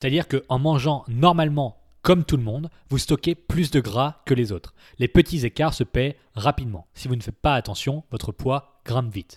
C'est-à-dire 0.00 0.28
qu'en 0.28 0.58
mangeant 0.58 1.04
normalement 1.08 1.76
comme 2.02 2.24
tout 2.24 2.38
le 2.38 2.42
monde, 2.42 2.70
vous 2.88 2.96
stockez 2.96 3.34
plus 3.34 3.70
de 3.70 3.80
gras 3.80 4.22
que 4.24 4.32
les 4.32 4.52
autres. 4.52 4.74
Les 4.98 5.08
petits 5.08 5.44
écarts 5.44 5.74
se 5.74 5.84
paient 5.84 6.16
rapidement. 6.34 6.86
Si 6.94 7.08
vous 7.08 7.16
ne 7.16 7.20
faites 7.20 7.38
pas 7.38 7.54
attention, 7.54 8.04
votre 8.10 8.32
poids 8.32 8.80
grimpe 8.86 9.12
vite. 9.12 9.36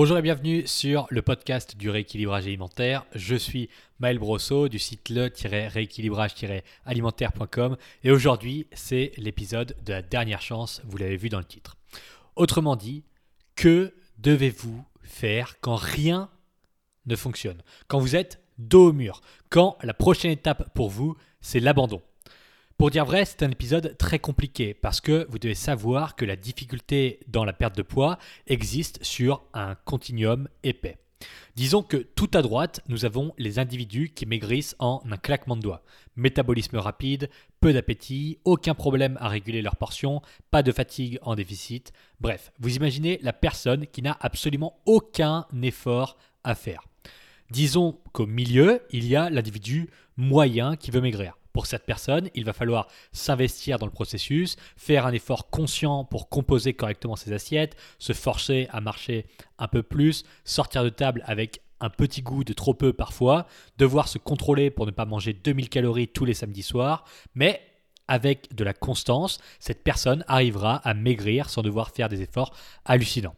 Bonjour 0.00 0.16
et 0.16 0.22
bienvenue 0.22 0.66
sur 0.66 1.06
le 1.10 1.20
podcast 1.20 1.76
du 1.76 1.90
rééquilibrage 1.90 2.46
alimentaire. 2.46 3.04
Je 3.14 3.36
suis 3.36 3.68
Maël 3.98 4.18
Brosseau 4.18 4.70
du 4.70 4.78
site 4.78 5.10
le-rééquilibrage-alimentaire.com 5.10 7.76
et 8.02 8.10
aujourd'hui 8.10 8.66
c'est 8.72 9.12
l'épisode 9.18 9.76
de 9.84 9.92
la 9.92 10.00
dernière 10.00 10.40
chance, 10.40 10.80
vous 10.86 10.96
l'avez 10.96 11.18
vu 11.18 11.28
dans 11.28 11.36
le 11.36 11.44
titre. 11.44 11.76
Autrement 12.34 12.76
dit, 12.76 13.04
que 13.56 13.92
devez-vous 14.16 14.82
faire 15.02 15.60
quand 15.60 15.76
rien 15.76 16.30
ne 17.04 17.14
fonctionne? 17.14 17.62
Quand 17.86 17.98
vous 17.98 18.16
êtes 18.16 18.40
dos 18.56 18.88
au 18.88 18.94
mur? 18.94 19.20
Quand 19.50 19.76
la 19.82 19.92
prochaine 19.92 20.30
étape 20.30 20.72
pour 20.72 20.88
vous 20.88 21.14
c'est 21.42 21.60
l'abandon? 21.60 22.00
Pour 22.80 22.90
dire 22.90 23.04
vrai, 23.04 23.26
c'est 23.26 23.42
un 23.42 23.50
épisode 23.50 23.94
très 23.98 24.18
compliqué 24.18 24.72
parce 24.72 25.02
que 25.02 25.26
vous 25.28 25.38
devez 25.38 25.54
savoir 25.54 26.16
que 26.16 26.24
la 26.24 26.34
difficulté 26.34 27.20
dans 27.28 27.44
la 27.44 27.52
perte 27.52 27.76
de 27.76 27.82
poids 27.82 28.18
existe 28.46 29.04
sur 29.04 29.42
un 29.52 29.74
continuum 29.74 30.48
épais. 30.62 30.96
Disons 31.56 31.82
que 31.82 31.98
tout 31.98 32.30
à 32.32 32.40
droite, 32.40 32.80
nous 32.88 33.04
avons 33.04 33.34
les 33.36 33.58
individus 33.58 34.08
qui 34.08 34.24
maigrissent 34.24 34.76
en 34.78 35.02
un 35.10 35.18
claquement 35.18 35.56
de 35.56 35.60
doigts. 35.60 35.82
Métabolisme 36.16 36.78
rapide, 36.78 37.28
peu 37.60 37.74
d'appétit, 37.74 38.38
aucun 38.46 38.72
problème 38.72 39.18
à 39.20 39.28
réguler 39.28 39.60
leur 39.60 39.76
portion, 39.76 40.22
pas 40.50 40.62
de 40.62 40.72
fatigue 40.72 41.18
en 41.20 41.34
déficit. 41.34 41.92
Bref, 42.18 42.50
vous 42.60 42.76
imaginez 42.76 43.20
la 43.20 43.34
personne 43.34 43.88
qui 43.88 44.00
n'a 44.00 44.16
absolument 44.22 44.80
aucun 44.86 45.44
effort 45.62 46.16
à 46.44 46.54
faire. 46.54 46.82
Disons 47.50 47.98
qu'au 48.14 48.26
milieu, 48.26 48.80
il 48.90 49.06
y 49.06 49.16
a 49.16 49.28
l'individu 49.28 49.90
moyen 50.16 50.76
qui 50.76 50.90
veut 50.90 51.02
maigrir. 51.02 51.36
Pour 51.52 51.66
cette 51.66 51.84
personne, 51.84 52.30
il 52.34 52.44
va 52.44 52.52
falloir 52.52 52.86
s'investir 53.12 53.78
dans 53.78 53.86
le 53.86 53.92
processus, 53.92 54.56
faire 54.76 55.06
un 55.06 55.12
effort 55.12 55.50
conscient 55.50 56.04
pour 56.04 56.28
composer 56.28 56.74
correctement 56.74 57.16
ses 57.16 57.32
assiettes, 57.32 57.76
se 57.98 58.12
forcer 58.12 58.68
à 58.70 58.80
marcher 58.80 59.26
un 59.58 59.68
peu 59.68 59.82
plus, 59.82 60.24
sortir 60.44 60.84
de 60.84 60.90
table 60.90 61.22
avec 61.26 61.62
un 61.80 61.90
petit 61.90 62.22
goût 62.22 62.44
de 62.44 62.52
trop 62.52 62.74
peu 62.74 62.92
parfois, 62.92 63.46
devoir 63.78 64.08
se 64.08 64.18
contrôler 64.18 64.70
pour 64.70 64.86
ne 64.86 64.90
pas 64.90 65.06
manger 65.06 65.32
2000 65.32 65.68
calories 65.68 66.08
tous 66.08 66.24
les 66.24 66.34
samedis 66.34 66.62
soirs, 66.62 67.04
mais 67.34 67.60
avec 68.06 68.54
de 68.54 68.64
la 68.64 68.74
constance, 68.74 69.38
cette 69.60 69.82
personne 69.82 70.24
arrivera 70.26 70.76
à 70.76 70.94
maigrir 70.94 71.48
sans 71.48 71.62
devoir 71.62 71.90
faire 71.90 72.08
des 72.08 72.22
efforts 72.22 72.54
hallucinants. 72.84 73.36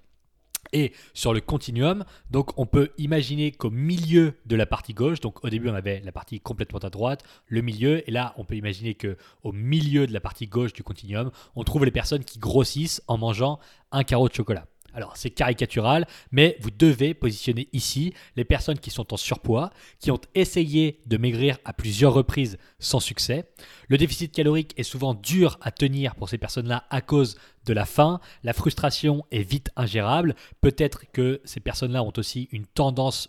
Et 0.73 0.93
sur 1.13 1.35
le 1.35 1.41
continuum, 1.41 2.05
donc 2.31 2.59
on 2.59 2.65
peut 2.65 2.93
imaginer 2.97 3.53
qu'au 3.53 3.71
milieu 3.71 4.35
de 4.47 4.57
la 4.57 4.65
partie 4.65 4.95
gauche, 4.95 5.21
donc 5.21 5.45
au 5.45 5.51
début 5.51 5.69
on 5.69 5.75
avait 5.75 6.01
la 6.01 6.13
partie 6.13 6.41
complètement 6.41 6.79
à 6.79 6.89
droite, 6.89 7.25
le 7.47 7.61
milieu, 7.61 8.09
et 8.09 8.11
là 8.11 8.33
on 8.39 8.45
peut 8.45 8.57
imaginer 8.57 8.95
que 8.95 9.19
au 9.43 9.53
milieu 9.53 10.07
de 10.07 10.15
la 10.15 10.21
partie 10.21 10.47
gauche 10.47 10.73
du 10.73 10.83
continuum, 10.83 11.31
on 11.57 11.63
trouve 11.65 11.85
les 11.85 11.91
personnes 11.91 12.25
qui 12.25 12.39
grossissent 12.39 13.03
en 13.07 13.19
mangeant 13.19 13.59
un 13.91 14.03
carreau 14.03 14.29
de 14.29 14.35
chocolat. 14.35 14.67
Alors 14.95 15.17
c'est 15.17 15.31
caricatural, 15.31 16.07
mais 16.31 16.57
vous 16.61 16.71
devez 16.71 17.15
positionner 17.15 17.69
ici 17.73 18.13
les 18.37 18.45
personnes 18.45 18.79
qui 18.79 18.91
sont 18.91 19.13
en 19.13 19.17
surpoids, 19.17 19.71
qui 19.99 20.11
ont 20.11 20.21
essayé 20.35 21.01
de 21.07 21.17
maigrir 21.17 21.59
à 21.65 21.73
plusieurs 21.73 22.13
reprises 22.13 22.59
sans 22.79 23.01
succès. 23.01 23.45
Le 23.89 23.97
déficit 23.97 24.33
calorique 24.33 24.75
est 24.77 24.83
souvent 24.83 25.15
dur 25.15 25.59
à 25.63 25.71
tenir 25.71 26.15
pour 26.15 26.29
ces 26.29 26.39
personnes-là 26.39 26.85
à 26.91 27.01
cause 27.01 27.37
de 27.67 27.73
la 27.73 27.85
faim. 27.85 28.21
La 28.43 28.53
frustration 28.53 29.25
est 29.31 29.43
vite 29.43 29.71
ingérable. 29.77 30.35
Peut-être 30.61 31.11
que 31.13 31.41
ces 31.45 31.61
personnes-là 31.61 32.03
ont 32.03 32.13
aussi 32.17 32.49
une 32.53 32.67
tendance 32.67 33.29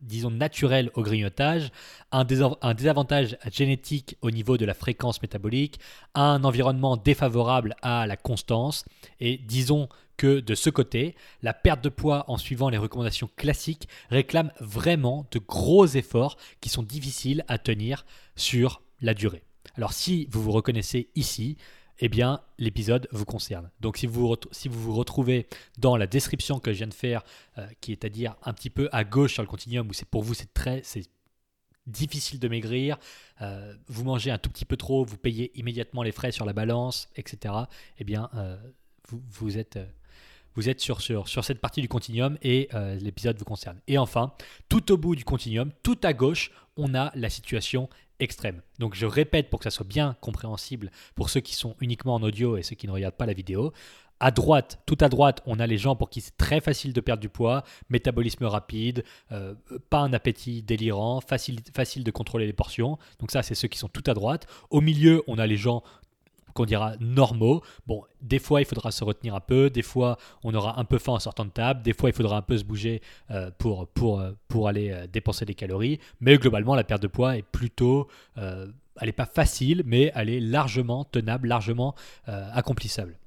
disons 0.00 0.30
naturelle 0.30 0.90
au 0.94 1.02
grignotage, 1.02 1.70
un, 2.12 2.26
un, 2.60 2.74
désavantage 2.74 3.38
génétique 3.52 4.16
au 4.20 4.30
niveau 4.30 4.56
de 4.56 4.64
la 4.64 4.74
fréquence 4.74 5.22
métabolique, 5.22 5.78
un 6.14 6.42
environnement 6.44 6.96
défavorable 6.96 7.76
à 7.82 8.06
la 8.06 8.16
constance, 8.16 8.84
et 9.20 9.38
disons 9.38 9.88
que 10.16 10.40
de 10.40 10.54
ce 10.54 10.70
côté, 10.70 11.14
la 11.42 11.52
perte 11.52 11.84
de 11.84 11.88
poids 11.88 12.24
en 12.28 12.36
suivant 12.38 12.68
les 12.68 12.78
recommandations 12.78 13.30
classiques 13.36 13.88
réclame 14.10 14.50
vraiment 14.60 15.26
de 15.30 15.38
gros 15.38 15.86
efforts 15.86 16.36
qui 16.60 16.68
sont 16.68 16.82
difficiles 16.82 17.44
à 17.48 17.58
tenir 17.58 18.06
sur 18.34 18.82
la 19.00 19.14
durée. 19.14 19.42
Alors 19.76 19.92
si 19.92 20.26
vous 20.30 20.42
vous 20.42 20.52
reconnaissez 20.52 21.10
ici, 21.14 21.58
eh 22.00 22.08
bien 22.08 22.40
l'épisode 22.58 23.08
vous 23.12 23.24
concerne. 23.24 23.70
Donc 23.80 23.96
si 23.96 24.06
vous, 24.06 24.34
vous 24.70 24.94
retrouvez 24.94 25.46
dans 25.78 25.96
la 25.96 26.06
description 26.06 26.58
que 26.58 26.72
je 26.72 26.78
viens 26.78 26.86
de 26.86 26.94
faire, 26.94 27.22
euh, 27.58 27.66
qui 27.80 27.92
est 27.92 28.04
à 28.04 28.08
dire 28.08 28.36
un 28.42 28.52
petit 28.52 28.70
peu 28.70 28.88
à 28.92 29.04
gauche 29.04 29.34
sur 29.34 29.42
le 29.42 29.48
continuum, 29.48 29.88
où 29.88 29.92
c'est 29.92 30.08
pour 30.08 30.22
vous 30.22 30.34
c'est 30.34 30.52
très 30.52 30.80
c'est 30.84 31.08
difficile 31.86 32.40
de 32.40 32.48
maigrir, 32.48 32.98
euh, 33.42 33.74
vous 33.86 34.04
mangez 34.04 34.30
un 34.30 34.38
tout 34.38 34.50
petit 34.50 34.64
peu 34.64 34.76
trop, 34.76 35.04
vous 35.04 35.18
payez 35.18 35.56
immédiatement 35.58 36.02
les 36.02 36.12
frais 36.12 36.32
sur 36.32 36.44
la 36.44 36.52
balance, 36.52 37.08
etc. 37.16 37.54
Eh 37.98 38.04
bien 38.04 38.28
euh, 38.34 38.56
vous, 39.30 39.56
êtes 39.56 39.78
vous 40.56 40.68
êtes 40.68 40.80
sur, 40.80 41.00
cette 41.00 41.60
partie 41.60 41.80
du 41.80 41.88
continuum 41.88 42.38
et 42.42 42.68
l'épisode 43.00 43.38
vous 43.38 43.44
concerne. 43.44 43.78
Et 43.86 43.98
enfin, 43.98 44.32
tout 44.68 44.90
au 44.90 44.96
bout 44.96 45.14
du 45.14 45.24
continuum, 45.24 45.70
tout 45.84 45.98
à 46.02 46.12
gauche, 46.12 46.50
on 46.76 46.94
a 46.94 47.12
la 47.14 47.30
situation 47.30 47.88
extrême. 48.20 48.62
Donc 48.78 48.94
je 48.94 49.06
répète 49.06 49.50
pour 49.50 49.60
que 49.60 49.64
ça 49.64 49.70
soit 49.70 49.86
bien 49.86 50.16
compréhensible 50.20 50.90
pour 51.14 51.30
ceux 51.30 51.40
qui 51.40 51.54
sont 51.54 51.76
uniquement 51.80 52.14
en 52.14 52.22
audio 52.22 52.56
et 52.56 52.62
ceux 52.62 52.76
qui 52.76 52.86
ne 52.86 52.92
regardent 52.92 53.16
pas 53.16 53.26
la 53.26 53.32
vidéo. 53.32 53.72
À 54.18 54.30
droite, 54.30 54.80
tout 54.86 54.96
à 55.00 55.10
droite, 55.10 55.42
on 55.44 55.60
a 55.60 55.66
les 55.66 55.76
gens 55.76 55.94
pour 55.94 56.08
qui 56.08 56.22
c'est 56.22 56.38
très 56.38 56.62
facile 56.62 56.94
de 56.94 57.00
perdre 57.02 57.20
du 57.20 57.28
poids, 57.28 57.64
métabolisme 57.90 58.46
rapide, 58.46 59.04
euh, 59.30 59.54
pas 59.90 59.98
un 59.98 60.14
appétit 60.14 60.62
délirant, 60.62 61.20
facile, 61.20 61.60
facile 61.74 62.02
de 62.02 62.10
contrôler 62.10 62.46
les 62.46 62.54
portions. 62.54 62.98
Donc 63.18 63.30
ça, 63.30 63.42
c'est 63.42 63.54
ceux 63.54 63.68
qui 63.68 63.76
sont 63.76 63.88
tout 63.88 64.04
à 64.06 64.14
droite. 64.14 64.46
Au 64.70 64.80
milieu, 64.80 65.22
on 65.26 65.36
a 65.38 65.46
les 65.46 65.58
gens 65.58 65.82
qu'on 66.56 66.64
dira 66.64 66.94
normaux. 66.98 67.62
Bon, 67.86 68.02
des 68.20 68.40
fois, 68.40 68.60
il 68.60 68.64
faudra 68.64 68.90
se 68.90 69.04
retenir 69.04 69.34
un 69.34 69.40
peu, 69.40 69.70
des 69.70 69.82
fois, 69.82 70.18
on 70.42 70.52
aura 70.54 70.80
un 70.80 70.84
peu 70.84 70.98
faim 70.98 71.12
en 71.12 71.18
sortant 71.20 71.44
de 71.44 71.50
table, 71.50 71.82
des 71.82 71.92
fois, 71.92 72.10
il 72.10 72.14
faudra 72.14 72.36
un 72.36 72.42
peu 72.42 72.58
se 72.58 72.64
bouger 72.64 73.02
euh, 73.30 73.50
euh, 73.64 74.32
pour 74.48 74.68
aller 74.68 74.90
euh, 74.90 75.06
dépenser 75.06 75.44
des 75.44 75.54
calories. 75.54 76.00
Mais 76.20 76.38
globalement, 76.38 76.74
la 76.74 76.84
perte 76.84 77.02
de 77.02 77.08
poids 77.08 77.36
est 77.36 77.42
plutôt... 77.42 78.08
elle 78.36 78.72
n'est 79.02 79.12
pas 79.12 79.26
facile, 79.26 79.82
mais 79.84 80.10
elle 80.14 80.30
est 80.30 80.40
largement 80.40 81.04
tenable, 81.04 81.48
largement 81.48 81.94
accomplissable. 82.26 83.18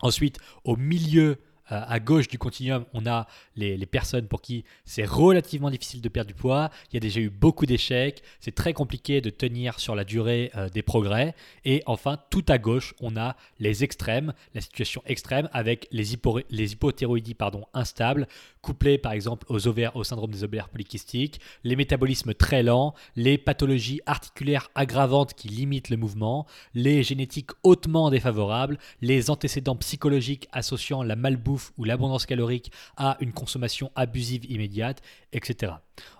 Ensuite, 0.00 0.38
au 0.64 0.76
milieu 0.76 1.38
euh, 1.72 1.82
à 1.86 2.00
gauche 2.00 2.28
du 2.28 2.38
continuum, 2.38 2.84
on 2.92 3.06
a 3.06 3.26
les, 3.56 3.86
personnes 3.86 4.26
pour 4.26 4.42
qui 4.42 4.64
c'est 4.84 5.04
relativement 5.04 5.70
difficile 5.70 6.00
de 6.00 6.08
perdre 6.08 6.28
du 6.28 6.34
poids. 6.34 6.70
Il 6.90 6.94
y 6.94 6.96
a 6.96 7.00
déjà 7.00 7.20
eu 7.20 7.30
beaucoup 7.30 7.66
d'échecs. 7.66 8.22
C'est 8.40 8.54
très 8.54 8.72
compliqué 8.72 9.20
de 9.20 9.30
tenir 9.30 9.78
sur 9.80 9.94
la 9.94 10.04
durée 10.04 10.50
euh, 10.56 10.68
des 10.68 10.82
progrès. 10.82 11.34
Et 11.64 11.82
enfin, 11.86 12.18
tout 12.30 12.44
à 12.48 12.58
gauche, 12.58 12.94
on 13.00 13.16
a 13.16 13.36
les 13.58 13.84
extrêmes, 13.84 14.32
la 14.54 14.60
situation 14.60 15.02
extrême 15.06 15.48
avec 15.52 15.88
les, 15.90 16.04
les 16.50 16.72
hypothyroïdies 16.72 17.34
pardon, 17.34 17.64
instables, 17.74 18.26
couplées 18.60 18.98
par 18.98 19.12
exemple 19.12 19.46
aux 19.48 19.66
ovaires, 19.68 19.96
au 19.96 20.04
syndrome 20.04 20.30
des 20.30 20.44
ovaires 20.44 20.68
polykystiques, 20.68 21.40
les 21.64 21.76
métabolismes 21.76 22.34
très 22.34 22.62
lents, 22.62 22.94
les 23.14 23.38
pathologies 23.38 24.00
articulaires 24.06 24.70
aggravantes 24.74 25.34
qui 25.34 25.48
limitent 25.48 25.90
le 25.90 25.96
mouvement, 25.96 26.46
les 26.74 27.02
génétiques 27.02 27.50
hautement 27.62 28.10
défavorables, 28.10 28.78
les 29.00 29.30
antécédents 29.30 29.76
psychologiques 29.76 30.48
associant 30.52 31.02
la 31.02 31.16
malbouffe 31.16 31.55
ou 31.76 31.84
l'abondance 31.84 32.26
calorique 32.26 32.72
à 32.96 33.16
une 33.20 33.32
consommation 33.32 33.90
abusive 33.94 34.44
immédiate, 34.50 35.02
etc. 35.32 35.72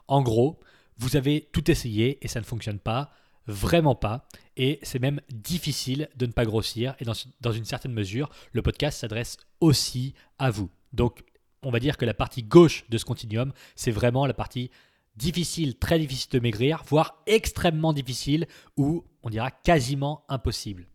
En 0.09 0.23
gros, 0.23 0.59
vous 0.99 1.17
avez 1.17 1.49
tout 1.53 1.71
essayé 1.71 2.19
et 2.25 2.29
ça 2.29 2.41
ne 2.41 2.45
fonctionne 2.45 2.79
pas, 2.79 3.11
vraiment 3.47 3.95
pas, 3.95 4.27
et 4.57 4.79
c'est 4.83 4.99
même 4.99 5.21
difficile 5.31 6.09
de 6.17 6.27
ne 6.27 6.33
pas 6.33 6.45
grossir, 6.45 6.95
et 7.01 7.05
dans, 7.05 7.13
dans 7.41 7.53
une 7.53 7.65
certaine 7.65 7.93
mesure, 7.93 8.31
le 8.53 8.63
podcast 8.63 9.01
s'adresse 9.01 9.37
aussi 9.61 10.15
à 10.39 10.51
vous. 10.51 10.71
Donc, 10.93 11.23
on 11.63 11.71
va 11.71 11.81
dire 11.81 11.97
que 11.97 12.05
la 12.05 12.15
partie 12.15 12.43
gauche 12.43 12.85
de 12.89 12.99
ce 12.99 13.05
continuum, 13.05 13.53
c'est 13.75 13.91
vraiment 13.91 14.27
la 14.27 14.35
partie 14.35 14.71
difficile, 15.17 15.77
très 15.77 15.99
difficile 15.99 16.31
de 16.33 16.41
maigrir, 16.41 16.83
voire 16.89 17.23
extrêmement 17.27 17.93
difficile, 17.93 18.47
ou 18.77 19.05
on 19.23 19.31
dira 19.31 19.51
quasiment 19.51 20.25
impossible. 20.29 20.87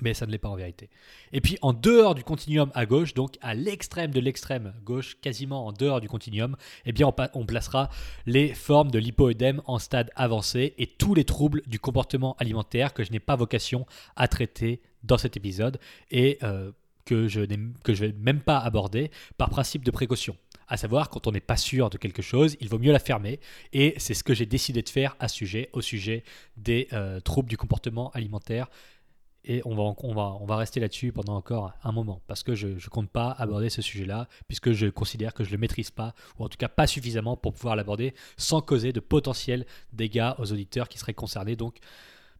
Mais 0.00 0.14
ça 0.14 0.26
ne 0.26 0.30
l'est 0.30 0.38
pas 0.38 0.48
en 0.48 0.56
vérité. 0.56 0.90
Et 1.32 1.40
puis 1.40 1.58
en 1.62 1.72
dehors 1.72 2.14
du 2.14 2.24
continuum 2.24 2.70
à 2.74 2.86
gauche, 2.86 3.14
donc 3.14 3.36
à 3.40 3.54
l'extrême 3.54 4.10
de 4.10 4.20
l'extrême 4.20 4.74
gauche, 4.84 5.16
quasiment 5.20 5.66
en 5.66 5.72
dehors 5.72 6.00
du 6.00 6.08
continuum, 6.08 6.56
eh 6.84 6.92
bien 6.92 7.12
on, 7.34 7.46
placera 7.46 7.90
les 8.26 8.54
formes 8.54 8.90
de 8.90 8.98
l'hypoœdème 8.98 9.62
en 9.66 9.78
stade 9.78 10.10
avancé 10.14 10.74
et 10.78 10.86
tous 10.86 11.14
les 11.14 11.24
troubles 11.24 11.62
du 11.66 11.78
comportement 11.78 12.36
alimentaire 12.38 12.94
que 12.94 13.04
je 13.04 13.10
n'ai 13.10 13.20
pas 13.20 13.36
vocation 13.36 13.86
à 14.16 14.28
traiter 14.28 14.80
dans 15.02 15.18
cet 15.18 15.36
épisode 15.36 15.78
et 16.10 16.38
euh, 16.42 16.70
que 17.04 17.26
je 17.28 17.40
je 17.86 18.04
vais 18.04 18.14
même 18.18 18.40
pas 18.40 18.58
aborder 18.58 19.10
par 19.38 19.48
principe 19.48 19.84
de 19.84 19.90
précaution. 19.90 20.36
À 20.68 20.76
savoir, 20.76 21.08
quand 21.08 21.26
on 21.26 21.32
n'est 21.32 21.40
pas 21.40 21.56
sûr 21.56 21.88
de 21.88 21.96
quelque 21.96 22.20
chose, 22.20 22.56
il 22.60 22.68
vaut 22.68 22.78
mieux 22.78 22.92
la 22.92 22.98
fermer. 22.98 23.40
Et 23.72 23.94
c'est 23.96 24.12
ce 24.12 24.22
que 24.22 24.34
j'ai 24.34 24.44
décidé 24.44 24.82
de 24.82 24.88
faire 24.88 25.16
au 25.72 25.80
sujet 25.80 26.24
des 26.58 26.88
euh, 26.92 27.20
troubles 27.20 27.48
du 27.48 27.56
comportement 27.56 28.10
alimentaire 28.10 28.68
et 29.48 29.62
on 29.64 29.74
va, 29.74 30.56
rester 30.56 30.78
là-dessus 30.78 31.10
pendant 31.10 31.34
encore 31.34 31.72
un 31.82 31.90
moment, 31.90 32.20
parce 32.26 32.42
que 32.42 32.54
je 32.54 32.68
ne 32.68 32.88
compte 32.90 33.08
pas 33.08 33.30
aborder 33.30 33.70
ce 33.70 33.80
sujet-là, 33.80 34.28
puisque 34.46 34.72
je 34.72 34.86
considère 34.86 35.32
que 35.32 35.42
je 35.42 35.48
ne 35.48 35.54
le 35.54 35.60
maîtrise 35.60 35.90
pas, 35.90 36.14
ou 36.38 36.44
en 36.44 36.48
tout 36.48 36.58
cas 36.58 36.68
pas 36.68 36.86
suffisamment 36.86 37.36
pour 37.36 37.54
pouvoir 37.54 37.74
l'aborder 37.74 38.14
sans 38.36 38.60
causer 38.60 38.92
de 38.92 39.00
potentiels 39.00 39.64
dégâts 39.94 40.32
aux 40.38 40.52
auditeurs 40.52 40.88
qui 40.88 40.98
seraient 40.98 41.14
concernés. 41.14 41.56
Donc, 41.56 41.78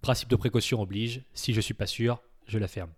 principe 0.03 0.29
de 0.29 0.37
précaution 0.37 0.83
oblige, 0.83 1.23
si 1.33 1.53
je 1.53 1.59
ne 1.59 1.63
suis 1.63 1.75
pas 1.75 1.87
sûr, 1.87 2.21
je 2.47 2.59
la 2.59 2.69
ferme. 2.69 2.91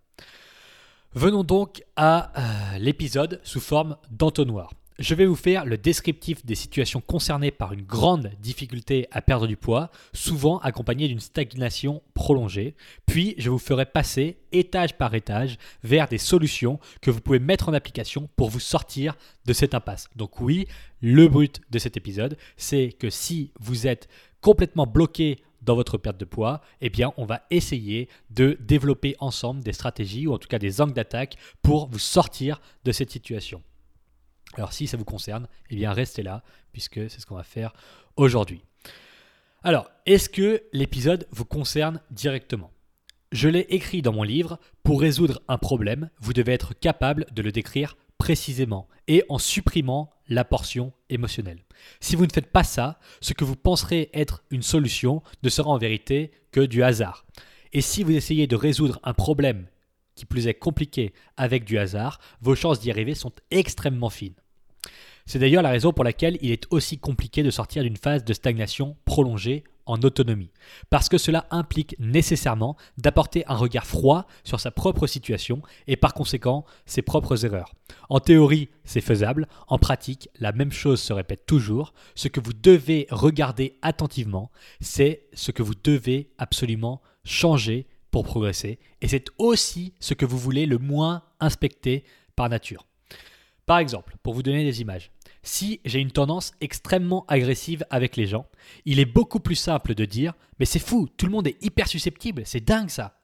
Venons 1.15 1.45
donc 1.45 1.85
à 1.97 2.33
euh, 2.37 2.79
l'épisode 2.79 3.41
sous 3.45 3.61
forme 3.61 3.97
d'entonnoir. 4.11 4.73
Je 5.01 5.15
vais 5.15 5.25
vous 5.25 5.35
faire 5.35 5.65
le 5.65 5.79
descriptif 5.79 6.45
des 6.45 6.55
situations 6.55 7.01
concernées 7.01 7.51
par 7.51 7.73
une 7.73 7.81
grande 7.81 8.33
difficulté 8.39 9.09
à 9.11 9.23
perdre 9.23 9.47
du 9.47 9.57
poids, 9.57 9.91
souvent 10.13 10.59
accompagnée 10.59 11.09
d'une 11.09 11.21
stagnation 11.21 12.03
prolongée, 12.13 12.75
puis 13.07 13.35
je 13.39 13.49
vous 13.49 13.59
ferai 13.59 13.87
passer 13.87 14.37
étage 14.53 14.99
par 14.99 15.15
étage 15.15 15.57
vers 15.83 16.07
des 16.07 16.19
solutions 16.19 16.79
que 17.01 17.11
vous 17.11 17.23
pouvez 17.23 17.39
mettre 17.39 17.71
en 17.71 17.73
application 17.73 18.29
pour 18.37 18.51
vous 18.51 18.61
sortir 18.61 19.17
de 19.47 19.55
cette 19.55 19.73
impasse. 19.73 20.11
Donc 20.17 20.39
oui, 20.43 20.67
le 21.01 21.29
but 21.29 21.63
de 21.71 21.79
cet 21.79 21.97
épisode, 21.97 22.37
c'est 22.59 22.93
que 22.93 23.09
si 23.09 23.53
vous 23.59 23.87
êtes 23.87 24.07
complètement 24.43 24.87
bloqué 24.87 25.39
dans 25.63 25.77
votre 25.77 25.97
perte 25.97 26.21
de 26.21 26.27
poids, 26.27 26.61
eh 26.83 26.91
bien, 26.91 27.15
on 27.17 27.25
va 27.25 27.47
essayer 27.51 28.11
de 28.29 28.59
développer 28.61 29.17
ensemble 29.19 29.65
des 29.65 29.73
stratégies 29.73 30.27
ou 30.27 30.35
en 30.35 30.39
tout 30.39 30.49
cas 30.49 30.59
des 30.59 30.83
angles 30.83 30.93
d'attaque 30.93 31.37
pour 31.63 31.89
vous 31.89 31.99
sortir 31.99 32.61
de 32.85 32.93
cette 32.93 33.11
situation. 33.11 33.63
Alors 34.55 34.73
si 34.73 34.87
ça 34.87 34.97
vous 34.97 35.05
concerne, 35.05 35.49
eh 35.71 35.77
bien 35.77 35.93
restez 35.93 36.23
là, 36.23 36.43
puisque 36.73 37.09
c'est 37.11 37.21
ce 37.21 37.27
qu'on 37.27 37.37
va 37.37 37.43
faire 37.43 37.73
aujourd'hui. 38.17 38.63
Alors, 39.63 39.91
est-ce 40.07 40.29
que 40.31 40.63
l'épisode 40.73 41.27
vous 41.31 41.45
concerne 41.45 42.01
directement? 42.11 42.71
Je 43.31 43.49
l'ai 43.49 43.67
écrit 43.69 44.03
dans 44.03 44.13
mon 44.13 44.23
livre, 44.23 44.59
pour 44.83 45.01
résoudre 45.01 45.43
un 45.49 45.59
problème, 45.59 46.11
vous 46.19 46.33
devez 46.33 46.53
être 46.53 46.73
capable 46.75 47.27
de 47.33 47.43
le 47.43 47.53
décrire 47.53 47.97
précisément 48.19 48.89
et 49.07 49.25
en 49.29 49.39
supprimant 49.39 50.11
la 50.29 50.45
portion 50.45 50.93
émotionnelle. 51.11 51.65
Si 52.01 52.17
vous 52.17 52.27
ne 52.27 52.33
faites 52.33 52.51
pas 52.51 52.65
ça, 52.65 52.99
ce 53.21 53.33
que 53.35 53.45
vous 53.45 53.57
penserez 53.57 54.11
être 54.15 54.43
une 54.51 54.63
solution 54.63 55.23
ne 55.43 55.49
sera 55.49 55.71
en 55.71 55.79
vérité 55.79 56.31
que 56.53 56.61
du 56.61 56.83
hasard. 56.83 57.25
Et 57.73 57.81
si 57.81 58.03
vous 58.03 58.13
essayez 58.13 58.47
de 58.47 58.57
résoudre 58.57 58.99
un 59.05 59.15
problème 59.15 59.67
qui 60.21 60.27
plus 60.27 60.49
est 60.49 60.55
compliqué 60.55 61.15
avec 61.39 61.65
du 61.65 61.79
hasard, 61.79 62.21
vos 62.43 62.55
chances 62.55 62.79
d'y 62.79 62.91
arriver 62.91 63.15
sont 63.15 63.33
extrêmement 63.51 64.11
fines. 64.11 64.35
C'est 65.25 65.39
d'ailleurs 65.39 65.63
la 65.63 65.71
raison 65.71 65.95
pour 65.95 66.05
laquelle 66.05 66.37
il 66.43 66.51
est 66.51 66.67
aussi 66.71 66.99
compliqué 66.99 67.43
de 67.43 67.51
sortir 67.51 67.83
d'une 67.83 67.97
phase 67.97 68.23
de 68.23 68.35
stagnation 68.35 68.97
prolongée 69.07 69.65
en 69.87 70.03
autonomie, 70.03 70.51
parce 70.91 71.09
que 71.09 71.17
cela 71.17 71.47
implique 71.51 71.97
nécessairement 71.99 72.77
d'apporter 72.99 73.45
un 73.47 73.57
regard 73.57 73.87
froid 73.87 74.27
sur 74.45 74.61
sa 74.61 74.71
propre 74.71 75.07
situation 75.07 75.63
et 75.87 75.97
par 75.97 76.13
conséquent 76.13 76.67
ses 76.85 77.01
propres 77.01 77.47
erreurs. 77.47 77.73
En 78.11 78.21
théorie, 78.21 78.69
c'est 78.85 79.01
faisable, 79.01 79.49
en 79.69 79.79
pratique, 79.79 80.29
la 80.39 80.53
même 80.53 80.71
chose 80.71 81.01
se 81.01 81.15
répète 81.15 81.47
toujours. 81.47 81.95
Ce 82.15 82.29
que 82.29 82.41
vous 82.41 82.53
devez 82.53 83.07
regarder 83.11 83.79
attentivement, 83.81 84.51
c'est 84.81 85.29
ce 85.33 85.51
que 85.51 85.63
vous 85.63 85.75
devez 85.83 86.31
absolument 86.37 87.01
changer 87.25 87.87
pour 88.11 88.25
progresser, 88.25 88.79
et 89.01 89.09
c'est 89.09 89.27
aussi 89.39 89.95
ce 90.01 90.15
que 90.15 90.27
vous 90.27 90.39
voulez 90.39 90.67
le 90.67 90.79
moins 90.79 91.23
inspecter 91.39 92.05
par 92.37 92.49
nature. 92.49 92.87
Par 93.67 93.79
exemple, 93.79 94.17
pour 94.23 94.35
vous 94.35 94.43
donner 94.43 94.65
des 94.65 94.81
images, 94.81 95.13
si 95.43 95.81
j'ai 95.85 96.01
une 96.01 96.11
tendance 96.11 96.53
extrêmement 96.61 97.25
agressive 97.29 97.85
avec 97.89 98.17
les 98.17 98.27
gens, 98.27 98.47
il 98.85 98.99
est 98.99 99.05
beaucoup 99.05 99.41
plus 99.41 99.55
simple 99.55 99.95
de 99.95 100.05
dire 100.05 100.35
Mais 100.59 100.67
c'est 100.67 100.79
fou, 100.79 101.09
tout 101.17 101.27
le 101.27 101.33
monde 101.33 101.47
est 101.47 101.63
hyper 101.65 101.87
susceptible, 101.87 102.43
c'est 102.45 102.65
dingue 102.65 102.91
ça. 102.91 103.21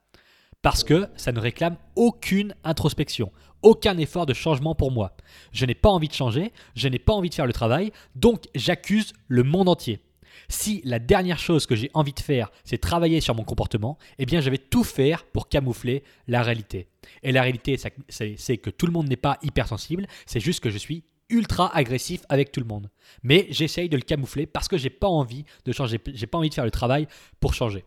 Parce 0.61 0.83
que 0.83 1.07
ça 1.15 1.31
ne 1.31 1.39
réclame 1.39 1.77
aucune 1.95 2.55
introspection, 2.63 3.31
aucun 3.61 3.97
effort 3.97 4.25
de 4.25 4.33
changement 4.33 4.73
pour 4.73 4.91
moi. 4.91 5.15
Je 5.51 5.65
n'ai 5.65 5.75
pas 5.75 5.89
envie 5.89 6.07
de 6.07 6.13
changer, 6.13 6.51
je 6.75 6.87
n'ai 6.87 6.99
pas 6.99 7.13
envie 7.13 7.29
de 7.29 7.35
faire 7.35 7.45
le 7.45 7.53
travail, 7.53 7.91
donc 8.15 8.45
j'accuse 8.55 9.13
le 9.27 9.43
monde 9.43 9.69
entier. 9.69 10.01
Si 10.49 10.81
la 10.85 10.99
dernière 10.99 11.39
chose 11.39 11.65
que 11.65 11.75
j'ai 11.75 11.91
envie 11.93 12.13
de 12.13 12.19
faire, 12.19 12.51
c'est 12.63 12.77
travailler 12.77 13.19
sur 13.19 13.35
mon 13.35 13.43
comportement, 13.43 13.97
eh 14.17 14.25
bien 14.25 14.39
je 14.39 14.49
vais 14.49 14.57
tout 14.57 14.83
faire 14.83 15.25
pour 15.25 15.49
camoufler 15.49 16.03
la 16.27 16.41
réalité. 16.41 16.87
Et 17.23 17.31
la 17.31 17.41
réalité, 17.41 17.77
c'est 18.09 18.57
que 18.57 18.69
tout 18.69 18.85
le 18.85 18.93
monde 18.93 19.09
n'est 19.09 19.17
pas 19.17 19.37
hypersensible, 19.43 20.07
c'est 20.25 20.39
juste 20.39 20.61
que 20.61 20.69
je 20.69 20.77
suis 20.77 21.03
ultra 21.29 21.75
agressif 21.75 22.21
avec 22.29 22.51
tout 22.51 22.61
le 22.61 22.65
monde. 22.65 22.89
Mais 23.23 23.47
j'essaye 23.49 23.89
de 23.89 23.97
le 23.97 24.03
camoufler 24.03 24.45
parce 24.45 24.67
que 24.67 24.77
j'ai 24.77 24.89
pas 24.89 25.07
envie 25.07 25.43
de 25.65 25.71
changer, 25.71 25.99
j'ai 26.13 26.27
pas 26.27 26.37
envie 26.37 26.49
de 26.49 26.53
faire 26.53 26.65
le 26.65 26.71
travail 26.71 27.07
pour 27.39 27.53
changer. 27.53 27.83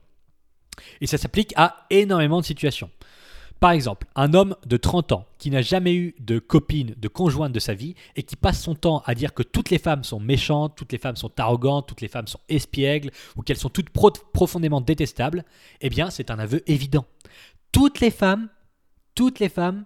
Et 1.01 1.07
ça 1.07 1.19
s'applique 1.19 1.53
à 1.57 1.87
énormément 1.91 2.41
de 2.41 2.47
situations. 2.47 2.91
Par 3.61 3.73
exemple, 3.73 4.07
un 4.17 4.33
homme 4.33 4.57
de 4.67 4.79
30 4.79 5.13
ans 5.13 5.27
qui 5.39 5.51
n'a 5.51 5.61
jamais 5.61 5.95
eu 5.95 6.15
de 6.19 6.39
copine, 6.39 6.95
de 6.97 7.09
conjointe 7.09 7.53
de 7.53 7.61
sa 7.61 7.75
vie 7.75 7.95
et 8.17 8.23
qui 8.23 8.35
passe 8.35 8.63
son 8.63 8.75
temps 8.75 9.03
à 9.05 9.15
dire 9.15 9.35
que 9.35 9.43
toutes 9.43 9.69
les 9.69 9.79
femmes 9.79 10.03
sont 10.03 10.19
méchantes, 10.19 10.75
toutes 10.77 10.93
les 10.93 10.99
femmes 10.99 11.17
sont 11.17 11.39
arrogantes, 11.39 11.87
toutes 11.87 12.01
les 12.01 12.09
femmes 12.09 12.27
sont 12.27 12.41
espiègles 12.49 13.11
ou 13.37 13.43
qu'elles 13.43 13.59
sont 13.59 13.69
toutes 13.69 13.91
pro- 13.91 14.13
profondément 14.33 14.81
détestables, 14.81 15.45
eh 15.83 15.91
bien 15.91 16.09
c'est 16.09 16.31
un 16.31 16.39
aveu 16.39 16.63
évident. 16.67 17.05
Toutes 17.71 18.01
les 18.01 18.11
femmes, 18.11 18.49
toutes 19.15 19.41
les 19.41 19.51
femmes, 19.51 19.85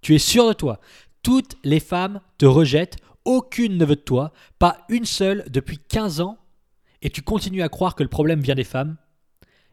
tu 0.00 0.16
es 0.16 0.18
sûr 0.18 0.48
de 0.48 0.52
toi, 0.52 0.80
toutes 1.22 1.56
les 1.62 1.80
femmes 1.80 2.20
te 2.36 2.46
rejettent, 2.46 2.96
aucune 3.24 3.78
ne 3.78 3.84
veut 3.84 3.94
de 3.96 4.00
toi, 4.00 4.32
pas 4.58 4.78
une 4.88 5.06
seule 5.06 5.44
depuis 5.50 5.78
15 5.78 6.20
ans, 6.20 6.36
et 7.00 7.10
tu 7.10 7.22
continues 7.22 7.62
à 7.62 7.68
croire 7.68 7.94
que 7.94 8.02
le 8.02 8.08
problème 8.08 8.40
vient 8.40 8.54
des 8.56 8.64
femmes, 8.64 8.96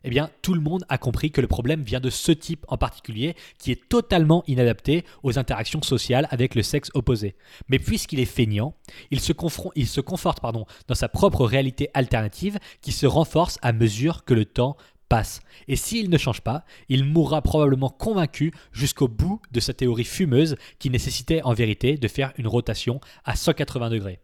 eh 0.03 0.09
bien, 0.09 0.30
tout 0.42 0.53
le 0.53 0.62
monde 0.62 0.83
a 0.89 0.98
compris 0.98 1.31
que 1.31 1.42
le 1.42 1.48
problème 1.48 1.83
vient 1.83 2.00
de 2.00 2.09
ce 2.09 2.31
type 2.31 2.65
en 2.68 2.77
particulier, 2.77 3.36
qui 3.57 3.71
est 3.71 3.88
totalement 3.89 4.44
inadapté 4.48 5.06
aux 5.24 5.38
interactions 5.38 5.81
sociales 5.81 6.27
avec 6.31 6.56
le 6.56 6.63
sexe 6.63 6.89
opposé. 6.94 7.36
Mais 7.69 7.80
puisqu'il 7.80 8.19
est 8.19 8.25
feignant, 8.25 8.74
il 9.11 9.19
se, 9.19 9.33
il 9.76 9.87
se 9.87 10.02
conforte 10.02 10.42
dans 10.87 10.95
sa 10.95 11.09
propre 11.09 11.45
réalité 11.45 11.90
alternative 11.94 12.59
qui 12.81 12.92
se 12.92 13.06
renforce 13.06 13.57
à 13.61 13.73
mesure 13.73 14.26
que 14.26 14.33
le 14.33 14.45
temps 14.45 14.76
passe. 15.09 15.42
Et 15.68 15.76
s'il 15.76 16.09
ne 16.09 16.18
change 16.18 16.42
pas, 16.42 16.64
il 16.87 17.04
mourra 17.04 17.42
probablement 17.42 17.90
convaincu 17.90 18.54
jusqu'au 18.71 19.09
bout 19.09 19.42
de 19.52 19.59
sa 19.59 19.73
théorie 19.73 20.06
fumeuse 20.06 20.56
qui 20.80 20.90
nécessitait 20.90 21.44
en 21.44 21.54
vérité 21.54 21.97
de 21.97 22.07
faire 22.07 22.31
une 22.37 22.47
rotation 22.47 23.02
à 23.26 23.35
180 23.35 23.90
degrés. 23.90 24.19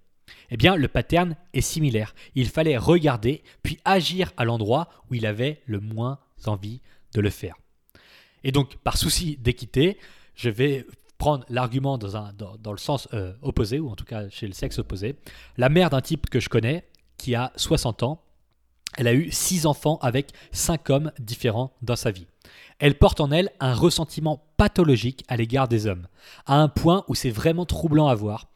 Eh 0.49 0.57
bien, 0.57 0.75
le 0.75 0.87
pattern 0.87 1.35
est 1.53 1.61
similaire. 1.61 2.15
Il 2.35 2.49
fallait 2.49 2.77
regarder, 2.77 3.43
puis 3.63 3.79
agir 3.85 4.31
à 4.37 4.45
l'endroit 4.45 4.89
où 5.09 5.15
il 5.15 5.25
avait 5.25 5.61
le 5.65 5.79
moins 5.79 6.19
envie 6.45 6.81
de 7.13 7.21
le 7.21 7.29
faire. 7.29 7.55
Et 8.43 8.51
donc, 8.51 8.77
par 8.77 8.97
souci 8.97 9.37
d'équité, 9.37 9.97
je 10.35 10.49
vais 10.49 10.85
prendre 11.17 11.45
l'argument 11.49 11.97
dans, 11.97 12.71
le 12.71 12.77
sens 12.77 13.07
euh, 13.13 13.33
opposé, 13.41 13.79
ou 13.79 13.89
en 13.89 13.95
tout 13.95 14.05
cas 14.05 14.29
chez 14.29 14.47
le 14.47 14.53
sexe 14.53 14.79
opposé. 14.79 15.15
La 15.57 15.69
mère 15.69 15.89
d'un 15.89 16.01
type 16.01 16.29
que 16.29 16.39
je 16.39 16.49
connais, 16.49 16.87
qui 17.17 17.35
a 17.35 17.51
60 17.55 18.03
ans, 18.03 18.23
elle 18.97 19.07
a 19.07 19.13
eu 19.13 19.31
6 19.31 19.65
enfants 19.65 19.97
avec 20.01 20.31
5 20.51 20.89
hommes 20.89 21.11
différents 21.19 21.73
dans 21.81 21.95
sa 21.95 22.11
vie. 22.11 22.27
Elle 22.79 22.97
porte 22.97 23.19
en 23.19 23.31
elle 23.31 23.51
un 23.59 23.73
ressentiment 23.73 24.43
pathologique 24.57 25.23
à 25.27 25.35
l'égard 25.35 25.67
des 25.67 25.87
hommes, 25.87 26.07
à 26.45 26.61
un 26.61 26.67
point 26.67 27.03
où 27.07 27.15
c'est 27.15 27.31
vraiment 27.31 27.65
troublant 27.65 28.07
à 28.07 28.15
voir. 28.15 28.49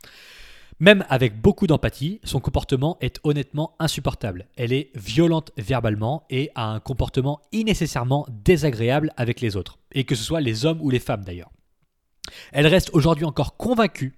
Même 0.81 1.05
avec 1.09 1.39
beaucoup 1.39 1.67
d'empathie, 1.67 2.19
son 2.23 2.39
comportement 2.39 2.97
est 3.01 3.19
honnêtement 3.23 3.75
insupportable. 3.77 4.47
Elle 4.55 4.73
est 4.73 4.89
violente 4.95 5.51
verbalement 5.55 6.25
et 6.31 6.49
a 6.55 6.65
un 6.71 6.79
comportement 6.79 7.39
innécessairement 7.51 8.25
désagréable 8.43 9.13
avec 9.15 9.41
les 9.41 9.55
autres, 9.55 9.77
et 9.91 10.05
que 10.05 10.15
ce 10.15 10.23
soit 10.23 10.41
les 10.41 10.65
hommes 10.65 10.81
ou 10.81 10.89
les 10.89 10.97
femmes 10.99 11.23
d'ailleurs. 11.23 11.51
Elle 12.51 12.65
reste 12.65 12.89
aujourd'hui 12.93 13.25
encore 13.25 13.57
convaincue 13.57 14.15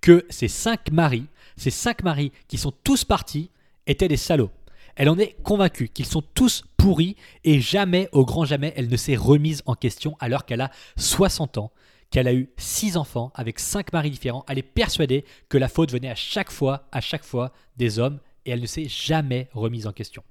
que 0.00 0.24
ces 0.30 0.48
cinq 0.48 0.90
maris, 0.90 1.26
ces 1.58 1.70
cinq 1.70 2.02
maris 2.02 2.32
qui 2.48 2.56
sont 2.56 2.72
tous 2.82 3.04
partis, 3.04 3.50
étaient 3.86 4.08
des 4.08 4.16
salauds. 4.16 4.50
Elle 4.94 5.10
en 5.10 5.18
est 5.18 5.36
convaincue 5.42 5.90
qu'ils 5.90 6.06
sont 6.06 6.22
tous 6.32 6.64
pourris 6.78 7.16
et 7.44 7.60
jamais, 7.60 8.08
au 8.12 8.24
grand 8.24 8.46
jamais, 8.46 8.72
elle 8.74 8.88
ne 8.88 8.96
s'est 8.96 9.16
remise 9.16 9.62
en 9.66 9.74
question 9.74 10.16
alors 10.20 10.46
qu'elle 10.46 10.62
a 10.62 10.70
60 10.96 11.58
ans, 11.58 11.72
qu'elle 12.16 12.28
a 12.28 12.32
eu 12.32 12.48
6 12.56 12.96
enfants 12.96 13.30
avec 13.34 13.60
5 13.60 13.92
maris 13.92 14.08
différents. 14.08 14.42
Elle 14.48 14.56
est 14.56 14.62
persuadée 14.62 15.26
que 15.50 15.58
la 15.58 15.68
faute 15.68 15.92
venait 15.92 16.08
à 16.08 16.14
chaque 16.14 16.50
fois, 16.50 16.88
à 16.90 17.02
chaque 17.02 17.24
fois 17.24 17.52
des 17.76 17.98
hommes 17.98 18.20
et 18.46 18.52
elle 18.52 18.62
ne 18.62 18.66
s'est 18.66 18.88
jamais 18.88 19.50
remise 19.52 19.86
en 19.86 19.92
question. 19.92 20.24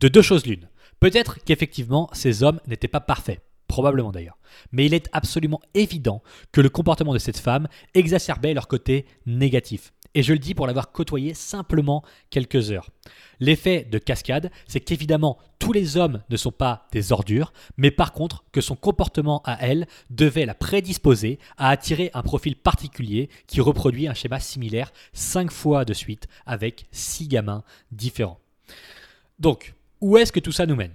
De 0.00 0.08
deux 0.08 0.20
choses 0.20 0.44
l'une. 0.44 0.68
Peut-être 1.00 1.42
qu'effectivement 1.46 2.10
ces 2.12 2.42
hommes 2.42 2.60
n'étaient 2.66 2.88
pas 2.88 3.00
parfaits. 3.00 3.40
probablement 3.68 4.12
d'ailleurs. 4.12 4.36
Mais 4.70 4.84
il 4.84 4.92
est 4.92 5.08
absolument 5.14 5.62
évident 5.72 6.22
que 6.52 6.60
le 6.60 6.68
comportement 6.68 7.14
de 7.14 7.18
cette 7.18 7.38
femme 7.38 7.66
exacerbait 7.94 8.52
leur 8.52 8.68
côté 8.68 9.06
négatif. 9.24 9.94
Et 10.14 10.22
je 10.22 10.32
le 10.32 10.38
dis 10.38 10.54
pour 10.54 10.66
l'avoir 10.66 10.92
côtoyé 10.92 11.34
simplement 11.34 12.04
quelques 12.30 12.70
heures. 12.70 12.90
L'effet 13.40 13.84
de 13.90 13.98
cascade, 13.98 14.50
c'est 14.68 14.80
qu'évidemment, 14.80 15.38
tous 15.58 15.72
les 15.72 15.96
hommes 15.96 16.22
ne 16.30 16.36
sont 16.36 16.52
pas 16.52 16.86
des 16.92 17.10
ordures, 17.10 17.52
mais 17.76 17.90
par 17.90 18.12
contre, 18.12 18.44
que 18.52 18.60
son 18.60 18.76
comportement 18.76 19.42
à 19.44 19.58
elle 19.60 19.88
devait 20.10 20.46
la 20.46 20.54
prédisposer 20.54 21.40
à 21.56 21.70
attirer 21.70 22.10
un 22.14 22.22
profil 22.22 22.54
particulier 22.54 23.28
qui 23.48 23.60
reproduit 23.60 24.06
un 24.06 24.14
schéma 24.14 24.38
similaire 24.38 24.92
cinq 25.12 25.50
fois 25.50 25.84
de 25.84 25.94
suite 25.94 26.28
avec 26.46 26.86
six 26.92 27.26
gamins 27.26 27.64
différents. 27.90 28.38
Donc, 29.40 29.74
où 30.00 30.16
est-ce 30.16 30.32
que 30.32 30.40
tout 30.40 30.52
ça 30.52 30.66
nous 30.66 30.76
mène? 30.76 30.94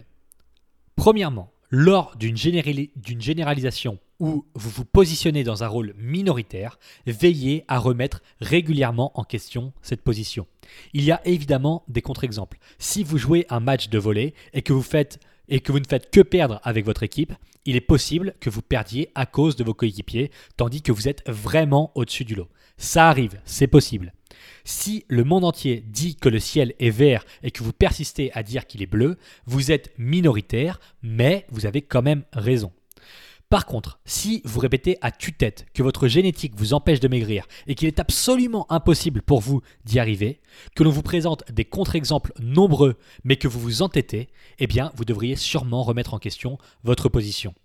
Premièrement, 0.96 1.52
lors 1.70 2.16
d'une 2.16 2.38
généralisation 2.38 4.00
où 4.20 4.46
vous 4.54 4.70
vous 4.70 4.86
positionnez 4.86 5.44
dans 5.44 5.64
un 5.64 5.68
rôle 5.68 5.94
minoritaire, 5.98 6.80
veillez 7.08 7.64
à 7.68 7.80
remettre 7.80 8.22
régulièrement 8.42 9.12
en 9.18 9.24
question 9.24 9.74
cette 9.82 10.02
position. 10.02 10.46
Il 10.94 11.04
y 11.04 11.12
a 11.12 11.22
évidemment 11.26 11.84
des 11.88 12.02
contre-exemples. 12.02 12.60
Si 12.78 13.04
vous 13.04 13.18
jouez 13.18 13.46
un 13.50 13.60
match 13.60 13.90
de 13.90 13.98
volley 13.98 14.34
et 14.54 14.62
que 14.62 14.74
vous 14.74 14.84
faites 14.84 15.20
et 15.48 15.62
que 15.62 15.72
vous 15.72 15.80
ne 15.80 15.88
faites 15.88 16.12
que 16.12 16.22
perdre 16.22 16.60
avec 16.64 16.86
votre 16.86 17.04
équipe, 17.04 17.34
il 17.66 17.76
est 17.76 17.82
possible 17.82 18.36
que 18.40 18.50
vous 18.50 18.62
perdiez 18.62 19.10
à 19.16 19.26
cause 19.26 19.56
de 19.56 19.64
vos 19.64 19.74
coéquipiers, 19.74 20.32
tandis 20.58 20.82
que 20.82 20.92
vous 20.92 21.08
êtes 21.08 21.28
vraiment 21.28 21.92
au-dessus 21.96 22.26
du 22.26 22.36
lot. 22.36 22.48
Ça 22.78 23.10
arrive, 23.10 23.42
c'est 23.46 23.68
possible. 23.68 24.14
Si 24.64 25.06
le 25.08 25.24
monde 25.24 25.44
entier 25.44 25.84
dit 25.88 26.16
que 26.16 26.30
le 26.30 26.40
ciel 26.40 26.74
est 26.80 26.92
vert 26.92 27.26
et 27.44 27.52
que 27.52 27.64
vous 27.64 27.74
persistez 27.74 28.32
à 28.34 28.44
dire 28.44 28.68
qu'il 28.68 28.82
est 28.84 28.88
bleu, 28.88 29.18
vous 29.46 29.72
êtes 29.72 29.92
minoritaire, 29.98 30.80
mais 31.02 31.46
vous 31.50 31.66
avez 31.66 31.82
quand 31.82 32.02
même 32.02 32.24
raison. 32.32 32.72
Par 33.50 33.66
contre, 33.66 34.00
si 34.06 34.44
vous 34.46 34.60
répétez 34.60 35.00
à 35.02 35.10
tue-tête 35.10 35.66
que 35.74 35.82
votre 35.82 36.08
génétique 36.08 36.54
vous 36.56 36.76
empêche 36.76 37.00
de 37.00 37.08
maigrir 37.08 37.48
et 37.66 37.74
qu'il 37.74 37.88
est 37.88 38.00
absolument 38.00 38.72
impossible 38.72 39.24
pour 39.24 39.42
vous 39.42 39.62
d'y 39.86 39.98
arriver, 39.98 40.40
que 40.76 40.84
l'on 40.84 40.92
vous 40.92 41.02
présente 41.02 41.44
des 41.52 41.66
contre-exemples 41.66 42.32
nombreux 42.40 43.00
mais 43.24 43.38
que 43.38 43.48
vous 43.48 43.60
vous 43.60 43.82
entêtez, 43.82 44.30
eh 44.60 44.68
bien 44.68 44.92
vous 44.96 45.04
devriez 45.04 45.36
sûrement 45.36 45.82
remettre 45.82 46.14
en 46.14 46.20
question 46.20 46.60
votre 46.84 47.10
position. 47.10 47.56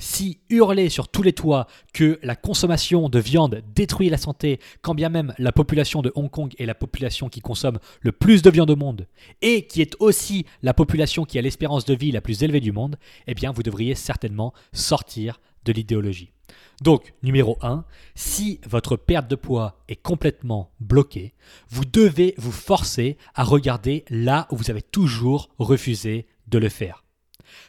Si 0.00 0.40
hurler 0.48 0.88
sur 0.88 1.08
tous 1.08 1.22
les 1.22 1.34
toits 1.34 1.66
que 1.92 2.18
la 2.22 2.34
consommation 2.34 3.10
de 3.10 3.18
viande 3.18 3.62
détruit 3.74 4.08
la 4.08 4.16
santé, 4.16 4.58
quand 4.80 4.94
bien 4.94 5.10
même 5.10 5.34
la 5.38 5.52
population 5.52 6.00
de 6.00 6.10
Hong 6.14 6.30
Kong 6.30 6.54
est 6.58 6.64
la 6.64 6.74
population 6.74 7.28
qui 7.28 7.40
consomme 7.40 7.78
le 8.00 8.10
plus 8.10 8.40
de 8.40 8.50
viande 8.50 8.70
au 8.70 8.76
monde, 8.76 9.06
et 9.42 9.66
qui 9.66 9.82
est 9.82 9.94
aussi 10.00 10.46
la 10.62 10.72
population 10.72 11.26
qui 11.26 11.38
a 11.38 11.42
l'espérance 11.42 11.84
de 11.84 11.94
vie 11.94 12.12
la 12.12 12.22
plus 12.22 12.42
élevée 12.42 12.60
du 12.60 12.72
monde, 12.72 12.96
eh 13.26 13.34
bien 13.34 13.52
vous 13.52 13.62
devriez 13.62 13.94
certainement 13.94 14.54
sortir 14.72 15.38
de 15.66 15.72
l'idéologie. 15.72 16.32
Donc, 16.80 17.12
numéro 17.22 17.58
1, 17.60 17.84
si 18.14 18.58
votre 18.66 18.96
perte 18.96 19.28
de 19.28 19.36
poids 19.36 19.84
est 19.88 20.00
complètement 20.00 20.72
bloquée, 20.80 21.34
vous 21.68 21.84
devez 21.84 22.34
vous 22.38 22.52
forcer 22.52 23.18
à 23.34 23.44
regarder 23.44 24.06
là 24.08 24.48
où 24.50 24.56
vous 24.56 24.70
avez 24.70 24.82
toujours 24.82 25.50
refusé 25.58 26.26
de 26.48 26.58
le 26.58 26.70
faire. 26.70 27.04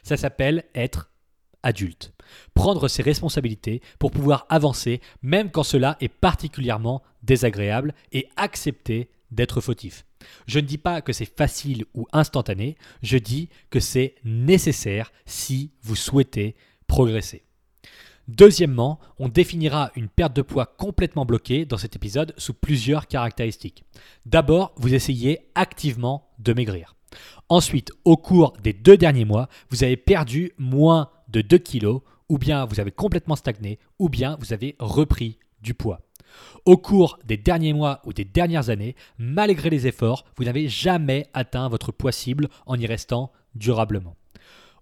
Ça 0.02 0.16
s'appelle 0.16 0.64
être 0.74 1.10
adulte. 1.62 2.11
Prendre 2.54 2.88
ses 2.88 3.02
responsabilités 3.02 3.82
pour 3.98 4.10
pouvoir 4.10 4.46
avancer 4.48 5.00
même 5.22 5.50
quand 5.50 5.62
cela 5.62 5.96
est 6.00 6.08
particulièrement 6.08 7.02
désagréable 7.22 7.94
et 8.12 8.28
accepter 8.36 9.10
d'être 9.30 9.60
fautif. 9.60 10.04
Je 10.46 10.60
ne 10.60 10.66
dis 10.66 10.78
pas 10.78 11.00
que 11.00 11.12
c'est 11.12 11.24
facile 11.24 11.84
ou 11.94 12.06
instantané, 12.12 12.76
je 13.02 13.18
dis 13.18 13.48
que 13.70 13.80
c'est 13.80 14.14
nécessaire 14.24 15.12
si 15.26 15.72
vous 15.82 15.96
souhaitez 15.96 16.54
progresser. 16.86 17.44
Deuxièmement, 18.28 19.00
on 19.18 19.28
définira 19.28 19.90
une 19.96 20.08
perte 20.08 20.34
de 20.34 20.42
poids 20.42 20.66
complètement 20.66 21.26
bloquée 21.26 21.64
dans 21.64 21.76
cet 21.76 21.96
épisode 21.96 22.34
sous 22.36 22.54
plusieurs 22.54 23.08
caractéristiques. 23.08 23.84
D'abord, 24.26 24.72
vous 24.76 24.94
essayez 24.94 25.48
activement 25.54 26.30
de 26.38 26.52
maigrir. 26.52 26.94
Ensuite, 27.48 27.90
au 28.04 28.16
cours 28.16 28.54
des 28.62 28.72
deux 28.72 28.96
derniers 28.96 29.24
mois, 29.24 29.48
vous 29.70 29.82
avez 29.84 29.96
perdu 29.96 30.52
moins 30.56 31.10
de 31.28 31.40
2 31.40 31.58
kilos, 31.58 32.02
ou 32.32 32.38
bien 32.38 32.64
vous 32.64 32.80
avez 32.80 32.90
complètement 32.90 33.36
stagné, 33.36 33.78
ou 33.98 34.08
bien 34.08 34.38
vous 34.40 34.54
avez 34.54 34.74
repris 34.78 35.38
du 35.60 35.74
poids. 35.74 36.00
Au 36.64 36.78
cours 36.78 37.18
des 37.26 37.36
derniers 37.36 37.74
mois 37.74 38.00
ou 38.06 38.14
des 38.14 38.24
dernières 38.24 38.70
années, 38.70 38.96
malgré 39.18 39.68
les 39.68 39.86
efforts, 39.86 40.24
vous 40.38 40.44
n'avez 40.44 40.66
jamais 40.66 41.26
atteint 41.34 41.68
votre 41.68 41.92
poids 41.92 42.10
cible 42.10 42.48
en 42.64 42.76
y 42.76 42.86
restant 42.86 43.32
durablement. 43.54 44.16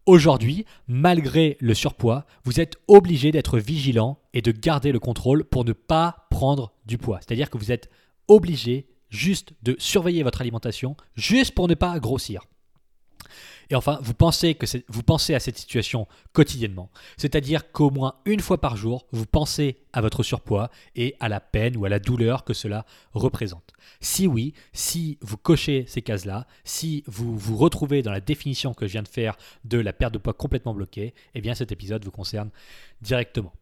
Aujourd'hui, 0.06 0.64
malgré 0.86 1.56
le 1.58 1.74
surpoids, 1.74 2.24
vous 2.44 2.60
êtes 2.60 2.76
obligé 2.86 3.32
d'être 3.32 3.58
vigilant 3.58 4.20
et 4.32 4.42
de 4.42 4.52
garder 4.52 4.92
le 4.92 5.00
contrôle 5.00 5.42
pour 5.42 5.64
ne 5.64 5.72
pas 5.72 6.28
prendre 6.30 6.72
du 6.86 6.98
poids. 6.98 7.18
C'est-à-dire 7.18 7.50
que 7.50 7.58
vous 7.58 7.72
êtes 7.72 7.90
obligé 8.28 8.86
juste 9.08 9.54
de 9.64 9.74
surveiller 9.80 10.22
votre 10.22 10.40
alimentation, 10.40 10.96
juste 11.16 11.56
pour 11.56 11.66
ne 11.66 11.74
pas 11.74 11.98
grossir. 11.98 12.44
Et 13.70 13.76
enfin, 13.76 14.00
vous 14.02 14.14
pensez, 14.14 14.56
à 15.34 15.40
cette 15.40 15.56
situation 15.56 16.08
quotidiennement. 16.32 16.90
C'est-à-dire 17.16 17.70
qu'au 17.70 17.90
moins 17.90 18.16
une 18.24 18.40
fois 18.40 18.60
par 18.60 18.76
jour, 18.76 19.06
vous 19.12 19.26
pensez 19.26 19.76
à 19.92 20.00
votre 20.00 20.24
surpoids 20.24 20.70
et 20.96 21.14
à 21.20 21.28
la 21.28 21.38
peine 21.38 21.76
ou 21.76 21.84
à 21.84 21.88
la 21.88 22.00
douleur 22.00 22.44
que 22.44 22.52
cela 22.52 22.84
représente. 23.12 23.72
Si 24.00 24.26
oui, 24.26 24.54
si 24.72 25.18
vous 25.20 25.36
cochez 25.36 25.84
ces 25.86 26.02
cases-là, 26.02 26.46
si 26.64 27.04
vous 27.06 27.38
vous 27.38 27.56
retrouvez 27.56 28.02
dans 28.02 28.10
la 28.12 28.20
définition 28.20 28.74
que 28.74 28.86
je 28.86 28.92
viens 28.92 29.02
de 29.02 29.08
faire 29.08 29.36
de 29.64 29.78
la 29.78 29.92
perte 29.92 30.14
de 30.14 30.18
poids 30.18 30.34
complètement 30.34 30.74
bloquée, 30.74 31.14
eh 31.34 31.40
bien 31.40 31.54
cet 31.54 31.70
épisode 31.70 32.04
vous 32.04 32.10
concerne 32.10 32.50
directement. 33.02 33.52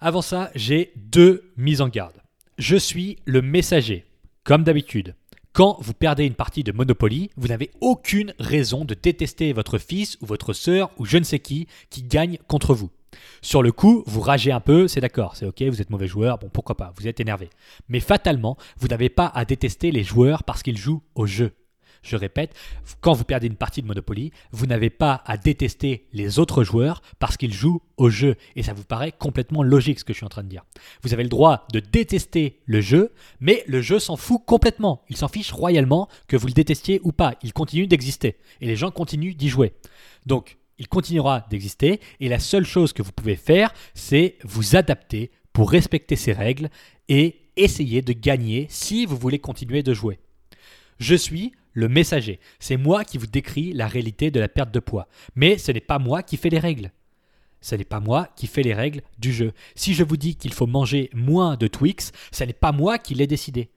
Avant 0.00 0.22
ça, 0.22 0.50
j'ai 0.54 0.92
deux 0.96 1.52
mises 1.56 1.80
en 1.80 1.88
garde. 1.88 2.16
Je 2.58 2.76
suis 2.76 3.18
le 3.24 3.42
messager, 3.42 4.04
comme 4.44 4.64
d'habitude. 4.64 5.14
Quand 5.54 5.76
vous 5.80 5.94
perdez 5.94 6.26
une 6.26 6.34
partie 6.34 6.64
de 6.64 6.72
Monopoly, 6.72 7.30
vous 7.36 7.46
n'avez 7.46 7.70
aucune 7.80 8.34
raison 8.40 8.84
de 8.84 8.92
détester 8.92 9.52
votre 9.52 9.78
fils 9.78 10.18
ou 10.20 10.26
votre 10.26 10.52
sœur 10.52 10.90
ou 10.98 11.04
je 11.04 11.16
ne 11.16 11.22
sais 11.22 11.38
qui 11.38 11.68
qui 11.90 12.02
gagne 12.02 12.38
contre 12.48 12.74
vous. 12.74 12.90
Sur 13.40 13.62
le 13.62 13.70
coup, 13.70 14.02
vous 14.08 14.20
ragez 14.20 14.50
un 14.50 14.58
peu, 14.58 14.88
c'est 14.88 15.00
d'accord, 15.00 15.36
c'est 15.36 15.46
ok, 15.46 15.62
vous 15.62 15.80
êtes 15.80 15.90
mauvais 15.90 16.08
joueur, 16.08 16.38
bon 16.38 16.48
pourquoi 16.52 16.76
pas, 16.76 16.92
vous 16.96 17.06
êtes 17.06 17.20
énervé. 17.20 17.50
Mais 17.88 18.00
fatalement, 18.00 18.56
vous 18.78 18.88
n'avez 18.88 19.08
pas 19.08 19.28
à 19.28 19.44
détester 19.44 19.92
les 19.92 20.02
joueurs 20.02 20.42
parce 20.42 20.64
qu'ils 20.64 20.76
jouent 20.76 21.04
au 21.14 21.24
jeu. 21.24 21.52
Je 22.04 22.16
répète, 22.16 22.54
quand 23.00 23.14
vous 23.14 23.24
perdez 23.24 23.46
une 23.46 23.56
partie 23.56 23.80
de 23.82 23.86
Monopoly, 23.86 24.30
vous 24.52 24.66
n'avez 24.66 24.90
pas 24.90 25.22
à 25.24 25.36
détester 25.38 26.06
les 26.12 26.38
autres 26.38 26.62
joueurs 26.62 27.00
parce 27.18 27.36
qu'ils 27.36 27.52
jouent 27.52 27.80
au 27.96 28.10
jeu. 28.10 28.36
Et 28.56 28.62
ça 28.62 28.74
vous 28.74 28.84
paraît 28.84 29.12
complètement 29.12 29.62
logique 29.62 29.98
ce 29.98 30.04
que 30.04 30.12
je 30.12 30.18
suis 30.18 30.26
en 30.26 30.28
train 30.28 30.42
de 30.42 30.48
dire. 30.48 30.64
Vous 31.02 31.14
avez 31.14 31.22
le 31.22 31.30
droit 31.30 31.66
de 31.72 31.80
détester 31.80 32.60
le 32.66 32.82
jeu, 32.82 33.12
mais 33.40 33.64
le 33.66 33.80
jeu 33.80 33.98
s'en 33.98 34.16
fout 34.16 34.42
complètement. 34.44 35.02
Il 35.08 35.16
s'en 35.16 35.28
fiche 35.28 35.50
royalement 35.50 36.08
que 36.28 36.36
vous 36.36 36.46
le 36.46 36.52
détestiez 36.52 37.00
ou 37.04 37.12
pas. 37.12 37.34
Il 37.42 37.54
continue 37.54 37.86
d'exister. 37.86 38.36
Et 38.60 38.66
les 38.66 38.76
gens 38.76 38.90
continuent 38.90 39.34
d'y 39.34 39.48
jouer. 39.48 39.72
Donc, 40.26 40.58
il 40.78 40.88
continuera 40.88 41.46
d'exister. 41.50 42.00
Et 42.20 42.28
la 42.28 42.38
seule 42.38 42.66
chose 42.66 42.92
que 42.92 43.02
vous 43.02 43.12
pouvez 43.12 43.36
faire, 43.36 43.72
c'est 43.94 44.36
vous 44.44 44.76
adapter 44.76 45.30
pour 45.54 45.70
respecter 45.70 46.16
ces 46.16 46.32
règles 46.32 46.68
et 47.08 47.40
essayer 47.56 48.02
de 48.02 48.12
gagner 48.12 48.66
si 48.68 49.06
vous 49.06 49.16
voulez 49.16 49.38
continuer 49.38 49.82
de 49.82 49.94
jouer. 49.94 50.18
Je 50.98 51.14
suis 51.14 51.52
le 51.74 51.88
messager. 51.88 52.40
C'est 52.58 52.78
moi 52.78 53.04
qui 53.04 53.18
vous 53.18 53.26
décris 53.26 53.72
la 53.72 53.86
réalité 53.86 54.30
de 54.30 54.40
la 54.40 54.48
perte 54.48 54.72
de 54.72 54.80
poids. 54.80 55.08
Mais 55.34 55.58
ce 55.58 55.72
n'est 55.72 55.80
pas 55.80 55.98
moi 55.98 56.22
qui 56.22 56.38
fais 56.38 56.48
les 56.48 56.58
règles. 56.58 56.92
Ce 57.60 57.74
n'est 57.74 57.84
pas 57.84 58.00
moi 58.00 58.28
qui 58.36 58.46
fais 58.46 58.62
les 58.62 58.74
règles 58.74 59.02
du 59.18 59.32
jeu. 59.32 59.52
Si 59.74 59.94
je 59.94 60.04
vous 60.04 60.16
dis 60.16 60.36
qu'il 60.36 60.52
faut 60.52 60.66
manger 60.66 61.10
moins 61.14 61.56
de 61.56 61.66
Twix, 61.66 62.12
ce 62.30 62.44
n'est 62.44 62.52
pas 62.52 62.72
moi 62.72 62.98
qui 62.98 63.14
l'ai 63.14 63.26
décidé. 63.26 63.70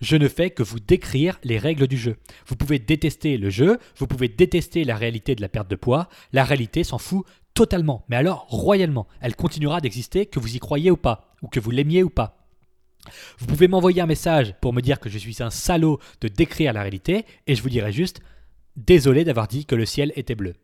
Je 0.00 0.16
ne 0.16 0.26
fais 0.26 0.50
que 0.50 0.64
vous 0.64 0.80
décrire 0.80 1.38
les 1.44 1.58
règles 1.58 1.86
du 1.86 1.96
jeu. 1.96 2.16
Vous 2.46 2.56
pouvez 2.56 2.80
détester 2.80 3.38
le 3.38 3.50
jeu, 3.50 3.78
vous 3.96 4.08
pouvez 4.08 4.28
détester 4.28 4.82
la 4.82 4.96
réalité 4.96 5.36
de 5.36 5.40
la 5.40 5.48
perte 5.48 5.70
de 5.70 5.76
poids. 5.76 6.08
La 6.32 6.42
réalité 6.42 6.82
s'en 6.82 6.98
fout 6.98 7.24
totalement, 7.54 8.04
mais 8.08 8.16
alors 8.16 8.46
royalement. 8.48 9.06
Elle 9.20 9.36
continuera 9.36 9.80
d'exister 9.80 10.26
que 10.26 10.40
vous 10.40 10.56
y 10.56 10.58
croyez 10.58 10.90
ou 10.90 10.96
pas, 10.96 11.34
ou 11.42 11.48
que 11.48 11.60
vous 11.60 11.70
l'aimiez 11.70 12.02
ou 12.02 12.10
pas. 12.10 12.41
Vous 13.38 13.46
pouvez 13.46 13.68
m'envoyer 13.68 14.00
un 14.00 14.06
message 14.06 14.54
pour 14.60 14.72
me 14.72 14.80
dire 14.80 15.00
que 15.00 15.08
je 15.08 15.18
suis 15.18 15.42
un 15.42 15.50
salaud 15.50 15.98
de 16.20 16.28
décrire 16.28 16.72
la 16.72 16.82
réalité 16.82 17.26
et 17.46 17.54
je 17.54 17.62
vous 17.62 17.70
dirai 17.70 17.92
juste 17.92 18.20
désolé 18.76 19.24
d'avoir 19.24 19.48
dit 19.48 19.66
que 19.66 19.74
le 19.74 19.84
ciel 19.84 20.12
était 20.16 20.34
bleu. 20.34 20.54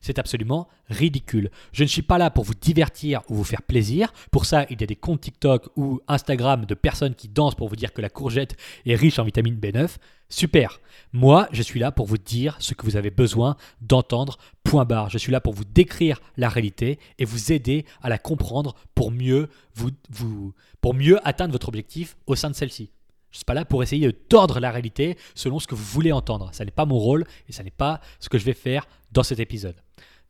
C'est 0.00 0.18
absolument 0.18 0.68
ridicule. 0.90 1.50
Je 1.72 1.82
ne 1.82 1.88
suis 1.88 2.02
pas 2.02 2.18
là 2.18 2.30
pour 2.30 2.44
vous 2.44 2.54
divertir 2.54 3.22
ou 3.30 3.36
vous 3.36 3.44
faire 3.44 3.62
plaisir. 3.62 4.12
Pour 4.30 4.44
ça, 4.44 4.66
il 4.68 4.78
y 4.78 4.84
a 4.84 4.86
des 4.86 4.96
comptes 4.96 5.22
TikTok 5.22 5.70
ou 5.76 6.00
Instagram 6.08 6.66
de 6.66 6.74
personnes 6.74 7.14
qui 7.14 7.28
dansent 7.28 7.54
pour 7.54 7.68
vous 7.68 7.76
dire 7.76 7.94
que 7.94 8.02
la 8.02 8.10
courgette 8.10 8.54
est 8.84 8.96
riche 8.96 9.18
en 9.18 9.24
vitamine 9.24 9.58
B9. 9.58 9.96
Super. 10.34 10.80
Moi, 11.12 11.46
je 11.52 11.62
suis 11.62 11.78
là 11.78 11.92
pour 11.92 12.06
vous 12.06 12.18
dire 12.18 12.56
ce 12.58 12.74
que 12.74 12.84
vous 12.84 12.96
avez 12.96 13.10
besoin 13.10 13.56
d'entendre. 13.80 14.36
Point 14.64 14.84
barre. 14.84 15.08
Je 15.08 15.16
suis 15.16 15.30
là 15.30 15.40
pour 15.40 15.52
vous 15.52 15.64
décrire 15.64 16.20
la 16.36 16.48
réalité 16.48 16.98
et 17.20 17.24
vous 17.24 17.52
aider 17.52 17.84
à 18.02 18.08
la 18.08 18.18
comprendre 18.18 18.74
pour 18.96 19.12
mieux 19.12 19.48
vous, 19.76 19.90
vous 20.10 20.52
pour 20.80 20.92
mieux 20.92 21.20
atteindre 21.24 21.52
votre 21.52 21.68
objectif 21.68 22.16
au 22.26 22.34
sein 22.34 22.50
de 22.50 22.56
celle-ci. 22.56 22.90
Je 23.30 23.36
ne 23.36 23.38
suis 23.38 23.44
pas 23.44 23.54
là 23.54 23.64
pour 23.64 23.84
essayer 23.84 24.04
de 24.04 24.10
tordre 24.10 24.58
la 24.58 24.72
réalité 24.72 25.16
selon 25.36 25.60
ce 25.60 25.68
que 25.68 25.76
vous 25.76 25.84
voulez 25.84 26.10
entendre. 26.10 26.50
Ce 26.52 26.64
n'est 26.64 26.72
pas 26.72 26.84
mon 26.84 26.98
rôle 26.98 27.24
et 27.48 27.52
ce 27.52 27.62
n'est 27.62 27.70
pas 27.70 28.00
ce 28.18 28.28
que 28.28 28.36
je 28.36 28.44
vais 28.44 28.54
faire 28.54 28.88
dans 29.12 29.22
cet 29.22 29.38
épisode. 29.38 29.76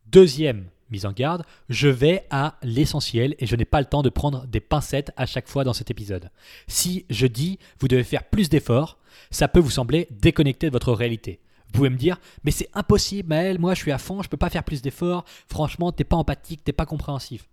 Deuxième 0.05 0.67
mise 0.91 1.07
en 1.07 1.13
garde, 1.13 1.43
je 1.67 1.87
vais 1.87 2.27
à 2.29 2.59
l'essentiel 2.61 3.35
et 3.39 3.47
je 3.47 3.55
n'ai 3.55 3.65
pas 3.65 3.79
le 3.79 3.87
temps 3.87 4.03
de 4.03 4.09
prendre 4.09 4.45
des 4.45 4.59
pincettes 4.59 5.11
à 5.17 5.25
chaque 5.25 5.47
fois 5.47 5.63
dans 5.63 5.73
cet 5.73 5.89
épisode. 5.89 6.29
Si 6.67 7.05
je 7.09 7.25
dis 7.25 7.57
vous 7.79 7.87
devez 7.87 8.03
faire 8.03 8.23
plus 8.23 8.49
d'efforts, 8.49 8.99
ça 9.31 9.47
peut 9.47 9.59
vous 9.59 9.69
sembler 9.69 10.07
déconnecté 10.11 10.67
de 10.67 10.71
votre 10.71 10.93
réalité. 10.93 11.39
Vous 11.67 11.79
pouvez 11.79 11.89
me 11.89 11.97
dire, 11.97 12.17
mais 12.43 12.51
c'est 12.51 12.69
impossible, 12.73 13.29
Maël, 13.29 13.59
moi 13.59 13.73
je 13.73 13.81
suis 13.81 13.91
à 13.91 13.97
fond, 13.97 14.21
je 14.21 14.29
peux 14.29 14.37
pas 14.37 14.49
faire 14.49 14.63
plus 14.63 14.81
d'efforts, 14.81 15.25
franchement, 15.49 15.91
t'es 15.91 16.03
pas 16.03 16.15
empathique, 16.15 16.63
t'es 16.63 16.73
pas 16.73 16.85
compréhensif. 16.85 17.49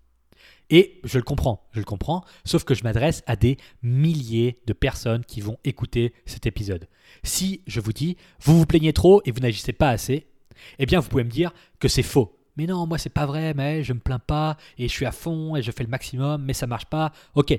Et 0.71 1.01
je 1.05 1.19
le 1.19 1.25
comprends, 1.25 1.67
je 1.73 1.81
le 1.81 1.85
comprends, 1.85 2.25
sauf 2.45 2.65
que 2.65 2.75
je 2.75 2.85
m'adresse 2.85 3.23
à 3.27 3.37
des 3.37 3.59
milliers 3.83 4.61
de 4.67 4.73
personnes 4.73 5.25
qui 5.25 5.41
vont 5.41 5.59
écouter 5.65 6.15
cet 6.25 6.47
épisode. 6.47 6.89
Si 7.23 7.63
je 7.67 7.81
vous 7.81 7.93
dis, 7.93 8.17
vous 8.41 8.59
vous 8.59 8.67
plaignez 8.67 8.93
trop 8.93 9.23
et 9.25 9.33
vous 9.33 9.41
n'agissez 9.41 9.73
pas 9.73 9.91
assez, 9.91 10.27
eh 10.79 10.87
bien 10.87 11.01
vous 11.01 11.09
pouvez 11.09 11.25
me 11.25 11.31
dire 11.31 11.53
que 11.79 11.89
c'est 11.89 12.03
faux. 12.03 12.39
Mais 12.57 12.67
non, 12.67 12.87
moi 12.87 12.99
c'est 12.99 13.11
pas 13.11 13.27
vrai, 13.27 13.55
mais 13.55 13.83
je 13.83 13.93
me 13.93 13.99
plains 13.99 14.19
pas 14.19 14.57
et 14.79 14.89
je 14.89 14.93
suis 14.93 15.07
à 15.07 15.13
fond 15.13 15.57
et 15.57 15.63
je 15.63 15.71
fais 15.71 15.85
le 15.85 15.91
maximum, 15.91 16.43
mais 16.43 16.53
ça 16.53 16.67
marche 16.67 16.87
pas. 16.87 17.13
Ok. 17.35 17.59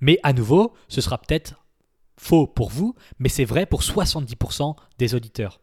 Mais 0.00 0.18
à 0.22 0.32
nouveau, 0.32 0.74
ce 0.88 1.00
sera 1.00 1.18
peut-être 1.18 1.54
faux 2.16 2.46
pour 2.46 2.70
vous, 2.70 2.94
mais 3.18 3.28
c'est 3.28 3.44
vrai 3.44 3.66
pour 3.66 3.82
70% 3.82 4.76
des 4.98 5.14
auditeurs. 5.14 5.60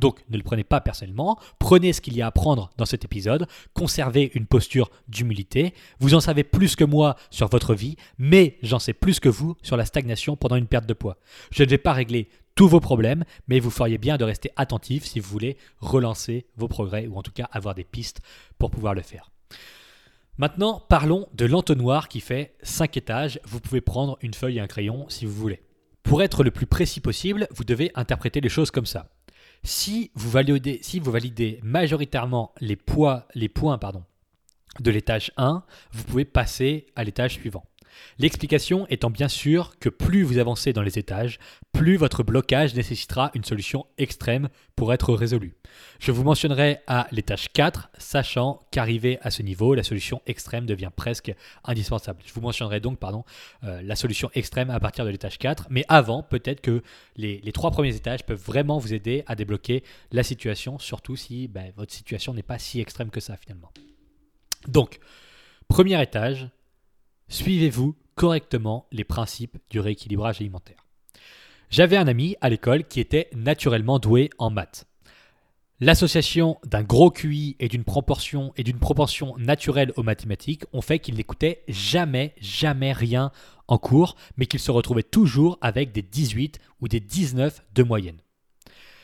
Donc 0.00 0.24
ne 0.30 0.38
le 0.38 0.42
prenez 0.42 0.64
pas 0.64 0.80
personnellement, 0.80 1.38
prenez 1.58 1.92
ce 1.92 2.00
qu'il 2.00 2.16
y 2.16 2.22
a 2.22 2.26
à 2.26 2.30
prendre 2.30 2.70
dans 2.78 2.86
cet 2.86 3.04
épisode, 3.04 3.46
conservez 3.74 4.30
une 4.34 4.46
posture 4.46 4.90
d'humilité, 5.08 5.74
vous 6.00 6.14
en 6.14 6.20
savez 6.20 6.42
plus 6.42 6.74
que 6.74 6.84
moi 6.84 7.16
sur 7.30 7.48
votre 7.48 7.74
vie, 7.74 7.96
mais 8.16 8.56
j'en 8.62 8.78
sais 8.78 8.94
plus 8.94 9.20
que 9.20 9.28
vous 9.28 9.56
sur 9.62 9.76
la 9.76 9.84
stagnation 9.84 10.36
pendant 10.36 10.56
une 10.56 10.66
perte 10.66 10.86
de 10.86 10.94
poids. 10.94 11.18
Je 11.50 11.62
ne 11.64 11.68
vais 11.68 11.78
pas 11.78 11.92
régler 11.92 12.30
tous 12.54 12.66
vos 12.66 12.80
problèmes, 12.80 13.24
mais 13.46 13.60
vous 13.60 13.70
feriez 13.70 13.98
bien 13.98 14.16
de 14.16 14.24
rester 14.24 14.50
attentif 14.56 15.04
si 15.04 15.20
vous 15.20 15.28
voulez 15.28 15.58
relancer 15.78 16.46
vos 16.56 16.68
progrès 16.68 17.06
ou 17.06 17.16
en 17.16 17.22
tout 17.22 17.32
cas 17.32 17.48
avoir 17.52 17.74
des 17.74 17.84
pistes 17.84 18.20
pour 18.58 18.70
pouvoir 18.70 18.94
le 18.94 19.02
faire. 19.02 19.30
Maintenant, 20.38 20.82
parlons 20.88 21.28
de 21.34 21.44
l'entonnoir 21.44 22.08
qui 22.08 22.20
fait 22.20 22.54
5 22.62 22.96
étages. 22.96 23.40
Vous 23.44 23.60
pouvez 23.60 23.82
prendre 23.82 24.16
une 24.22 24.32
feuille 24.32 24.56
et 24.56 24.60
un 24.60 24.66
crayon 24.66 25.04
si 25.10 25.26
vous 25.26 25.34
voulez. 25.34 25.60
Pour 26.10 26.24
être 26.24 26.42
le 26.42 26.50
plus 26.50 26.66
précis 26.66 26.98
possible, 26.98 27.46
vous 27.52 27.62
devez 27.62 27.92
interpréter 27.94 28.40
les 28.40 28.48
choses 28.48 28.72
comme 28.72 28.84
ça. 28.84 29.10
Si 29.62 30.10
vous 30.16 30.28
validez, 30.28 31.60
majoritairement 31.62 32.52
les, 32.60 32.74
points 32.74 33.26
de 34.80 34.90
l'étage 34.90 35.30
1, 35.36 35.62
vous 35.92 36.02
pouvez 36.02 36.24
passer 36.24 36.86
à 36.96 37.04
l'étage 37.04 37.34
suivant. 37.34 37.64
L'explication 38.18 38.86
étant 38.88 39.10
bien 39.10 39.28
sûr 39.28 39.78
que 39.78 39.88
plus 39.88 40.22
vous 40.22 40.38
avancez 40.38 40.72
dans 40.72 40.82
les 40.82 40.98
étages, 40.98 41.38
plus 41.72 41.96
votre 41.96 42.22
blocage 42.22 42.74
nécessitera 42.74 43.30
une 43.34 43.44
solution 43.44 43.86
extrême 43.98 44.48
pour 44.76 44.92
être 44.92 45.14
résolu. 45.14 45.54
Je 45.98 46.12
vous 46.12 46.24
mentionnerai 46.24 46.78
à 46.86 47.06
l'étage 47.12 47.52
4, 47.52 47.90
sachant 47.98 48.62
qu'arrivé 48.70 49.18
à 49.22 49.30
ce 49.30 49.42
niveau, 49.42 49.74
la 49.74 49.82
solution 49.82 50.20
extrême 50.26 50.66
devient 50.66 50.90
presque 50.94 51.34
indispensable. 51.64 52.20
Je 52.24 52.32
vous 52.32 52.40
mentionnerai 52.40 52.80
donc 52.80 52.98
pardon, 52.98 53.24
euh, 53.64 53.82
la 53.82 53.96
solution 53.96 54.30
extrême 54.34 54.70
à 54.70 54.80
partir 54.80 55.04
de 55.04 55.10
l'étage 55.10 55.38
4, 55.38 55.66
mais 55.70 55.84
avant, 55.88 56.22
peut-être 56.22 56.60
que 56.60 56.82
les, 57.16 57.40
trois 57.52 57.70
premiers 57.70 57.94
étages 57.94 58.24
peuvent 58.24 58.42
vraiment 58.42 58.78
vous 58.78 58.94
aider 58.94 59.22
à 59.26 59.34
débloquer 59.34 59.82
la 60.12 60.22
situation, 60.22 60.78
surtout 60.78 61.16
si 61.16 61.48
ben, 61.48 61.72
votre 61.76 61.92
situation 61.92 62.34
n'est 62.34 62.42
pas 62.42 62.58
si 62.58 62.80
extrême 62.80 63.10
que 63.10 63.20
ça 63.20 63.36
finalement. 63.36 63.72
Donc, 64.68 64.98
premier 65.68 66.00
étage, 66.02 66.48
suivez-vous 67.30 67.96
correctement 68.16 68.86
les 68.92 69.04
principes 69.04 69.56
du 69.70 69.80
rééquilibrage 69.80 70.40
alimentaire. 70.40 70.84
J'avais 71.70 71.96
un 71.96 72.08
ami 72.08 72.36
à 72.40 72.50
l'école 72.50 72.84
qui 72.84 73.00
était 73.00 73.30
naturellement 73.34 73.98
doué 73.98 74.28
en 74.38 74.50
maths. 74.50 74.86
L'association 75.82 76.58
d'un 76.66 76.82
gros 76.82 77.10
QI 77.10 77.56
et 77.58 77.68
d'une 77.68 77.84
proportion 77.84 78.52
et 78.56 78.64
d'une 78.64 78.78
proportion 78.78 79.34
naturelle 79.38 79.92
aux 79.96 80.02
mathématiques 80.02 80.64
ont 80.74 80.82
fait 80.82 80.98
qu'il 80.98 81.14
n'écoutait 81.14 81.62
jamais, 81.68 82.34
jamais 82.38 82.92
rien 82.92 83.30
en 83.66 83.78
cours, 83.78 84.16
mais 84.36 84.44
qu'il 84.44 84.60
se 84.60 84.70
retrouvait 84.70 85.02
toujours 85.02 85.56
avec 85.62 85.92
des 85.92 86.02
18 86.02 86.58
ou 86.82 86.88
des 86.88 87.00
19 87.00 87.62
de 87.74 87.82
moyenne. 87.82 88.18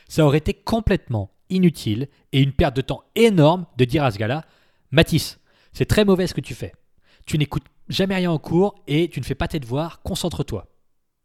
Ça 0.09 0.27
aurait 0.27 0.39
été 0.39 0.53
complètement 0.53 1.31
inutile 1.49 2.09
et 2.33 2.43
une 2.43 2.53
perte 2.53 2.77
de 2.77 2.83
temps 2.83 3.05
énorme 3.15 3.65
de 3.79 3.87
dire 3.87 4.05
à 4.05 4.11
ce 4.11 4.19
gars-là 4.19 4.45
Mathis, 4.91 5.39
c'est 5.73 5.87
très 5.87 6.05
mauvais 6.05 6.27
ce 6.27 6.35
que 6.35 6.41
tu 6.41 6.55
fais. 6.55 6.75
Tu 7.27 7.39
n'écoutes 7.39 7.67
jamais 7.89 8.15
rien 8.15 8.31
en 8.31 8.39
cours 8.39 8.77
et 8.87 9.09
tu 9.09 9.21
ne 9.21 9.25
fais 9.25 9.35
pas 9.35 9.49
tes 9.49 9.61
devoirs, 9.61 10.01
concentre-toi. 10.03 10.69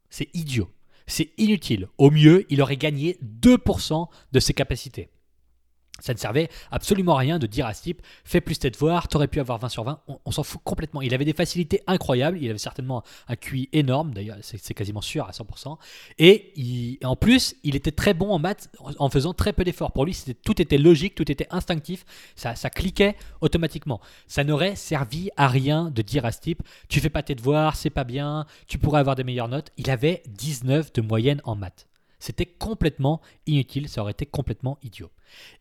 C'est 0.10 0.30
idiot. 0.34 0.70
C'est 1.08 1.32
inutile. 1.38 1.88
Au 1.98 2.12
mieux, 2.12 2.46
il 2.50 2.62
aurait 2.62 2.78
gagné 2.78 3.20
2% 3.42 4.08
de 4.32 4.40
ses 4.40 4.54
capacités. 4.54 5.10
Ça 6.02 6.14
ne 6.14 6.18
servait 6.18 6.50
absolument 6.72 7.16
à 7.16 7.20
rien 7.20 7.40
de 7.40 7.48
dire 7.48 7.66
à 7.66 7.74
ce 7.74 7.84
type 7.84 8.02
fais 8.26 8.42
plus 8.42 8.60
tes 8.60 8.70
devoirs, 8.70 9.08
t'aurais 9.08 9.28
pu 9.28 9.40
avoir 9.40 9.58
20 9.60 9.70
sur 9.70 9.84
20. 9.84 10.02
On, 10.26 10.32
s'en 10.32 10.44
fout 10.44 10.62
complètement. 10.64 11.02
Il 11.02 11.14
avait 11.14 11.26
des 11.26 11.34
facilités 11.34 11.82
incroyables. 11.88 12.38
Il 12.42 12.50
avait 12.50 12.58
certainement 12.58 13.04
un 13.28 13.36
QI 13.36 13.70
énorme, 13.72 14.14
d'ailleurs, 14.14 14.38
c'est 14.42 14.74
quasiment 14.74 15.02
sûr 15.02 15.26
à 15.26 15.32
100%. 15.32 15.78
Et 16.20 17.00
en 17.04 17.16
plus, 17.16 17.56
il 17.64 17.76
était 17.76 17.92
très 17.92 18.14
bon 18.14 18.32
en 18.32 18.40
maths 18.40 18.70
en 19.00 19.10
faisant 19.10 19.34
très 19.34 19.54
peu 19.54 19.64
d'efforts. 19.64 19.92
Pour 19.92 20.06
lui, 20.06 20.18
tout 20.44 20.62
était 20.62 20.78
logique, 20.78 21.16
tout 21.16 21.32
était 21.32 21.48
instinctif. 21.52 22.06
Ça, 22.36 22.56
ça 22.56 22.70
cliquait 22.70 23.16
automatiquement. 23.42 24.02
Ça 24.28 24.44
n'aurait 24.44 24.76
servi 24.76 25.30
à 25.38 25.48
rien 25.48 25.90
de 25.90 26.02
dire 26.02 26.26
à 26.26 26.32
ce 26.32 26.40
type 26.40 26.64
tu 26.90 27.00
fais 27.00 27.10
pas 27.10 27.24
tes 27.24 27.36
devoirs, 27.36 27.76
c'est 27.76 27.90
pas 27.90 28.04
bien, 28.04 28.46
tu 28.68 28.78
pourrais 28.78 29.00
avoir 29.00 29.16
des 29.16 29.24
meilleures 29.24 29.48
notes. 29.48 29.72
Il 29.78 29.90
avait 29.90 30.24
19 30.30 30.94
de 30.94 31.02
moyenne 31.02 31.42
en 31.44 31.56
maths. 31.56 31.88
C'était 32.22 32.46
complètement 32.46 33.20
inutile, 33.48 33.90
ça 33.90 34.02
aurait 34.02 34.12
été 34.12 34.28
complètement 34.28 34.78
idiot. 34.84 35.10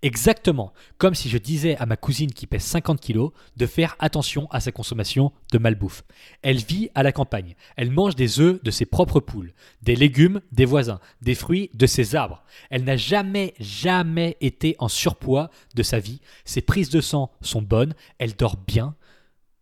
Exactement 0.02 0.74
comme 0.98 1.14
si 1.14 1.30
je 1.30 1.38
disais 1.38 1.76
à 1.78 1.86
ma 1.86 1.96
cousine 1.96 2.32
qui 2.32 2.46
pèse 2.46 2.64
50 2.64 3.00
kilos 3.00 3.32
de 3.56 3.64
faire 3.64 3.96
attention 3.98 4.46
à 4.50 4.60
sa 4.60 4.70
consommation 4.70 5.32
de 5.52 5.58
malbouffe. 5.58 6.04
Elle 6.42 6.58
vit 6.58 6.90
à 6.94 7.02
la 7.02 7.12
campagne, 7.12 7.54
elle 7.76 7.90
mange 7.90 8.14
des 8.14 8.40
œufs 8.40 8.62
de 8.62 8.70
ses 8.70 8.84
propres 8.84 9.20
poules, 9.20 9.54
des 9.80 9.96
légumes 9.96 10.42
des 10.52 10.66
voisins, 10.66 11.00
des 11.22 11.34
fruits 11.34 11.70
de 11.72 11.86
ses 11.86 12.14
arbres. 12.14 12.44
Elle 12.68 12.84
n'a 12.84 12.98
jamais, 12.98 13.54
jamais 13.58 14.36
été 14.42 14.76
en 14.80 14.88
surpoids 14.88 15.50
de 15.74 15.82
sa 15.82 15.98
vie, 15.98 16.20
ses 16.44 16.60
prises 16.60 16.90
de 16.90 17.00
sang 17.00 17.30
sont 17.40 17.62
bonnes, 17.62 17.94
elle 18.18 18.36
dort 18.36 18.58
bien. 18.58 18.96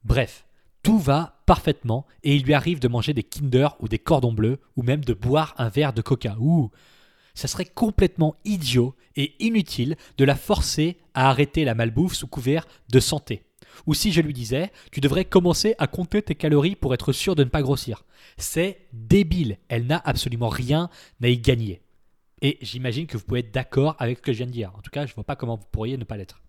Bref, 0.02 0.46
tout 0.82 0.98
va 0.98 1.37
parfaitement 1.48 2.04
et 2.24 2.36
il 2.36 2.42
lui 2.42 2.52
arrive 2.52 2.78
de 2.78 2.88
manger 2.88 3.14
des 3.14 3.22
Kinder 3.22 3.68
ou 3.80 3.88
des 3.88 3.98
cordons 3.98 4.34
bleus 4.34 4.60
ou 4.76 4.82
même 4.82 5.02
de 5.02 5.14
boire 5.14 5.54
un 5.56 5.70
verre 5.70 5.94
de 5.94 6.02
coca. 6.02 6.36
Ouh, 6.38 6.70
ça 7.32 7.48
serait 7.48 7.64
complètement 7.64 8.36
idiot 8.44 8.94
et 9.16 9.32
inutile 9.42 9.96
de 10.18 10.26
la 10.26 10.36
forcer 10.36 10.98
à 11.14 11.30
arrêter 11.30 11.64
la 11.64 11.74
malbouffe 11.74 12.12
sous 12.12 12.26
couvert 12.26 12.68
de 12.90 13.00
santé. 13.00 13.44
Ou 13.86 13.94
si 13.94 14.12
je 14.12 14.20
lui 14.20 14.34
disais, 14.34 14.70
tu 14.92 15.00
devrais 15.00 15.24
commencer 15.24 15.74
à 15.78 15.86
compter 15.86 16.20
tes 16.20 16.34
calories 16.34 16.76
pour 16.76 16.92
être 16.92 17.12
sûr 17.12 17.34
de 17.34 17.44
ne 17.44 17.48
pas 17.48 17.62
grossir. 17.62 18.04
C'est 18.36 18.86
débile, 18.92 19.56
elle 19.68 19.86
n'a 19.86 20.02
absolument 20.04 20.50
rien 20.50 20.90
à 21.22 21.28
y 21.28 21.38
gagner. 21.38 21.80
Et 22.42 22.58
j'imagine 22.60 23.06
que 23.06 23.16
vous 23.16 23.24
pouvez 23.24 23.40
être 23.40 23.54
d'accord 23.54 23.96
avec 23.98 24.18
ce 24.18 24.22
que 24.22 24.32
je 24.34 24.38
viens 24.38 24.46
de 24.46 24.52
dire. 24.52 24.72
En 24.76 24.82
tout 24.82 24.90
cas, 24.90 25.06
je 25.06 25.12
ne 25.12 25.14
vois 25.14 25.24
pas 25.24 25.36
comment 25.36 25.56
vous 25.56 25.66
pourriez 25.72 25.96
ne 25.96 26.04
pas 26.04 26.18
l'être. 26.18 26.42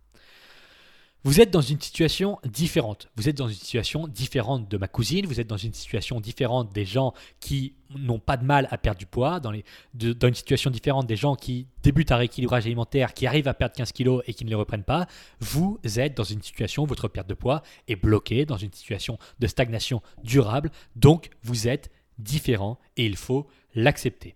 Vous 1.26 1.42
êtes 1.42 1.52
dans 1.52 1.60
une 1.60 1.82
situation 1.82 2.40
différente. 2.46 3.10
Vous 3.18 3.28
êtes 3.28 3.38
dans 3.38 3.50
une 3.50 3.54
situation 3.54 4.08
différente 4.08 4.72
de 4.72 4.78
ma 4.78 4.88
cousine, 4.88 5.26
vous 5.26 5.42
êtes 5.42 5.48
dans 5.48 5.58
une 5.58 5.74
situation 5.74 6.22
différente 6.22 6.72
des 6.72 6.86
gens 6.86 7.14
qui 7.42 7.74
n'ont 7.94 8.20
pas 8.20 8.38
de 8.38 8.46
mal 8.46 8.70
à 8.72 8.78
perdre 8.78 9.00
du 9.00 9.06
poids, 9.06 9.42
dans, 9.42 9.52
une 9.52 10.34
situation 10.34 10.70
différente 10.72 11.08
des 11.08 11.18
gens 11.18 11.36
qui 11.36 11.68
débutent 11.84 12.14
un 12.14 12.18
rééquilibrage 12.18 12.66
alimentaire, 12.66 13.14
qui 13.14 13.28
arrivent 13.28 13.50
à 13.50 13.54
perdre 13.54 13.76
15 13.76 13.92
kilos 13.92 14.24
et 14.28 14.34
qui 14.34 14.46
ne 14.46 14.50
les 14.50 14.56
reprennent 14.56 14.86
pas. 14.86 15.08
Vous 15.42 15.78
êtes 15.98 16.16
dans 16.16 16.24
une 16.24 16.42
situation 16.42 16.84
où 16.84 16.86
votre 16.86 17.10
perte 17.10 17.28
de 17.28 17.34
poids 17.34 17.64
est 17.90 17.98
bloquée, 17.98 18.46
dans 18.46 18.56
une 18.56 18.72
situation 18.72 19.20
de 19.40 19.48
stagnation 19.48 20.02
durable, 20.24 20.72
donc 20.96 21.32
vous 21.44 21.68
êtes 21.68 21.92
différent 22.18 22.80
et 22.96 23.06
il 23.06 23.18
faut 23.18 23.46
l'accepter. 23.76 24.36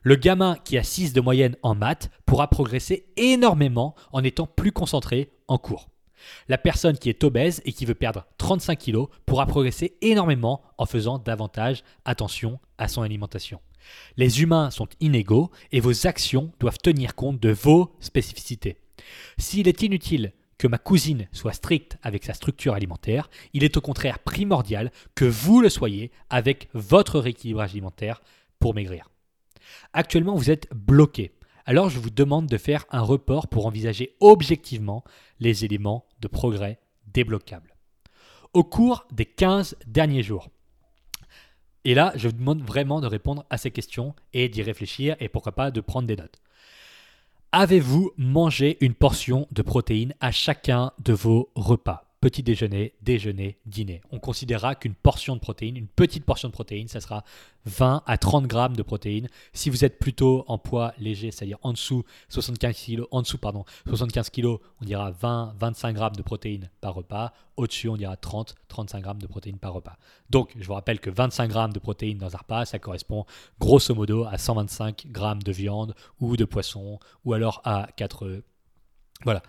Le 0.00 0.16
gamin 0.16 0.56
qui 0.64 0.78
a 0.78 0.82
6 0.82 1.12
de 1.12 1.20
moyenne 1.20 1.56
en 1.62 1.74
maths 1.74 2.10
pourra 2.24 2.48
progresser 2.48 3.06
énormément 3.18 3.94
en 4.12 4.24
étant 4.24 4.46
plus 4.46 4.72
concentré 4.72 5.30
en 5.48 5.58
cours. 5.58 5.90
La 6.48 6.58
personne 6.58 6.98
qui 6.98 7.08
est 7.08 7.24
obèse 7.24 7.62
et 7.64 7.72
qui 7.72 7.84
veut 7.84 7.94
perdre 7.94 8.26
35 8.38 8.78
kg 8.78 9.04
pourra 9.26 9.46
progresser 9.46 9.96
énormément 10.00 10.62
en 10.78 10.86
faisant 10.86 11.18
davantage 11.18 11.82
attention 12.04 12.58
à 12.78 12.88
son 12.88 13.02
alimentation. 13.02 13.60
Les 14.16 14.42
humains 14.42 14.70
sont 14.70 14.88
inégaux 15.00 15.50
et 15.72 15.80
vos 15.80 16.06
actions 16.06 16.52
doivent 16.60 16.78
tenir 16.78 17.14
compte 17.14 17.40
de 17.40 17.50
vos 17.50 17.94
spécificités. 18.00 18.78
S'il 19.38 19.68
est 19.68 19.82
inutile 19.82 20.32
que 20.58 20.66
ma 20.66 20.78
cousine 20.78 21.28
soit 21.32 21.52
stricte 21.52 21.98
avec 22.02 22.24
sa 22.24 22.32
structure 22.32 22.74
alimentaire, 22.74 23.28
il 23.52 23.64
est 23.64 23.76
au 23.76 23.80
contraire 23.80 24.20
primordial 24.20 24.90
que 25.14 25.24
vous 25.24 25.60
le 25.60 25.68
soyez 25.68 26.10
avec 26.30 26.68
votre 26.72 27.18
rééquilibrage 27.18 27.72
alimentaire 27.72 28.22
pour 28.60 28.74
maigrir. 28.74 29.10
Actuellement, 29.92 30.36
vous 30.36 30.50
êtes 30.50 30.68
bloqué 30.72 31.32
alors 31.66 31.90
je 31.90 31.98
vous 31.98 32.10
demande 32.10 32.46
de 32.46 32.58
faire 32.58 32.84
un 32.90 33.00
report 33.00 33.48
pour 33.48 33.66
envisager 33.66 34.16
objectivement 34.20 35.04
les 35.40 35.64
éléments 35.64 36.06
de 36.20 36.28
progrès 36.28 36.78
débloquables. 37.06 37.74
Au 38.52 38.64
cours 38.64 39.06
des 39.12 39.24
15 39.24 39.76
derniers 39.86 40.22
jours, 40.22 40.48
et 41.84 41.94
là 41.94 42.12
je 42.16 42.28
vous 42.28 42.34
demande 42.34 42.62
vraiment 42.62 43.00
de 43.00 43.06
répondre 43.06 43.44
à 43.50 43.58
ces 43.58 43.70
questions 43.70 44.14
et 44.32 44.48
d'y 44.48 44.62
réfléchir 44.62 45.16
et 45.20 45.28
pourquoi 45.28 45.52
pas 45.52 45.70
de 45.70 45.80
prendre 45.80 46.06
des 46.08 46.16
notes. 46.16 46.40
Avez-vous 47.52 48.12
mangé 48.16 48.78
une 48.80 48.94
portion 48.94 49.46
de 49.52 49.62
protéines 49.62 50.14
à 50.20 50.32
chacun 50.32 50.92
de 50.98 51.12
vos 51.12 51.50
repas? 51.54 52.03
Petit 52.24 52.42
déjeuner, 52.42 52.94
déjeuner, 53.02 53.58
dîner. 53.66 54.00
On 54.10 54.18
considérera 54.18 54.74
qu'une 54.74 54.94
portion 54.94 55.34
de 55.34 55.40
protéines, 55.40 55.76
une 55.76 55.88
petite 55.88 56.24
portion 56.24 56.48
de 56.48 56.54
protéines, 56.54 56.88
ça 56.88 57.02
sera 57.02 57.22
20 57.66 58.02
à 58.06 58.16
30 58.16 58.46
grammes 58.46 58.76
de 58.76 58.82
protéines. 58.82 59.28
Si 59.52 59.68
vous 59.68 59.84
êtes 59.84 59.98
plutôt 59.98 60.42
en 60.48 60.56
poids 60.56 60.94
léger, 60.98 61.30
c'est-à-dire 61.30 61.58
en 61.60 61.72
dessous 61.72 62.02
75 62.30 62.82
kg, 62.82 63.02
en 63.10 63.20
dessous 63.20 63.36
pardon, 63.36 63.66
75 63.88 64.30
kg, 64.30 64.56
on 64.80 64.86
dira 64.86 65.10
20, 65.10 65.54
25 65.58 65.92
grammes 65.92 66.16
de 66.16 66.22
protéines 66.22 66.70
par 66.80 66.94
repas. 66.94 67.34
Au-dessus, 67.58 67.90
on 67.90 67.98
dira 67.98 68.16
30, 68.16 68.54
35 68.68 69.02
grammes 69.02 69.20
de 69.20 69.26
protéines 69.26 69.58
par 69.58 69.74
repas. 69.74 69.98
Donc, 70.30 70.54
je 70.58 70.66
vous 70.66 70.72
rappelle 70.72 71.00
que 71.00 71.10
25 71.10 71.48
grammes 71.48 71.74
de 71.74 71.78
protéines 71.78 72.16
dans 72.16 72.34
un 72.34 72.38
repas, 72.38 72.64
ça 72.64 72.78
correspond 72.78 73.26
grosso 73.60 73.94
modo 73.94 74.24
à 74.24 74.38
125 74.38 75.08
grammes 75.08 75.42
de 75.42 75.52
viande 75.52 75.94
ou 76.20 76.38
de 76.38 76.46
poisson, 76.46 76.98
ou 77.26 77.34
alors 77.34 77.60
à 77.64 77.86
4 77.98 78.24
œufs. 78.24 78.42
Voilà. 79.24 79.42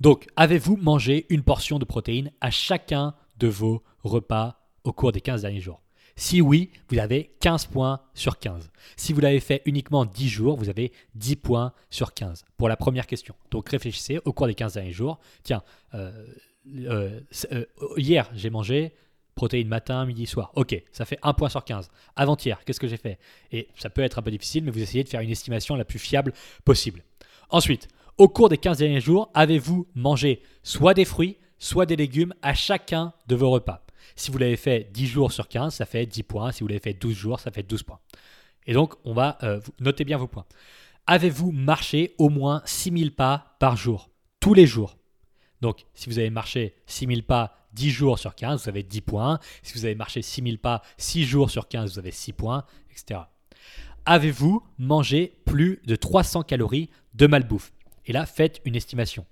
Donc, 0.00 0.26
avez-vous 0.36 0.76
mangé 0.76 1.26
une 1.30 1.42
portion 1.42 1.78
de 1.78 1.84
protéines 1.84 2.30
à 2.40 2.50
chacun 2.50 3.14
de 3.38 3.48
vos 3.48 3.82
repas 4.04 4.60
au 4.84 4.92
cours 4.92 5.12
des 5.12 5.20
15 5.20 5.42
derniers 5.42 5.60
jours? 5.60 5.82
Si 6.18 6.40
oui, 6.40 6.70
vous 6.88 6.98
avez 6.98 7.34
15 7.40 7.66
points 7.66 8.00
sur 8.14 8.38
15. 8.38 8.70
Si 8.96 9.12
vous 9.12 9.20
l'avez 9.20 9.40
fait 9.40 9.60
uniquement 9.66 10.06
10 10.06 10.28
jours, 10.28 10.56
vous 10.56 10.70
avez 10.70 10.92
10 11.14 11.36
points 11.36 11.72
sur 11.90 12.14
15 12.14 12.44
pour 12.56 12.68
la 12.68 12.76
première 12.76 13.06
question. 13.06 13.34
Donc, 13.50 13.68
réfléchissez 13.68 14.20
au 14.24 14.32
cours 14.32 14.46
des 14.46 14.54
15 14.54 14.74
derniers 14.74 14.92
jours. 14.92 15.18
Tiens, 15.42 15.62
euh, 15.94 16.26
euh, 16.74 17.20
euh, 17.52 17.64
hier, 17.98 18.30
j'ai 18.34 18.48
mangé 18.48 18.94
protéines 19.34 19.68
matin, 19.68 20.06
midi, 20.06 20.26
soir. 20.26 20.52
Ok, 20.54 20.82
ça 20.90 21.04
fait 21.04 21.18
1 21.22 21.34
point 21.34 21.50
sur 21.50 21.64
15. 21.64 21.90
Avant-hier, 22.16 22.64
qu'est-ce 22.64 22.80
que 22.80 22.88
j'ai 22.88 22.96
fait? 22.96 23.18
Et 23.52 23.68
ça 23.76 23.90
peut 23.90 24.02
être 24.02 24.18
un 24.18 24.22
peu 24.22 24.30
difficile, 24.30 24.64
mais 24.64 24.70
vous 24.70 24.80
essayez 24.80 25.04
de 25.04 25.08
faire 25.10 25.20
une 25.20 25.30
estimation 25.30 25.76
la 25.76 25.84
plus 25.84 25.98
fiable 25.98 26.32
possible. 26.64 27.04
Ensuite, 27.50 27.88
au 28.18 28.28
cours 28.28 28.48
des 28.48 28.58
15 28.58 28.78
derniers 28.78 29.00
jours, 29.00 29.30
avez-vous 29.34 29.86
mangé 29.94 30.42
soit 30.62 30.94
des 30.94 31.04
fruits, 31.04 31.36
soit 31.58 31.86
des 31.86 31.96
légumes 31.96 32.34
à 32.42 32.54
chacun 32.54 33.12
de 33.26 33.36
vos 33.36 33.50
repas? 33.50 33.84
Si 34.14 34.30
vous 34.30 34.38
l'avez 34.38 34.56
fait 34.56 34.90
10 34.92 35.06
jours 35.06 35.32
sur 35.32 35.48
15, 35.48 35.74
ça 35.74 35.84
fait 35.84 36.06
10 36.06 36.22
points. 36.22 36.52
Si 36.52 36.62
vous 36.62 36.68
l'avez 36.68 36.80
fait 36.80 36.94
12 36.94 37.14
jours, 37.14 37.40
ça 37.40 37.50
fait 37.50 37.62
12 37.62 37.82
points. 37.82 38.00
Et 38.66 38.72
donc, 38.72 38.94
on 39.04 39.12
va 39.12 39.38
euh, 39.42 39.60
noter 39.80 40.04
bien 40.04 40.16
vos 40.16 40.28
points. 40.28 40.46
Avez-vous 41.06 41.52
marché 41.52 42.14
au 42.18 42.28
moins 42.28 42.62
6000 42.64 43.14
pas 43.14 43.56
par 43.60 43.76
jour? 43.76 44.10
Tous 44.40 44.54
les 44.54 44.66
jours. 44.66 44.96
Donc, 45.60 45.84
si 45.94 46.08
vous 46.08 46.18
avez 46.18 46.30
marché 46.30 46.74
6000 46.86 47.24
pas 47.24 47.68
10 47.74 47.90
jours 47.90 48.18
sur 48.18 48.34
15, 48.34 48.62
vous 48.62 48.68
avez 48.68 48.82
10 48.82 49.00
points. 49.02 49.38
Si 49.62 49.74
vous 49.74 49.84
avez 49.84 49.94
marché 49.94 50.22
6000 50.22 50.58
pas 50.58 50.82
6 50.96 51.24
jours 51.24 51.50
sur 51.50 51.68
15, 51.68 51.92
vous 51.92 51.98
avez 51.98 52.10
6 52.10 52.32
points, 52.32 52.64
etc. 52.90 53.20
Avez-vous 54.04 54.62
mangé 54.78 55.38
plus 55.44 55.80
de 55.84 55.96
300 55.96 56.42
calories 56.42 56.90
de 57.14 57.26
malbouffe? 57.26 57.72
Et 58.06 58.12
là, 58.12 58.26
faites 58.26 58.60
une 58.64 58.76
estimation. 58.76 59.26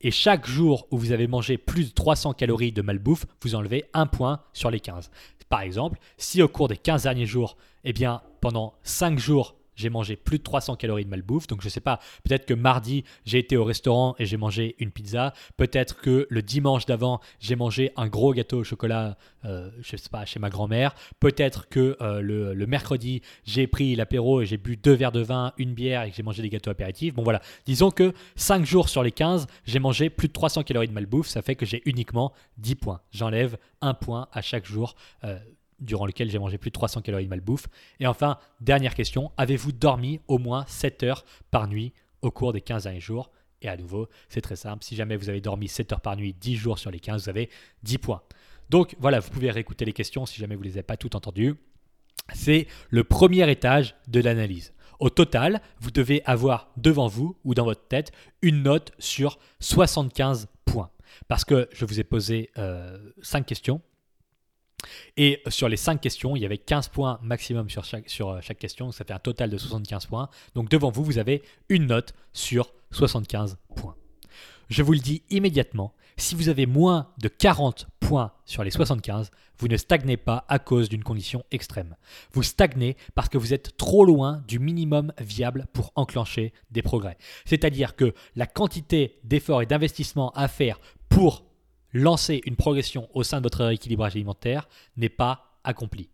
Et 0.00 0.10
chaque 0.10 0.46
jour 0.46 0.86
où 0.90 0.98
vous 0.98 1.12
avez 1.12 1.26
mangé 1.26 1.58
plus 1.58 1.90
de 1.90 1.94
300 1.94 2.32
calories 2.32 2.72
de 2.72 2.80
malbouffe, 2.80 3.26
vous 3.42 3.54
enlevez 3.54 3.84
un 3.92 4.06
point 4.06 4.40
sur 4.52 4.70
les 4.70 4.80
15. 4.80 5.10
Par 5.50 5.60
exemple, 5.60 5.98
si 6.16 6.40
au 6.42 6.48
cours 6.48 6.68
des 6.68 6.76
15 6.76 7.02
derniers 7.02 7.26
jours, 7.26 7.56
eh 7.84 7.92
bien, 7.92 8.22
pendant 8.40 8.74
5 8.84 9.18
jours, 9.18 9.56
j'ai 9.80 9.90
mangé 9.90 10.16
plus 10.16 10.38
de 10.38 10.42
300 10.42 10.76
calories 10.76 11.04
de 11.04 11.10
malbouffe. 11.10 11.46
Donc 11.46 11.60
je 11.62 11.66
ne 11.66 11.70
sais 11.70 11.80
pas, 11.80 11.98
peut-être 12.24 12.46
que 12.46 12.54
mardi, 12.54 13.04
j'ai 13.24 13.38
été 13.38 13.56
au 13.56 13.64
restaurant 13.64 14.14
et 14.18 14.26
j'ai 14.26 14.36
mangé 14.36 14.76
une 14.78 14.90
pizza. 14.90 15.32
Peut-être 15.56 16.00
que 16.00 16.26
le 16.30 16.42
dimanche 16.42 16.86
d'avant, 16.86 17.20
j'ai 17.40 17.56
mangé 17.56 17.92
un 17.96 18.08
gros 18.08 18.32
gâteau 18.32 18.58
au 18.58 18.64
chocolat, 18.64 19.16
euh, 19.44 19.70
sais 19.82 19.96
pas, 20.10 20.24
chez 20.24 20.38
ma 20.38 20.50
grand-mère. 20.50 20.94
Peut-être 21.18 21.68
que 21.68 21.96
euh, 22.00 22.20
le, 22.20 22.66
mercredi, 22.66 23.22
j'ai 23.44 23.66
pris 23.66 23.96
l'apéro 23.96 24.42
et 24.42 24.46
j'ai 24.46 24.56
bu 24.58 24.76
deux 24.76 24.92
verres 24.92 25.12
de 25.12 25.20
vin, 25.20 25.52
une 25.58 25.74
bière 25.74 26.04
et 26.04 26.12
j'ai 26.14 26.22
mangé 26.22 26.42
des 26.42 26.50
gâteaux 26.50 26.70
apéritifs. 26.70 27.14
Bon 27.14 27.22
voilà, 27.22 27.40
disons 27.66 27.90
que 27.90 28.12
5 28.36 28.64
jours 28.64 28.88
sur 28.88 29.02
les 29.02 29.12
15, 29.12 29.46
j'ai 29.64 29.78
mangé 29.78 30.10
plus 30.10 30.28
de 30.28 30.32
300 30.32 30.62
calories 30.62 30.88
de 30.88 30.92
malbouffe. 30.92 31.28
Ça 31.28 31.42
fait 31.42 31.56
que 31.56 31.66
j'ai 31.66 31.82
uniquement 31.86 32.32
10 32.58 32.74
points. 32.76 33.00
J'enlève 33.10 33.56
un 33.80 33.94
point 33.94 34.28
à 34.32 34.42
chaque 34.42 34.66
jour. 34.66 34.94
Euh, 35.24 35.38
durant 35.80 36.06
lequel 36.06 36.30
j'ai 36.30 36.38
mangé 36.38 36.58
plus 36.58 36.70
de 36.70 36.74
300 36.74 37.02
calories 37.02 37.24
de 37.24 37.30
malbouffe. 37.30 37.66
Et 37.98 38.06
enfin, 38.06 38.38
dernière 38.60 38.94
question, 38.94 39.32
avez-vous 39.36 39.72
dormi 39.72 40.20
au 40.28 40.38
moins 40.38 40.64
7 40.66 41.02
heures 41.02 41.24
par 41.50 41.68
nuit 41.68 41.92
au 42.22 42.30
cours 42.30 42.52
des 42.52 42.60
15 42.60 42.84
derniers 42.84 43.00
jours? 43.00 43.30
Et 43.62 43.68
à 43.68 43.76
nouveau, 43.76 44.08
c'est 44.28 44.40
très 44.40 44.56
simple, 44.56 44.84
si 44.84 44.96
jamais 44.96 45.16
vous 45.16 45.28
avez 45.28 45.40
dormi 45.40 45.68
7 45.68 45.92
heures 45.92 46.00
par 46.00 46.16
nuit 46.16 46.34
10 46.38 46.56
jours 46.56 46.78
sur 46.78 46.90
les 46.90 47.00
15, 47.00 47.24
vous 47.24 47.28
avez 47.28 47.50
10 47.82 47.98
points. 47.98 48.22
Donc 48.70 48.96
voilà, 49.00 49.20
vous 49.20 49.30
pouvez 49.30 49.50
réécouter 49.50 49.84
les 49.84 49.92
questions 49.92 50.26
si 50.26 50.40
jamais 50.40 50.54
vous 50.54 50.62
ne 50.62 50.68
les 50.68 50.74
avez 50.74 50.82
pas 50.82 50.96
toutes 50.96 51.14
entendues. 51.14 51.56
C'est 52.32 52.66
le 52.88 53.04
premier 53.04 53.50
étage 53.50 53.96
de 54.08 54.20
l'analyse. 54.20 54.72
Au 55.00 55.10
total, 55.10 55.60
vous 55.80 55.90
devez 55.90 56.22
avoir 56.24 56.70
devant 56.76 57.08
vous 57.08 57.36
ou 57.44 57.54
dans 57.54 57.64
votre 57.64 57.88
tête 57.88 58.12
une 58.42 58.62
note 58.62 58.92
sur 58.98 59.38
75 59.60 60.48
points. 60.64 60.90
Parce 61.26 61.44
que 61.44 61.68
je 61.72 61.84
vous 61.84 61.98
ai 61.98 62.04
posé 62.04 62.50
5 62.54 62.60
euh, 62.60 63.44
questions 63.44 63.80
et 65.16 65.42
sur 65.48 65.68
les 65.68 65.76
5 65.76 66.00
questions, 66.00 66.36
il 66.36 66.42
y 66.42 66.46
avait 66.46 66.58
15 66.58 66.88
points 66.88 67.18
maximum 67.22 67.68
sur 67.68 67.84
euh, 68.28 68.40
chaque 68.40 68.58
question, 68.58 68.92
ça 68.92 69.04
fait 69.04 69.12
un 69.12 69.18
total 69.18 69.50
de 69.50 69.58
75 69.58 70.06
points. 70.06 70.28
Donc 70.54 70.68
devant 70.68 70.90
vous, 70.90 71.04
vous 71.04 71.18
avez 71.18 71.42
une 71.68 71.86
note 71.86 72.14
sur 72.32 72.72
75 72.92 73.58
points. 73.74 73.96
Je 74.68 74.82
vous 74.82 74.92
le 74.92 74.98
dis 74.98 75.22
immédiatement, 75.30 75.94
si 76.16 76.34
vous 76.34 76.48
avez 76.48 76.66
moins 76.66 77.08
de 77.18 77.28
40 77.28 77.88
points 77.98 78.32
sur 78.44 78.62
les 78.62 78.70
75, 78.70 79.30
vous 79.58 79.68
ne 79.68 79.76
stagnez 79.76 80.16
pas 80.16 80.44
à 80.48 80.58
cause 80.58 80.88
d'une 80.88 81.02
condition 81.02 81.44
extrême. 81.50 81.96
Vous 82.32 82.42
stagnez 82.42 82.96
parce 83.14 83.28
que 83.28 83.38
vous 83.38 83.52
êtes 83.52 83.76
trop 83.76 84.04
loin 84.04 84.42
du 84.46 84.58
minimum 84.58 85.12
viable 85.18 85.66
pour 85.72 85.92
enclencher 85.96 86.52
des 86.70 86.82
progrès. 86.82 87.16
C'est-à-dire 87.44 87.96
que 87.96 88.14
la 88.36 88.46
quantité 88.46 89.18
d'efforts 89.24 89.62
et 89.62 89.66
d'investissements 89.66 90.30
à 90.32 90.46
faire 90.46 90.78
pour 91.08 91.49
lancer 91.92 92.40
une 92.44 92.56
progression 92.56 93.08
au 93.14 93.22
sein 93.22 93.38
de 93.38 93.44
votre 93.44 93.64
rééquilibrage 93.64 94.14
alimentaire 94.14 94.68
n'est 94.96 95.08
pas 95.08 95.58
accompli. 95.64 96.08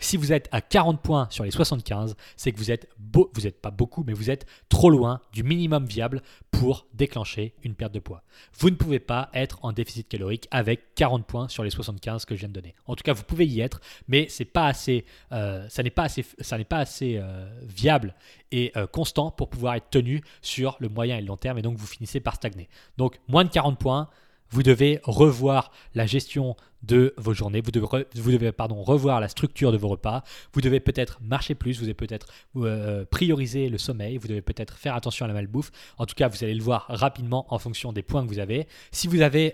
Si 0.00 0.16
vous 0.16 0.32
êtes 0.32 0.48
à 0.52 0.60
40 0.60 1.02
points 1.02 1.26
sur 1.30 1.42
les 1.42 1.50
75, 1.50 2.16
c'est 2.36 2.52
que 2.52 2.58
vous 2.58 2.70
êtes, 2.70 2.88
vous 3.12 3.26
n'êtes 3.42 3.60
pas 3.60 3.72
beaucoup, 3.72 4.04
mais 4.06 4.12
vous 4.12 4.30
êtes 4.30 4.46
trop 4.68 4.90
loin 4.90 5.20
du 5.32 5.42
minimum 5.42 5.86
viable 5.86 6.22
pour 6.52 6.86
déclencher 6.94 7.54
une 7.64 7.74
perte 7.74 7.92
de 7.92 7.98
poids. 7.98 8.22
Vous 8.58 8.70
ne 8.70 8.76
pouvez 8.76 9.00
pas 9.00 9.28
être 9.34 9.58
en 9.62 9.72
déficit 9.72 10.08
calorique 10.08 10.46
avec 10.52 10.94
40 10.94 11.26
points 11.26 11.48
sur 11.48 11.64
les 11.64 11.70
75 11.70 12.26
que 12.26 12.36
je 12.36 12.40
viens 12.40 12.48
de 12.48 12.54
donner. 12.54 12.76
En 12.86 12.94
tout 12.94 13.02
cas, 13.02 13.12
vous 13.12 13.24
pouvez 13.24 13.46
y 13.46 13.60
être, 13.60 13.80
mais 14.06 14.26
c'est 14.28 14.44
pas 14.44 14.68
assez, 14.68 15.04
euh, 15.32 15.68
ça 15.68 15.82
n'est 15.82 15.90
pas 15.90 16.04
assez, 16.04 16.24
ça 16.38 16.58
n'est 16.58 16.64
pas 16.64 16.78
assez 16.78 17.16
euh, 17.16 17.48
viable 17.62 18.14
et 18.52 18.70
euh, 18.76 18.86
constant 18.86 19.32
pour 19.32 19.50
pouvoir 19.50 19.74
être 19.74 19.90
tenu 19.90 20.22
sur 20.42 20.76
le 20.78 20.88
moyen 20.88 21.18
et 21.18 21.20
le 21.20 21.26
long 21.26 21.36
terme, 21.36 21.58
et 21.58 21.62
donc 21.62 21.76
vous 21.76 21.86
finissez 21.86 22.20
par 22.20 22.36
stagner. 22.36 22.68
Donc 22.98 23.18
moins 23.26 23.42
de 23.42 23.50
40 23.50 23.76
points 23.78 24.08
vous 24.50 24.62
devez 24.62 25.00
revoir 25.04 25.70
la 25.94 26.06
gestion 26.06 26.56
de 26.82 27.14
vos 27.16 27.34
journées, 27.34 27.60
vous 27.60 27.70
devez, 27.70 28.52
revoir 28.70 29.20
la 29.20 29.28
structure 29.28 29.72
de 29.72 29.76
vos 29.76 29.88
repas, 29.88 30.22
vous 30.52 30.60
devez 30.60 30.80
peut-être 30.80 31.18
marcher 31.20 31.54
plus, 31.54 31.76
vous 31.78 31.82
devez 31.82 31.94
peut-être 31.94 32.28
euh, 32.56 33.04
prioriser 33.04 33.68
le 33.68 33.78
sommeil, 33.78 34.16
vous 34.16 34.28
devez 34.28 34.42
peut-être 34.42 34.76
faire 34.76 34.94
attention 34.94 35.24
à 35.24 35.28
la 35.28 35.34
malbouffe. 35.34 35.70
En 35.98 36.06
tout 36.06 36.14
cas, 36.14 36.28
vous 36.28 36.44
allez 36.44 36.54
le 36.54 36.62
voir 36.62 36.86
rapidement 36.88 37.52
en 37.52 37.58
fonction 37.58 37.92
des 37.92 38.02
points 38.02 38.24
que 38.24 38.28
vous 38.28 38.38
avez. 38.38 38.68
Si 38.92 39.08
vous 39.08 39.22
avez 39.22 39.52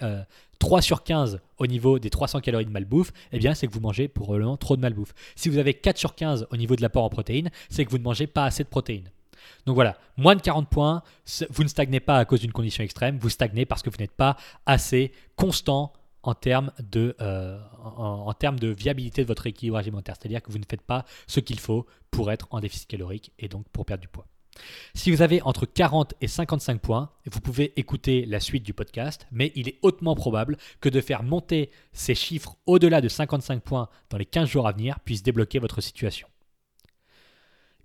3 0.58 0.78
euh, 0.78 0.82
sur 0.82 1.02
15 1.02 1.40
au 1.58 1.66
niveau 1.66 1.98
des 1.98 2.10
300 2.10 2.40
calories 2.40 2.66
de 2.66 2.70
malbouffe, 2.70 3.12
eh 3.32 3.38
bien 3.38 3.54
c'est 3.54 3.66
que 3.66 3.72
vous 3.72 3.80
mangez 3.80 4.08
probablement 4.08 4.56
trop 4.56 4.76
de 4.76 4.82
malbouffe. 4.82 5.14
Si 5.34 5.48
vous 5.48 5.58
avez 5.58 5.74
4 5.74 5.96
sur 5.96 6.14
15 6.14 6.46
au 6.50 6.56
niveau 6.56 6.76
de 6.76 6.82
l'apport 6.82 7.04
en 7.04 7.10
protéines, 7.10 7.50
c'est 7.70 7.84
que 7.84 7.90
vous 7.90 7.98
ne 7.98 8.04
mangez 8.04 8.26
pas 8.26 8.44
assez 8.44 8.64
de 8.64 8.68
protéines. 8.68 9.10
Donc 9.66 9.74
voilà, 9.74 9.96
moins 10.16 10.36
de 10.36 10.42
40 10.42 10.68
points, 10.68 11.02
vous 11.50 11.62
ne 11.62 11.68
stagnez 11.68 12.00
pas 12.00 12.18
à 12.18 12.24
cause 12.24 12.40
d'une 12.40 12.52
condition 12.52 12.84
extrême, 12.84 13.18
vous 13.18 13.30
stagnez 13.30 13.66
parce 13.66 13.82
que 13.82 13.90
vous 13.90 13.98
n'êtes 13.98 14.16
pas 14.16 14.36
assez 14.66 15.12
constant 15.36 15.92
en 16.22 16.34
termes 16.34 16.72
de, 16.82 17.14
euh, 17.20 17.58
en, 17.84 18.32
termes 18.32 18.58
de 18.58 18.68
viabilité 18.68 19.22
de 19.22 19.26
votre 19.28 19.46
équilibre 19.46 19.76
alimentaire. 19.76 20.16
C'est-à-dire 20.18 20.42
que 20.42 20.50
vous 20.50 20.58
ne 20.58 20.64
faites 20.68 20.82
pas 20.82 21.04
ce 21.26 21.40
qu'il 21.40 21.60
faut 21.60 21.86
pour 22.10 22.32
être 22.32 22.48
en 22.50 22.60
déficit 22.60 22.88
calorique 22.88 23.32
et 23.38 23.48
donc 23.48 23.68
pour 23.68 23.84
perdre 23.84 24.00
du 24.00 24.08
poids. 24.08 24.26
Si 24.94 25.10
vous 25.10 25.22
avez 25.22 25.42
entre 25.42 25.66
40 25.66 26.14
et 26.20 26.28
55 26.28 26.80
points, 26.80 27.10
vous 27.30 27.40
pouvez 27.40 27.78
écouter 27.78 28.24
la 28.24 28.40
suite 28.40 28.62
du 28.62 28.72
podcast, 28.72 29.26
mais 29.32 29.52
il 29.56 29.68
est 29.68 29.78
hautement 29.82 30.14
probable 30.14 30.56
que 30.80 30.88
de 30.88 31.00
faire 31.00 31.22
monter 31.22 31.70
ces 31.92 32.14
chiffres 32.14 32.56
au-delà 32.66 33.00
de 33.00 33.08
55 33.08 33.62
points 33.62 33.88
dans 34.10 34.18
les 34.18 34.26
15 34.26 34.48
jours 34.48 34.68
à 34.68 34.72
venir 34.72 35.00
puisse 35.00 35.22
débloquer 35.22 35.58
votre 35.58 35.80
situation. 35.80 36.28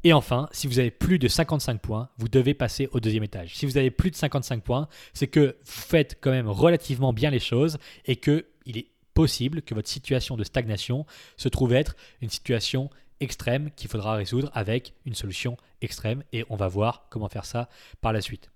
Et 0.03 0.13
enfin, 0.13 0.47
si 0.51 0.67
vous 0.67 0.79
avez 0.79 0.91
plus 0.91 1.19
de 1.19 1.27
55 1.27 1.81
points, 1.81 2.09
vous 2.17 2.29
devez 2.29 2.53
passer 2.53 2.87
au 2.93 2.99
deuxième 2.99 3.23
étage. 3.23 3.55
Si 3.55 3.65
vous 3.65 3.77
avez 3.77 3.91
plus 3.91 4.11
de 4.11 4.15
55 4.15 4.63
points, 4.63 4.87
c'est 5.13 5.27
que 5.27 5.57
vous 5.65 5.81
faites 5.81 6.17
quand 6.21 6.31
même 6.31 6.47
relativement 6.47 7.11
bien 7.11 7.29
les 7.29 7.39
choses 7.39 7.77
et 8.05 8.15
qu'il 8.15 8.43
est 8.67 8.87
possible 9.13 9.61
que 9.61 9.75
votre 9.75 9.89
situation 9.89 10.37
de 10.37 10.43
stagnation 10.45 11.05
se 11.35 11.49
trouve 11.49 11.73
être 11.73 11.95
une 12.21 12.29
situation 12.29 12.89
extrême 13.19 13.71
qu'il 13.75 13.89
faudra 13.89 14.15
résoudre 14.15 14.49
avec 14.53 14.93
une 15.05 15.15
solution 15.15 15.57
extrême 15.81 16.23
et 16.31 16.45
on 16.49 16.55
va 16.55 16.69
voir 16.69 17.07
comment 17.09 17.27
faire 17.27 17.45
ça 17.45 17.67
par 17.99 18.13
la 18.13 18.21
suite. 18.21 18.49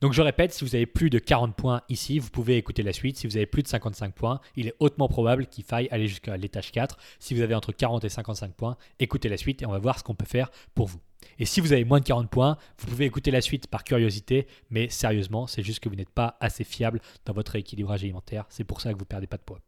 Donc 0.00 0.12
je 0.12 0.22
répète, 0.22 0.52
si 0.52 0.64
vous 0.64 0.74
avez 0.74 0.86
plus 0.86 1.10
de 1.10 1.18
40 1.18 1.56
points 1.56 1.82
ici, 1.88 2.18
vous 2.18 2.30
pouvez 2.30 2.56
écouter 2.56 2.82
la 2.82 2.92
suite. 2.92 3.16
Si 3.16 3.26
vous 3.26 3.36
avez 3.36 3.46
plus 3.46 3.62
de 3.62 3.68
55 3.68 4.14
points, 4.14 4.40
il 4.54 4.68
est 4.68 4.74
hautement 4.78 5.08
probable 5.08 5.46
qu'il 5.46 5.64
faille 5.64 5.88
aller 5.90 6.08
jusqu'à 6.08 6.36
l'étage 6.36 6.72
4. 6.72 6.96
Si 7.18 7.34
vous 7.34 7.40
avez 7.40 7.54
entre 7.54 7.72
40 7.72 8.04
et 8.04 8.08
55 8.08 8.52
points, 8.54 8.76
écoutez 8.98 9.28
la 9.28 9.36
suite 9.36 9.62
et 9.62 9.66
on 9.66 9.72
va 9.72 9.78
voir 9.78 9.98
ce 9.98 10.04
qu'on 10.04 10.14
peut 10.14 10.26
faire 10.26 10.50
pour 10.74 10.86
vous. 10.86 11.00
Et 11.38 11.44
si 11.44 11.60
vous 11.60 11.72
avez 11.72 11.84
moins 11.84 12.00
de 12.00 12.04
40 12.04 12.30
points, 12.30 12.56
vous 12.78 12.86
pouvez 12.86 13.04
écouter 13.04 13.30
la 13.30 13.40
suite 13.40 13.66
par 13.66 13.84
curiosité, 13.84 14.46
mais 14.70 14.88
sérieusement, 14.88 15.46
c'est 15.46 15.62
juste 15.62 15.80
que 15.80 15.88
vous 15.88 15.96
n'êtes 15.96 16.10
pas 16.10 16.36
assez 16.40 16.64
fiable 16.64 17.00
dans 17.24 17.32
votre 17.32 17.56
équilibrage 17.56 18.02
alimentaire. 18.02 18.44
C'est 18.48 18.64
pour 18.64 18.80
ça 18.80 18.90
que 18.92 18.98
vous 18.98 19.04
ne 19.04 19.08
perdez 19.08 19.26
pas 19.26 19.36
de 19.36 19.42
poids. 19.42 19.60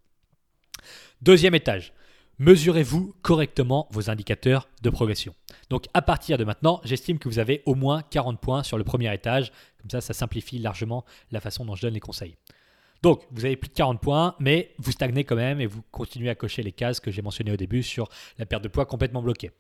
Deuxième 1.21 1.55
étage, 1.55 1.93
mesurez-vous 2.39 3.15
correctement 3.23 3.89
vos 3.91 4.11
indicateurs 4.11 4.69
de 4.83 4.91
progression. 4.91 5.35
Donc 5.71 5.87
à 5.95 6.03
partir 6.03 6.39
de 6.39 6.45
maintenant, 6.45 6.81
j'estime 6.85 7.19
que 7.19 7.29
vous 7.29 7.39
avez 7.39 7.63
au 7.67 7.75
moins 7.75 8.03
40 8.03 8.41
points 8.41 8.63
sur 8.63 8.79
le 8.79 8.85
premier 8.85 9.13
étage. 9.13 9.53
Comme 9.81 9.91
ça, 9.91 10.01
ça 10.01 10.15
simplifie 10.15 10.59
largement 10.59 11.05
la 11.31 11.41
façon 11.41 11.65
dont 11.65 11.75
je 11.75 11.83
donne 11.83 11.95
les 11.95 12.01
conseils. 12.01 12.37
Donc, 13.03 13.23
vous 13.31 13.45
avez 13.45 13.57
plus 13.57 13.69
de 13.69 13.75
40 13.75 14.01
points, 14.01 14.35
mais 14.41 14.75
vous 14.79 14.91
stagnez 14.91 15.25
quand 15.25 15.37
même 15.37 15.61
et 15.61 15.67
vous 15.67 15.83
continuez 15.93 16.31
à 16.31 16.35
cocher 16.35 16.63
les 16.63 16.73
cases 16.73 16.99
que 16.99 17.11
j'ai 17.11 17.23
mentionnées 17.23 17.53
au 17.53 17.57
début 17.57 17.83
sur 17.83 18.09
la 18.39 18.47
perte 18.47 18.65
de 18.65 18.69
poids 18.69 18.87
complètement 18.87 19.23
bloquée. 19.23 19.53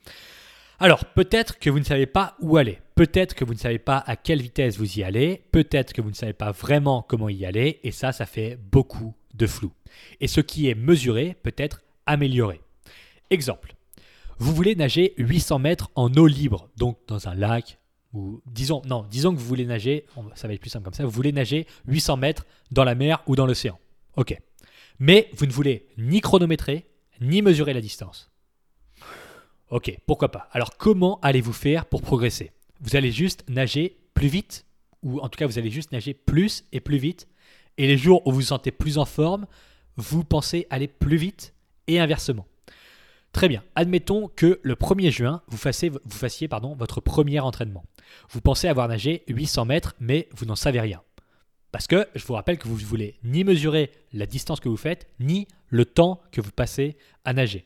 Alors, 0.80 1.04
peut-être 1.04 1.58
que 1.58 1.70
vous 1.70 1.78
ne 1.78 1.84
savez 1.84 2.06
pas 2.06 2.36
où 2.40 2.56
aller, 2.56 2.78
peut-être 2.94 3.34
que 3.34 3.44
vous 3.44 3.54
ne 3.54 3.58
savez 3.58 3.78
pas 3.78 3.98
à 4.06 4.16
quelle 4.16 4.40
vitesse 4.40 4.76
vous 4.76 4.98
y 4.98 5.02
allez, 5.02 5.42
peut-être 5.50 5.92
que 5.92 6.00
vous 6.00 6.10
ne 6.10 6.14
savez 6.14 6.32
pas 6.32 6.52
vraiment 6.52 7.02
comment 7.02 7.28
y 7.28 7.44
aller, 7.44 7.80
et 7.82 7.90
ça, 7.90 8.12
ça 8.12 8.26
fait 8.26 8.56
beaucoup 8.56 9.14
de 9.34 9.46
flou. 9.46 9.72
Et 10.20 10.28
ce 10.28 10.40
qui 10.40 10.68
est 10.68 10.76
mesuré 10.76 11.36
peut 11.42 11.54
être 11.56 11.82
amélioré. 12.06 12.60
Exemple, 13.30 13.74
vous 14.38 14.54
voulez 14.54 14.74
nager 14.74 15.14
800 15.18 15.58
mètres 15.58 15.90
en 15.94 16.12
eau 16.14 16.26
libre, 16.26 16.70
donc 16.76 16.98
dans 17.06 17.28
un 17.28 17.34
lac, 17.34 17.78
ou 18.14 18.40
disons, 18.46 18.80
non, 18.86 19.04
disons 19.10 19.34
que 19.34 19.38
vous 19.38 19.46
voulez 19.46 19.66
nager, 19.66 20.06
ça 20.34 20.48
va 20.48 20.54
être 20.54 20.60
plus 20.60 20.70
simple 20.70 20.84
comme 20.84 20.94
ça, 20.94 21.04
vous 21.04 21.10
voulez 21.10 21.32
nager 21.32 21.66
800 21.86 22.16
mètres 22.16 22.46
dans 22.70 22.84
la 22.84 22.94
mer 22.94 23.22
ou 23.26 23.36
dans 23.36 23.46
l'océan. 23.46 23.78
Ok. 24.16 24.38
Mais 24.98 25.28
vous 25.34 25.46
ne 25.46 25.52
voulez 25.52 25.86
ni 25.98 26.20
chronométrer, 26.20 26.86
ni 27.20 27.42
mesurer 27.42 27.74
la 27.74 27.80
distance. 27.80 28.30
Ok, 29.70 29.94
pourquoi 30.06 30.30
pas. 30.30 30.48
Alors 30.52 30.76
comment 30.76 31.20
allez-vous 31.20 31.52
faire 31.52 31.84
pour 31.84 32.00
progresser? 32.00 32.52
Vous 32.80 32.96
allez 32.96 33.12
juste 33.12 33.44
nager 33.50 33.98
plus 34.14 34.28
vite, 34.28 34.64
ou 35.02 35.20
en 35.20 35.28
tout 35.28 35.36
cas 35.36 35.46
vous 35.46 35.58
allez 35.58 35.70
juste 35.70 35.92
nager 35.92 36.14
plus 36.14 36.64
et 36.72 36.80
plus 36.80 36.96
vite, 36.96 37.28
et 37.76 37.86
les 37.86 37.98
jours 37.98 38.26
où 38.26 38.30
vous 38.30 38.36
vous 38.36 38.42
sentez 38.42 38.70
plus 38.70 38.96
en 38.96 39.04
forme, 39.04 39.46
vous 39.96 40.24
pensez 40.24 40.66
aller 40.70 40.88
plus 40.88 41.16
vite, 41.16 41.54
et 41.86 42.00
inversement. 42.00 42.46
Très 43.38 43.48
bien. 43.48 43.62
Admettons 43.77 44.27
que 44.27 44.59
le 44.64 44.74
1er 44.74 45.12
juin, 45.12 45.42
vous 45.46 45.59
fassiez, 45.59 45.90
votre 45.90 47.01
premier 47.01 47.38
entraînement. 47.38 47.85
Vous 48.31 48.40
pensez 48.40 48.66
avoir 48.66 48.88
nagé 48.88 49.22
800 49.29 49.64
mètres, 49.64 49.94
mais 50.01 50.29
vous 50.35 50.44
n'en 50.44 50.57
savez 50.57 50.81
rien. 50.81 51.05
Parce 51.70 51.87
que 51.87 52.09
je 52.16 52.27
vous 52.27 52.35
rappelle 52.35 52.59
que 52.59 52.66
vous 52.66 52.81
ne 52.81 52.85
voulez 52.85 53.14
ni 53.22 53.44
mesurer 53.44 53.92
la 54.12 54.27
distance 54.27 54.59
que 54.59 54.68
vous 54.68 54.77
faites, 54.77 55.07
ni 55.20 55.46
le 55.68 55.85
temps 55.85 56.20
que 56.33 56.40
vous 56.40 56.51
passez 56.51 56.96
à 57.24 57.33
nager. 57.33 57.64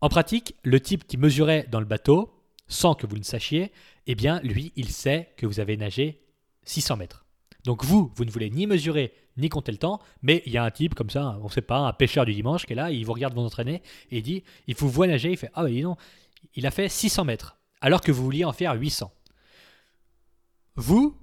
En 0.00 0.08
pratique, 0.08 0.56
le 0.64 0.80
type 0.80 1.06
qui 1.06 1.18
mesurait 1.18 1.68
dans 1.70 1.78
le 1.78 1.86
bateau, 1.86 2.34
sans 2.66 2.96
que 2.96 3.06
vous 3.06 3.18
ne 3.18 3.22
sachiez, 3.22 3.70
eh 4.08 4.16
bien, 4.16 4.40
lui, 4.40 4.72
il 4.74 4.88
sait 4.88 5.28
que 5.36 5.46
vous 5.46 5.60
avez 5.60 5.76
nagé 5.76 6.20
600 6.64 6.96
mètres. 6.96 7.26
Donc 7.62 7.84
vous, 7.84 8.10
vous 8.16 8.24
ne 8.24 8.30
voulez 8.32 8.50
ni 8.50 8.66
mesurer 8.66 9.14
ni 9.36 9.48
compter 9.48 9.72
le 9.72 9.78
temps, 9.78 10.00
mais 10.22 10.42
il 10.46 10.52
y 10.52 10.58
a 10.58 10.64
un 10.64 10.70
type 10.70 10.94
comme 10.94 11.10
ça, 11.10 11.38
on 11.40 11.44
ne 11.44 11.50
sait 11.50 11.62
pas, 11.62 11.78
un 11.78 11.92
pêcheur 11.92 12.24
du 12.24 12.34
dimanche 12.34 12.66
qui 12.66 12.72
est 12.72 12.76
là, 12.76 12.90
il 12.90 13.04
vous 13.04 13.12
regarde 13.12 13.34
vous 13.34 13.40
entraîner 13.40 13.82
et 14.10 14.18
il 14.18 14.22
dit, 14.22 14.42
il 14.66 14.74
vous 14.74 14.88
voit 14.88 15.06
nager, 15.06 15.30
il 15.30 15.36
fait, 15.36 15.50
ah 15.54 15.64
oui 15.64 15.82
non, 15.82 15.96
il 16.54 16.66
a 16.66 16.70
fait 16.70 16.88
600 16.88 17.24
mètres, 17.24 17.58
alors 17.80 18.00
que 18.00 18.12
vous 18.12 18.22
vouliez 18.22 18.44
en 18.44 18.52
faire 18.52 18.74
800. 18.74 19.12
Vous, 20.76 21.16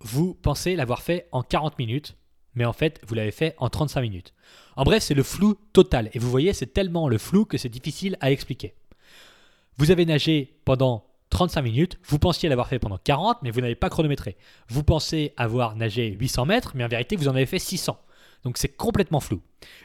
vous 0.00 0.34
pensez 0.34 0.76
l'avoir 0.76 1.02
fait 1.02 1.28
en 1.32 1.42
40 1.42 1.78
minutes, 1.78 2.16
mais 2.54 2.64
en 2.64 2.72
fait, 2.72 3.00
vous 3.06 3.14
l'avez 3.14 3.30
fait 3.30 3.54
en 3.58 3.68
35 3.68 4.00
minutes. 4.00 4.34
En 4.76 4.84
bref, 4.84 5.02
c'est 5.02 5.14
le 5.14 5.22
flou 5.22 5.56
total. 5.72 6.10
Et 6.14 6.18
vous 6.18 6.30
voyez, 6.30 6.52
c'est 6.52 6.72
tellement 6.72 7.08
le 7.08 7.18
flou 7.18 7.44
que 7.44 7.58
c'est 7.58 7.68
difficile 7.68 8.16
à 8.20 8.30
expliquer. 8.30 8.74
Vous 9.76 9.90
avez 9.90 10.06
nagé 10.06 10.58
pendant 10.64 11.05
35 11.30 11.62
minutes. 11.62 11.98
Vous 12.04 12.18
pensiez 12.18 12.48
l'avoir 12.48 12.68
fait 12.68 12.78
pendant 12.78 12.98
40, 12.98 13.38
mais 13.42 13.50
vous 13.50 13.60
n'avez 13.60 13.74
pas 13.74 13.90
chronométré. 13.90 14.36
Vous 14.68 14.82
pensez 14.82 15.32
avoir 15.36 15.76
nagé 15.76 16.16
800 16.18 16.46
mètres, 16.46 16.72
mais 16.74 16.84
en 16.84 16.88
vérité, 16.88 17.16
vous 17.16 17.28
en 17.28 17.34
avez 17.34 17.46
fait 17.46 17.58
600. 17.58 17.98
Donc 18.44 18.58
c'est 18.58 18.68
complètement 18.68 19.20
flou. 19.20 19.40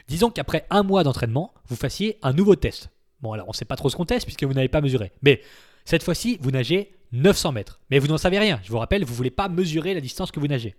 Disons 0.08 0.30
qu'après 0.30 0.66
un 0.70 0.82
mois 0.82 1.02
d'entraînement, 1.02 1.52
vous 1.66 1.76
fassiez 1.76 2.18
un 2.22 2.32
nouveau 2.32 2.54
test. 2.54 2.90
Bon, 3.20 3.32
alors 3.32 3.48
on 3.48 3.50
ne 3.50 3.56
sait 3.56 3.64
pas 3.64 3.76
trop 3.76 3.88
ce 3.88 3.96
qu'on 3.96 4.04
teste 4.04 4.26
puisque 4.26 4.44
vous 4.44 4.54
n'avez 4.54 4.68
pas 4.68 4.80
mesuré. 4.80 5.12
Mais 5.22 5.42
cette 5.84 6.02
fois-ci, 6.02 6.38
vous 6.40 6.50
nagez 6.50 6.92
900 7.12 7.52
mètres. 7.52 7.80
Mais 7.90 7.98
vous 7.98 8.08
n'en 8.08 8.18
savez 8.18 8.38
rien. 8.38 8.60
Je 8.62 8.70
vous 8.70 8.78
rappelle, 8.78 9.04
vous 9.04 9.12
ne 9.12 9.16
voulez 9.16 9.30
pas 9.30 9.48
mesurer 9.48 9.94
la 9.94 10.00
distance 10.00 10.30
que 10.30 10.40
vous 10.40 10.46
nagez. 10.46 10.74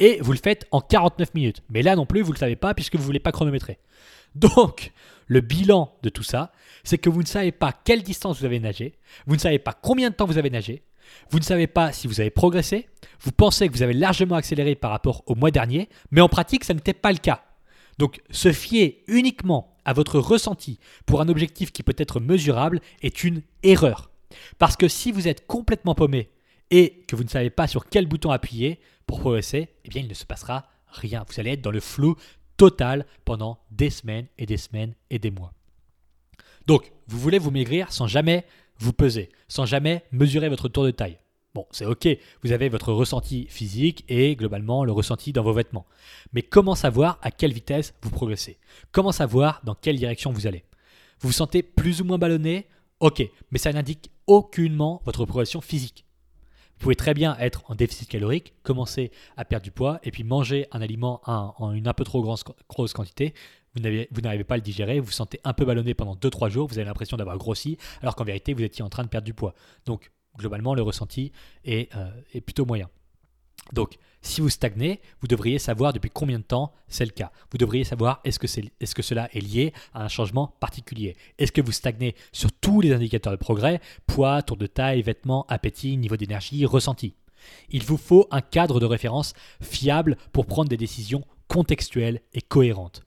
Et 0.00 0.18
vous 0.20 0.32
le 0.32 0.38
faites 0.38 0.66
en 0.70 0.80
49 0.80 1.34
minutes. 1.34 1.62
Mais 1.70 1.82
là 1.82 1.96
non 1.96 2.06
plus, 2.06 2.22
vous 2.22 2.30
ne 2.30 2.34
le 2.34 2.40
savez 2.40 2.56
pas 2.56 2.74
puisque 2.74 2.94
vous 2.94 3.02
ne 3.02 3.06
voulez 3.06 3.20
pas 3.20 3.32
chronométrer. 3.32 3.78
Donc, 4.34 4.92
le 5.28 5.40
bilan 5.40 5.94
de 6.02 6.08
tout 6.08 6.22
ça, 6.22 6.50
c'est 6.82 6.98
que 6.98 7.08
vous 7.08 7.22
ne 7.22 7.26
savez 7.26 7.52
pas 7.52 7.72
quelle 7.72 8.02
distance 8.02 8.40
vous 8.40 8.44
avez 8.44 8.58
nagé, 8.58 8.94
vous 9.26 9.36
ne 9.36 9.40
savez 9.40 9.58
pas 9.58 9.72
combien 9.72 10.10
de 10.10 10.14
temps 10.14 10.26
vous 10.26 10.38
avez 10.38 10.50
nagé, 10.50 10.82
vous 11.30 11.38
ne 11.38 11.44
savez 11.44 11.66
pas 11.66 11.92
si 11.92 12.06
vous 12.06 12.20
avez 12.20 12.30
progressé, 12.30 12.88
vous 13.20 13.32
pensez 13.32 13.68
que 13.68 13.72
vous 13.72 13.82
avez 13.82 13.94
largement 13.94 14.36
accéléré 14.36 14.74
par 14.74 14.90
rapport 14.90 15.22
au 15.26 15.34
mois 15.34 15.50
dernier, 15.50 15.88
mais 16.10 16.20
en 16.20 16.28
pratique, 16.28 16.64
ça 16.64 16.74
n'était 16.74 16.94
pas 16.94 17.12
le 17.12 17.18
cas. 17.18 17.44
Donc, 17.98 18.20
se 18.30 18.52
fier 18.52 19.02
uniquement 19.08 19.76
à 19.84 19.92
votre 19.92 20.18
ressenti 20.18 20.78
pour 21.06 21.20
un 21.20 21.28
objectif 21.28 21.72
qui 21.72 21.82
peut 21.82 21.96
être 21.98 22.20
mesurable 22.20 22.80
est 23.02 23.24
une 23.24 23.42
erreur. 23.62 24.10
Parce 24.58 24.76
que 24.76 24.88
si 24.88 25.10
vous 25.12 25.26
êtes 25.26 25.46
complètement 25.46 25.94
paumé 25.94 26.30
et 26.70 27.04
que 27.08 27.16
vous 27.16 27.24
ne 27.24 27.28
savez 27.28 27.50
pas 27.50 27.66
sur 27.66 27.88
quel 27.88 28.06
bouton 28.06 28.30
appuyer 28.30 28.80
pour 29.06 29.20
progresser, 29.20 29.68
eh 29.84 29.88
bien 29.88 30.02
il 30.02 30.08
ne 30.08 30.14
se 30.14 30.26
passera 30.26 30.66
rien. 30.86 31.24
Vous 31.28 31.40
allez 31.40 31.52
être 31.52 31.62
dans 31.62 31.70
le 31.70 31.80
flou 31.80 32.16
total 32.58 33.06
pendant 33.24 33.58
des 33.70 33.88
semaines 33.88 34.26
et 34.36 34.44
des 34.44 34.58
semaines 34.58 34.94
et 35.08 35.18
des 35.18 35.30
mois. 35.30 35.54
Donc, 36.66 36.92
vous 37.06 37.18
voulez 37.18 37.38
vous 37.38 37.50
maigrir 37.50 37.90
sans 37.90 38.06
jamais 38.06 38.44
vous 38.78 38.92
peser, 38.92 39.30
sans 39.48 39.64
jamais 39.64 40.04
mesurer 40.12 40.50
votre 40.50 40.68
tour 40.68 40.84
de 40.84 40.90
taille. 40.90 41.18
Bon, 41.54 41.66
c'est 41.70 41.86
ok, 41.86 42.06
vous 42.42 42.52
avez 42.52 42.68
votre 42.68 42.92
ressenti 42.92 43.46
physique 43.48 44.04
et 44.08 44.36
globalement 44.36 44.84
le 44.84 44.92
ressenti 44.92 45.32
dans 45.32 45.42
vos 45.42 45.54
vêtements. 45.54 45.86
Mais 46.34 46.42
comment 46.42 46.74
savoir 46.74 47.18
à 47.22 47.30
quelle 47.30 47.54
vitesse 47.54 47.94
vous 48.02 48.10
progressez? 48.10 48.58
Comment 48.92 49.12
savoir 49.12 49.62
dans 49.64 49.74
quelle 49.74 49.96
direction 49.96 50.30
vous 50.30 50.46
allez? 50.46 50.64
Vous 51.20 51.28
vous 51.28 51.32
sentez 51.32 51.62
plus 51.62 52.00
ou 52.00 52.04
moins 52.04 52.18
ballonné? 52.18 52.66
Ok, 53.00 53.22
mais 53.50 53.58
ça 53.58 53.72
n'indique 53.72 54.10
aucunement 54.26 55.00
votre 55.06 55.24
progression 55.24 55.60
physique. 55.60 56.04
Vous 56.78 56.84
pouvez 56.84 56.94
très 56.94 57.12
bien 57.12 57.36
être 57.38 57.64
en 57.68 57.74
déficit 57.74 58.08
calorique, 58.08 58.54
commencer 58.62 59.10
à 59.36 59.44
perdre 59.44 59.64
du 59.64 59.72
poids 59.72 59.98
et 60.04 60.12
puis 60.12 60.22
manger 60.22 60.68
un 60.70 60.80
aliment 60.80 61.20
en 61.26 61.72
une 61.72 61.88
un 61.88 61.92
peu 61.92 62.04
trop 62.04 62.22
grosse 62.22 62.92
quantité. 62.92 63.34
Vous 63.74 64.20
n'arrivez 64.20 64.44
pas 64.44 64.54
à 64.54 64.58
le 64.58 64.62
digérer, 64.62 65.00
vous 65.00 65.06
vous 65.06 65.12
sentez 65.12 65.40
un 65.42 65.52
peu 65.54 65.64
ballonné 65.64 65.94
pendant 65.94 66.14
2-3 66.14 66.50
jours, 66.50 66.68
vous 66.68 66.78
avez 66.78 66.86
l'impression 66.86 67.16
d'avoir 67.16 67.36
grossi, 67.36 67.78
alors 68.00 68.14
qu'en 68.14 68.22
vérité, 68.22 68.54
vous 68.54 68.62
étiez 68.62 68.84
en 68.84 68.88
train 68.88 69.02
de 69.02 69.08
perdre 69.08 69.24
du 69.24 69.34
poids. 69.34 69.54
Donc, 69.86 70.12
globalement, 70.36 70.74
le 70.74 70.82
ressenti 70.82 71.32
est, 71.64 71.92
euh, 71.96 72.08
est 72.32 72.40
plutôt 72.40 72.64
moyen. 72.64 72.88
Donc, 73.72 73.98
si 74.22 74.40
vous 74.40 74.48
stagnez, 74.48 75.00
vous 75.20 75.28
devriez 75.28 75.58
savoir 75.58 75.92
depuis 75.92 76.10
combien 76.10 76.38
de 76.38 76.44
temps 76.44 76.72
c'est 76.88 77.04
le 77.04 77.12
cas. 77.12 77.30
Vous 77.52 77.58
devriez 77.58 77.84
savoir 77.84 78.20
est-ce 78.24 78.38
que, 78.38 79.02
cela 79.02 79.28
est 79.32 79.40
lié 79.40 79.72
à 79.94 80.04
un 80.04 80.08
changement 80.08 80.54
particulier. 80.60 81.16
Est-ce 81.38 81.52
que 81.52 81.60
vous 81.60 81.72
stagnez 81.72 82.14
sur 82.32 82.50
tous 82.52 82.80
les 82.80 82.92
indicateurs 82.92 83.32
de 83.32 83.38
progrès, 83.38 83.80
poids, 84.06 84.42
tour 84.42 84.56
de 84.56 84.66
taille, 84.66 85.02
vêtements, 85.02 85.46
appétit, 85.48 85.96
niveau 85.96 86.16
d'énergie, 86.16 86.66
ressenti 86.66 87.14
Il 87.70 87.84
vous 87.84 87.96
faut 87.96 88.26
un 88.30 88.40
cadre 88.40 88.80
de 88.80 88.86
référence 88.86 89.34
fiable 89.62 90.16
pour 90.32 90.46
prendre 90.46 90.68
des 90.68 90.76
décisions 90.76 91.24
contextuelles 91.46 92.20
et 92.34 92.42
cohérentes. 92.42 93.02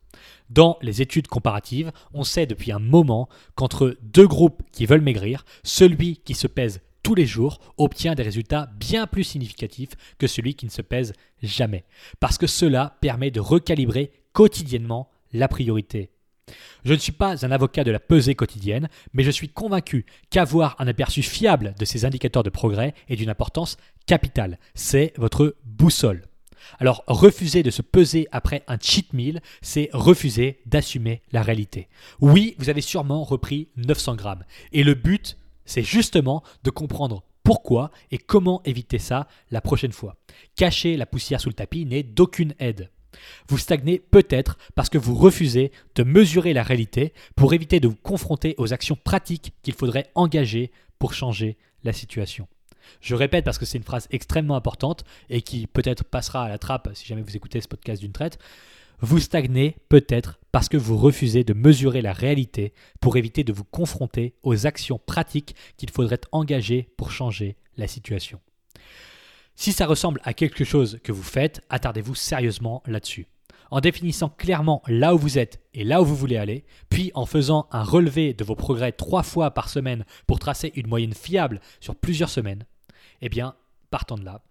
Dans 0.49 0.77
les 0.81 1.01
études 1.01 1.27
comparatives, 1.27 1.91
on 2.13 2.23
sait 2.23 2.45
depuis 2.45 2.71
un 2.71 2.79
moment 2.79 3.29
qu'entre 3.55 3.97
deux 4.01 4.27
groupes 4.27 4.63
qui 4.71 4.85
veulent 4.85 5.01
maigrir, 5.01 5.45
celui 5.63 6.17
qui 6.17 6.33
se 6.33 6.47
pèse 6.47 6.81
tous 7.03 7.15
les 7.15 7.25
jours 7.25 7.59
obtient 7.77 8.15
des 8.15 8.23
résultats 8.23 8.69
bien 8.77 9.07
plus 9.07 9.23
significatifs 9.23 9.91
que 10.17 10.27
celui 10.27 10.55
qui 10.55 10.65
ne 10.65 10.71
se 10.71 10.81
pèse 10.81 11.13
jamais. 11.41 11.83
Parce 12.19 12.37
que 12.37 12.47
cela 12.47 12.97
permet 13.01 13.31
de 13.31 13.39
recalibrer 13.39 14.11
quotidiennement 14.33 15.09
la 15.33 15.47
priorité. 15.47 16.11
Je 16.83 16.93
ne 16.93 16.99
suis 16.99 17.11
pas 17.11 17.45
un 17.45 17.51
avocat 17.51 17.83
de 17.83 17.91
la 17.91 17.99
pesée 17.99 18.35
quotidienne, 18.35 18.89
mais 19.13 19.23
je 19.23 19.31
suis 19.31 19.49
convaincu 19.49 20.05
qu'avoir 20.29 20.75
un 20.79 20.87
aperçu 20.87 21.21
fiable 21.21 21.73
de 21.79 21.85
ces 21.85 22.05
indicateurs 22.05 22.43
de 22.43 22.49
progrès 22.49 22.93
est 23.07 23.15
d'une 23.15 23.29
importance 23.29 23.77
capitale. 24.05 24.59
C'est 24.73 25.13
votre 25.17 25.55
boussole. 25.65 26.23
Alors 26.79 27.03
refuser 27.07 27.63
de 27.63 27.71
se 27.71 27.81
peser 27.81 28.27
après 28.31 28.63
un 28.67 28.77
cheat 28.79 29.13
meal, 29.13 29.41
c'est 29.61 29.89
refuser 29.93 30.59
d'assumer 30.65 31.21
la 31.31 31.41
réalité. 31.41 31.87
Oui, 32.19 32.55
vous 32.59 32.69
avez 32.69 32.81
sûrement 32.81 33.23
repris 33.23 33.69
900 33.77 34.15
grammes. 34.15 34.43
Et 34.71 34.83
le 34.83 34.93
but, 34.93 35.37
c'est 35.71 35.83
justement 35.83 36.43
de 36.63 36.69
comprendre 36.69 37.23
pourquoi 37.43 37.91
et 38.11 38.17
comment 38.17 38.61
éviter 38.65 38.99
ça 38.99 39.27
la 39.51 39.61
prochaine 39.61 39.93
fois. 39.93 40.17
Cacher 40.55 40.97
la 40.97 41.05
poussière 41.05 41.39
sous 41.39 41.47
le 41.47 41.55
tapis 41.55 41.85
n'est 41.85 42.03
d'aucune 42.03 42.53
aide. 42.59 42.91
Vous 43.47 43.57
stagnez 43.57 43.99
peut-être 43.99 44.57
parce 44.75 44.89
que 44.89 44.97
vous 44.97 45.15
refusez 45.15 45.71
de 45.95 46.03
mesurer 46.03 46.53
la 46.53 46.63
réalité 46.63 47.13
pour 47.37 47.53
éviter 47.53 47.79
de 47.79 47.87
vous 47.87 47.95
confronter 47.95 48.53
aux 48.57 48.73
actions 48.73 48.97
pratiques 49.01 49.53
qu'il 49.63 49.73
faudrait 49.73 50.11
engager 50.13 50.71
pour 50.99 51.13
changer 51.13 51.57
la 51.85 51.93
situation. 51.93 52.47
Je 52.99 53.15
répète 53.15 53.45
parce 53.45 53.57
que 53.57 53.65
c'est 53.65 53.77
une 53.77 53.85
phrase 53.85 54.07
extrêmement 54.11 54.57
importante 54.57 55.05
et 55.29 55.41
qui 55.41 55.67
peut-être 55.67 56.03
passera 56.03 56.43
à 56.43 56.49
la 56.49 56.57
trappe 56.57 56.89
si 56.93 57.05
jamais 57.05 57.21
vous 57.21 57.37
écoutez 57.37 57.61
ce 57.61 57.69
podcast 57.69 58.01
d'une 58.01 58.11
traite. 58.11 58.39
Vous 58.99 59.19
stagnez 59.19 59.77
peut-être 59.87 60.40
parce 60.51 60.69
que 60.69 60.77
vous 60.77 60.97
refusez 60.97 61.43
de 61.43 61.53
mesurer 61.53 62.01
la 62.01 62.13
réalité 62.13 62.73
pour 62.99 63.17
éviter 63.17 63.43
de 63.43 63.53
vous 63.53 63.63
confronter 63.63 64.35
aux 64.43 64.65
actions 64.65 64.99
pratiques 65.05 65.55
qu'il 65.77 65.89
faudrait 65.89 66.21
engager 66.31 66.89
pour 66.97 67.11
changer 67.11 67.55
la 67.77 67.87
situation. 67.87 68.39
Si 69.55 69.71
ça 69.71 69.85
ressemble 69.85 70.21
à 70.23 70.33
quelque 70.33 70.63
chose 70.63 70.99
que 71.03 71.11
vous 71.11 71.23
faites, 71.23 71.61
attardez-vous 71.69 72.15
sérieusement 72.15 72.83
là-dessus. 72.85 73.27
En 73.69 73.79
définissant 73.79 74.29
clairement 74.29 74.81
là 74.87 75.15
où 75.15 75.17
vous 75.17 75.37
êtes 75.37 75.61
et 75.73 75.85
là 75.85 76.01
où 76.01 76.05
vous 76.05 76.15
voulez 76.15 76.35
aller, 76.35 76.65
puis 76.89 77.11
en 77.13 77.25
faisant 77.25 77.67
un 77.71 77.83
relevé 77.83 78.33
de 78.33 78.43
vos 78.43 78.55
progrès 78.55 78.91
trois 78.91 79.23
fois 79.23 79.51
par 79.51 79.69
semaine 79.69 80.03
pour 80.27 80.39
tracer 80.39 80.73
une 80.75 80.87
moyenne 80.87 81.13
fiable 81.13 81.61
sur 81.79 81.95
plusieurs 81.95 82.29
semaines, 82.29 82.65
eh 83.21 83.29
bien, 83.29 83.55
partant 83.89 84.17
de 84.17 84.25
là, 84.25 84.41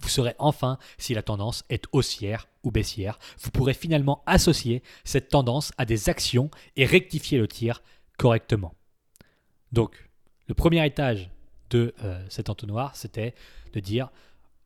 vous 0.00 0.08
saurez 0.08 0.34
enfin 0.38 0.78
si 0.98 1.14
la 1.14 1.22
tendance 1.22 1.64
est 1.70 1.84
haussière 1.92 2.48
ou 2.62 2.70
baissière. 2.70 3.18
Vous 3.40 3.50
pourrez 3.50 3.74
finalement 3.74 4.22
associer 4.26 4.82
cette 5.04 5.28
tendance 5.28 5.72
à 5.78 5.84
des 5.84 6.08
actions 6.08 6.50
et 6.76 6.84
rectifier 6.84 7.38
le 7.38 7.48
tir 7.48 7.82
correctement. 8.18 8.74
Donc, 9.72 10.08
le 10.46 10.54
premier 10.54 10.84
étage 10.86 11.30
de 11.70 11.94
euh, 12.02 12.24
cet 12.28 12.50
entonnoir, 12.50 12.94
c'était 12.96 13.34
de 13.72 13.80
dire, 13.80 14.10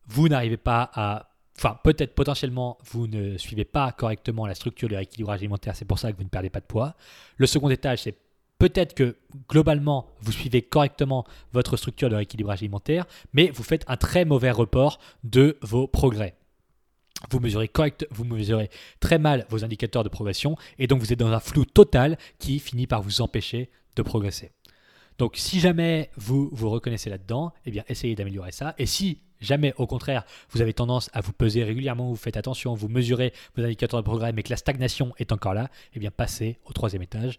vous 0.07 0.27
n'arrivez 0.29 0.57
pas 0.57 0.89
à... 0.93 1.29
Enfin, 1.57 1.77
peut-être 1.83 2.15
potentiellement, 2.15 2.77
vous 2.85 3.07
ne 3.07 3.37
suivez 3.37 3.65
pas 3.65 3.91
correctement 3.91 4.45
la 4.45 4.55
structure 4.55 4.87
de 4.87 4.95
rééquilibrage 4.95 5.39
alimentaire, 5.39 5.75
c'est 5.75 5.85
pour 5.85 5.99
ça 5.99 6.11
que 6.11 6.17
vous 6.17 6.23
ne 6.23 6.29
perdez 6.29 6.49
pas 6.49 6.61
de 6.61 6.65
poids. 6.65 6.95
Le 7.35 7.47
second 7.47 7.69
étage, 7.69 8.03
c'est 8.03 8.15
peut-être 8.59 8.93
que 8.93 9.15
globalement, 9.49 10.07
vous 10.21 10.31
suivez 10.31 10.61
correctement 10.61 11.25
votre 11.53 11.77
structure 11.77 12.09
de 12.09 12.15
rééquilibrage 12.15 12.59
alimentaire, 12.59 13.05
mais 13.33 13.49
vous 13.49 13.63
faites 13.63 13.85
un 13.87 13.97
très 13.97 14.25
mauvais 14.25 14.51
report 14.51 14.99
de 15.23 15.57
vos 15.61 15.87
progrès. 15.87 16.35
Vous 17.31 17.39
mesurez, 17.39 18.69
très 18.99 19.17
mal 19.17 19.45
vos 19.49 19.65
indicateurs 19.65 20.03
de 20.03 20.09
progression 20.09 20.55
et 20.77 20.87
donc 20.87 20.99
vous 20.99 21.11
êtes 21.11 21.19
dans 21.19 21.31
un 21.31 21.39
flou 21.39 21.65
total 21.65 22.17
qui 22.37 22.59
finit 22.59 22.87
par 22.87 23.01
vous 23.01 23.21
empêcher 23.21 23.69
de 23.95 24.01
progresser. 24.03 24.51
Donc 25.17 25.35
si 25.35 25.59
jamais 25.59 26.11
vous 26.15 26.49
vous 26.53 26.69
reconnaissez 26.69 27.09
là-dedans, 27.09 27.51
eh 27.65 27.71
bien 27.71 27.83
essayez 27.89 28.15
d'améliorer 28.15 28.53
ça. 28.53 28.73
Et 28.77 28.85
si 28.85 29.19
jamais 29.41 29.73
au 29.77 29.85
contraire 29.85 30.23
vous 30.51 30.61
avez 30.61 30.73
tendance 30.73 31.09
à 31.11 31.19
vous 31.19 31.33
peser 31.33 31.65
régulièrement, 31.65 32.07
vous 32.07 32.15
faites 32.15 32.37
attention, 32.37 32.73
vous 32.73 32.87
mesurez 32.87 33.33
vos 33.57 33.63
indicateurs 33.63 33.99
de 33.99 34.05
progrès, 34.05 34.31
mais 34.31 34.43
que 34.43 34.51
la 34.51 34.57
stagnation 34.57 35.13
est 35.17 35.33
encore 35.33 35.53
là, 35.53 35.69
eh 35.93 35.99
bien 35.99 36.11
passez 36.11 36.57
au 36.65 36.71
troisième 36.71 37.01
étage. 37.01 37.37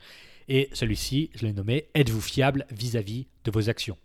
Et 0.53 0.69
celui-ci, 0.73 1.31
je 1.37 1.47
l'ai 1.47 1.53
nommé 1.53 1.87
Êtes-vous 1.95 2.21
fiable 2.21 2.67
vis-à-vis 2.73 3.29
de 3.45 3.53
vos 3.53 3.71
actions? 3.71 3.97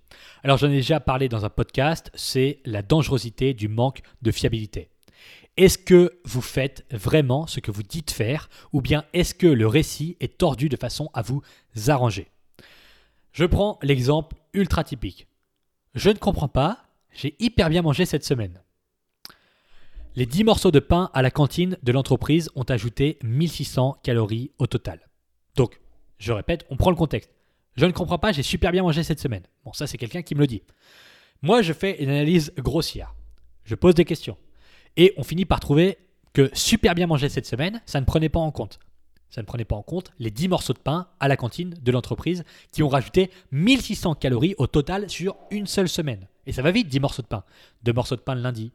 Alors 0.43 0.60
j'en 0.60 0.69
ai 0.69 0.75
déjà 0.75 0.99
parlé 0.99 1.27
dans 1.27 1.43
un 1.43 1.49
podcast, 1.49 2.12
c'est 2.13 2.60
la 2.65 2.84
dangerosité 2.84 3.55
du 3.55 3.67
manque 3.67 4.01
de 4.21 4.29
fiabilité. 4.29 4.89
Est-ce 5.58 5.79
que 5.79 6.19
vous 6.23 6.41
faites 6.41 6.86
vraiment 6.91 7.47
ce 7.47 7.60
que 7.62 7.71
vous 7.71 7.81
dites 7.81 8.12
faire 8.12 8.47
ou 8.73 8.81
bien 8.81 9.05
est-ce 9.13 9.34
que 9.34 9.47
le 9.47 9.65
récit 9.65 10.17
est 10.19 10.38
tordu 10.38 10.69
de 10.69 10.77
façon 10.77 11.10
à 11.15 11.23
vous 11.23 11.41
arranger? 11.88 12.27
Je 13.31 13.45
prends 13.45 13.79
l'exemple 13.81 14.36
ultra 14.53 14.84
typique. 14.84 15.27
Je 15.95 16.12
ne 16.12 16.17
comprends 16.19 16.47
pas, 16.47 16.86
j'ai 17.12 17.36
hyper 17.39 17.71
bien 17.71 17.81
mangé 17.81 18.05
cette 18.05 18.23
semaine. 18.23 18.62
Les 20.15 20.27
10 20.27 20.43
morceaux 20.43 20.71
de 20.71 20.79
pain 20.79 21.10
à 21.15 21.23
la 21.23 21.31
cantine 21.31 21.75
de 21.81 21.91
l'entreprise 21.91 22.51
ont 22.53 22.63
ajouté 22.63 23.17
1600 23.23 23.97
calories 24.03 24.51
au 24.60 24.67
total. 24.67 25.10
Donc, 25.55 25.79
je 26.17 26.32
répète, 26.32 26.65
on 26.69 26.78
prend 26.78 26.89
le 26.89 26.95
contexte. 26.95 27.32
Je 27.75 27.86
ne 27.86 27.91
comprends 27.91 28.19
pas, 28.19 28.32
j'ai 28.32 28.43
super 28.43 28.71
bien 28.71 28.84
mangé 28.84 29.04
cette 29.04 29.19
semaine. 29.19 29.43
Bon, 29.65 29.73
ça 29.73 29.88
c'est 29.88 29.97
quelqu'un 29.97 30.21
qui 30.21 30.36
me 30.36 30.39
le 30.39 30.47
dit. 30.47 30.63
Moi, 31.41 31.62
je 31.62 31.73
fais 31.73 32.01
une 32.01 32.10
analyse 32.10 32.54
grossière. 32.58 33.13
Je 33.63 33.75
pose 33.75 33.95
des 33.95 34.06
questions. 34.06 34.38
Et 34.95 35.13
on 35.17 35.23
finit 35.23 35.45
par 35.45 35.60
trouver 35.60 35.97
que 36.34 36.49
super 36.54 36.95
bien 36.95 37.08
manger 37.08 37.30
cette 37.30 37.45
semaine, 37.45 37.82
ça 37.86 37.99
ne 37.99 38.06
prenait 38.06 38.30
pas 38.30 38.39
en 38.39 38.51
compte 38.51 38.80
ça 39.36 39.41
ne 39.41 39.45
prenait 39.45 39.65
pas 39.65 39.75
en 39.75 39.84
compte 39.84 40.13
les 40.17 40.32
10 40.32 40.47
morceaux 40.47 40.71
de 40.71 40.80
pain 40.80 41.10
à 41.19 41.28
la 41.28 41.36
cantine 41.36 41.75
de 41.82 41.91
l'entreprise 41.91 42.45
qui 42.71 42.84
ont 42.84 42.88
rajouté 42.88 43.32
1600 43.51 44.15
calories 44.15 44.56
au 44.58 44.65
total 44.65 45.10
sur 45.10 45.36
une 45.51 45.67
seule 45.67 45.89
semaine. 45.89 46.30
Et 46.45 46.54
ça 46.54 46.62
va 46.62 46.71
vite, 46.71 46.88
10 46.88 47.01
morceaux 47.01 47.21
de 47.21 47.28
pain. 47.28 47.43
Deux 47.84 47.91
morceaux 47.91 48.15
de 48.15 48.21
pain 48.21 48.36
le 48.36 48.41
lundi, 48.41 48.71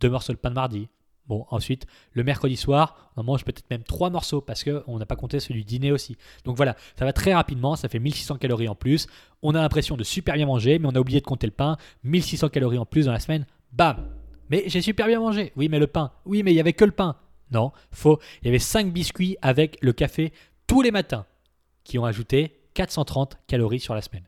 deux 0.00 0.08
morceaux 0.08 0.32
de 0.32 0.38
pain 0.38 0.48
le 0.48 0.54
mardi. 0.54 0.88
Bon, 1.26 1.46
ensuite, 1.50 1.86
le 2.12 2.22
mercredi 2.22 2.56
soir, 2.56 3.10
on 3.16 3.22
mange 3.22 3.44
peut-être 3.44 3.68
même 3.70 3.82
trois 3.82 4.10
morceaux 4.10 4.42
parce 4.42 4.62
qu'on 4.62 4.98
n'a 4.98 5.06
pas 5.06 5.16
compté 5.16 5.40
celui 5.40 5.60
du 5.60 5.64
dîner 5.64 5.90
aussi. 5.90 6.16
Donc 6.44 6.56
voilà, 6.56 6.76
ça 6.98 7.06
va 7.06 7.14
très 7.14 7.32
rapidement, 7.32 7.76
ça 7.76 7.88
fait 7.88 7.98
1600 7.98 8.36
calories 8.36 8.68
en 8.68 8.74
plus. 8.74 9.06
On 9.42 9.54
a 9.54 9.60
l'impression 9.62 9.96
de 9.96 10.04
super 10.04 10.34
bien 10.34 10.46
manger, 10.46 10.78
mais 10.78 10.86
on 10.86 10.94
a 10.94 11.00
oublié 11.00 11.20
de 11.20 11.24
compter 11.24 11.46
le 11.46 11.52
pain. 11.52 11.78
1600 12.02 12.50
calories 12.50 12.78
en 12.78 12.84
plus 12.84 13.06
dans 13.06 13.12
la 13.12 13.20
semaine, 13.20 13.46
bam 13.72 14.06
Mais 14.50 14.64
j'ai 14.66 14.82
super 14.82 15.06
bien 15.06 15.18
mangé. 15.18 15.52
Oui, 15.56 15.68
mais 15.70 15.78
le 15.78 15.86
pain. 15.86 16.12
Oui, 16.26 16.42
mais 16.42 16.50
il 16.50 16.54
n'y 16.54 16.60
avait 16.60 16.74
que 16.74 16.84
le 16.84 16.92
pain. 16.92 17.16
Non, 17.50 17.72
faux. 17.90 18.18
Il 18.42 18.46
y 18.46 18.48
avait 18.48 18.58
5 18.58 18.92
biscuits 18.92 19.36
avec 19.40 19.78
le 19.80 19.92
café 19.92 20.32
tous 20.66 20.82
les 20.82 20.90
matins 20.90 21.24
qui 21.84 21.98
ont 21.98 22.04
ajouté 22.04 22.60
430 22.74 23.38
calories 23.46 23.80
sur 23.80 23.94
la 23.94 24.02
semaine. 24.02 24.24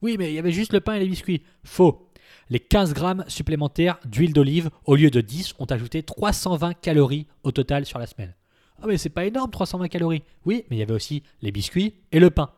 Oui, 0.00 0.16
mais 0.18 0.30
il 0.30 0.34
y 0.34 0.38
avait 0.38 0.52
juste 0.52 0.72
le 0.72 0.80
pain 0.80 0.94
et 0.94 1.00
les 1.00 1.08
biscuits. 1.08 1.42
Faux. 1.64 2.07
Les 2.50 2.60
15 2.60 2.94
grammes 2.94 3.24
supplémentaires 3.28 3.98
d'huile 4.04 4.32
d'olive 4.32 4.70
au 4.84 4.96
lieu 4.96 5.10
de 5.10 5.20
10 5.20 5.54
ont 5.58 5.66
ajouté 5.66 6.02
320 6.02 6.74
calories 6.74 7.26
au 7.42 7.52
total 7.52 7.84
sur 7.86 7.98
la 7.98 8.06
semaine. 8.06 8.34
Ah 8.80 8.86
mais 8.86 8.96
c'est 8.96 9.08
pas 9.08 9.24
énorme 9.24 9.50
320 9.50 9.88
calories. 9.88 10.22
Oui, 10.44 10.64
mais 10.70 10.76
il 10.76 10.78
y 10.78 10.82
avait 10.82 10.94
aussi 10.94 11.22
les 11.42 11.50
biscuits 11.50 11.94
et 12.12 12.20
le 12.20 12.30
pain. 12.30 12.50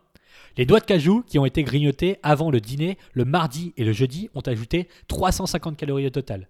Les 0.56 0.66
noix 0.66 0.80
de 0.80 0.84
cajou 0.84 1.22
qui 1.26 1.38
ont 1.38 1.46
été 1.46 1.62
grignotés 1.62 2.18
avant 2.22 2.50
le 2.50 2.60
dîner 2.60 2.98
le 3.12 3.24
mardi 3.24 3.72
et 3.76 3.84
le 3.84 3.92
jeudi 3.92 4.28
ont 4.34 4.40
ajouté 4.40 4.88
350 5.08 5.76
calories 5.76 6.06
au 6.06 6.10
total. 6.10 6.48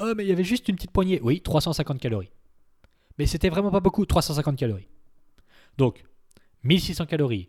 Oh 0.00 0.12
mais 0.16 0.24
il 0.24 0.28
y 0.28 0.32
avait 0.32 0.44
juste 0.44 0.68
une 0.68 0.76
petite 0.76 0.92
poignée. 0.92 1.20
Oui, 1.22 1.40
350 1.40 1.98
calories. 1.98 2.30
Mais 3.18 3.26
c'était 3.26 3.48
vraiment 3.48 3.70
pas 3.70 3.80
beaucoup, 3.80 4.06
350 4.06 4.56
calories. 4.56 4.86
Donc, 5.76 6.04
1600 6.62 7.06
calories, 7.06 7.48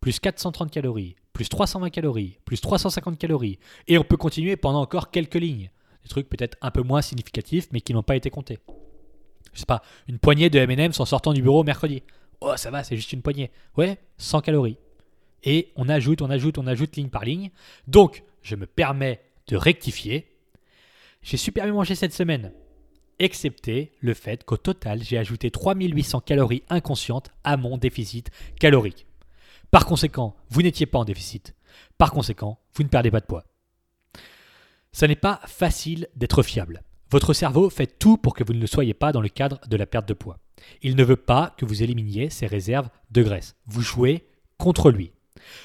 plus 0.00 0.18
430 0.18 0.70
calories, 0.70 1.16
plus 1.32 1.48
320 1.48 1.90
calories, 1.90 2.38
plus 2.44 2.60
350 2.60 3.18
calories. 3.18 3.58
Et 3.86 3.98
on 3.98 4.04
peut 4.04 4.16
continuer 4.16 4.56
pendant 4.56 4.80
encore 4.80 5.10
quelques 5.10 5.34
lignes. 5.34 5.70
Des 6.02 6.08
trucs 6.08 6.28
peut-être 6.28 6.56
un 6.62 6.70
peu 6.70 6.82
moins 6.82 7.02
significatifs, 7.02 7.68
mais 7.72 7.80
qui 7.80 7.92
n'ont 7.92 8.02
pas 8.02 8.16
été 8.16 8.30
comptés. 8.30 8.58
Je 9.52 9.60
sais 9.60 9.66
pas, 9.66 9.82
une 10.08 10.18
poignée 10.18 10.48
de 10.48 10.58
M&M's 10.58 11.00
en 11.00 11.04
sortant 11.04 11.32
du 11.32 11.42
bureau 11.42 11.64
mercredi. 11.64 12.02
Oh, 12.40 12.54
ça 12.56 12.70
va, 12.70 12.84
c'est 12.84 12.96
juste 12.96 13.12
une 13.12 13.22
poignée. 13.22 13.50
Ouais, 13.76 13.98
100 14.18 14.40
calories. 14.40 14.78
Et 15.44 15.72
on 15.76 15.88
ajoute, 15.88 16.22
on 16.22 16.30
ajoute, 16.30 16.58
on 16.58 16.66
ajoute 16.66 16.96
ligne 16.96 17.08
par 17.08 17.24
ligne. 17.24 17.50
Donc, 17.86 18.22
je 18.42 18.56
me 18.56 18.66
permets 18.66 19.20
de 19.48 19.56
rectifier. 19.56 20.26
J'ai 21.22 21.36
super 21.36 21.64
bien 21.64 21.74
mangé 21.74 21.94
cette 21.94 22.14
semaine 22.14 22.52
excepté 23.20 23.92
le 24.00 24.14
fait 24.14 24.44
qu'au 24.44 24.56
total, 24.56 25.02
j'ai 25.04 25.18
ajouté 25.18 25.50
3800 25.50 26.20
calories 26.20 26.64
inconscientes 26.68 27.30
à 27.44 27.56
mon 27.56 27.76
déficit 27.76 28.30
calorique. 28.58 29.06
Par 29.70 29.86
conséquent, 29.86 30.34
vous 30.48 30.62
n'étiez 30.62 30.86
pas 30.86 30.98
en 30.98 31.04
déficit. 31.04 31.54
Par 31.96 32.10
conséquent, 32.10 32.58
vous 32.74 32.82
ne 32.82 32.88
perdez 32.88 33.10
pas 33.10 33.20
de 33.20 33.26
poids. 33.26 33.44
Ce 34.92 35.06
n'est 35.06 35.16
pas 35.16 35.40
facile 35.46 36.08
d'être 36.16 36.42
fiable. 36.42 36.82
Votre 37.10 37.32
cerveau 37.32 37.70
fait 37.70 37.98
tout 37.98 38.16
pour 38.16 38.34
que 38.34 38.44
vous 38.44 38.52
ne 38.52 38.66
soyez 38.66 38.94
pas 38.94 39.12
dans 39.12 39.20
le 39.20 39.28
cadre 39.28 39.60
de 39.68 39.76
la 39.76 39.86
perte 39.86 40.08
de 40.08 40.14
poids. 40.14 40.38
Il 40.82 40.96
ne 40.96 41.04
veut 41.04 41.16
pas 41.16 41.54
que 41.56 41.64
vous 41.64 41.82
éliminiez 41.82 42.30
ses 42.30 42.46
réserves 42.46 42.88
de 43.10 43.22
graisse. 43.22 43.56
Vous 43.66 43.82
jouez 43.82 44.26
contre 44.58 44.90
lui. 44.90 45.12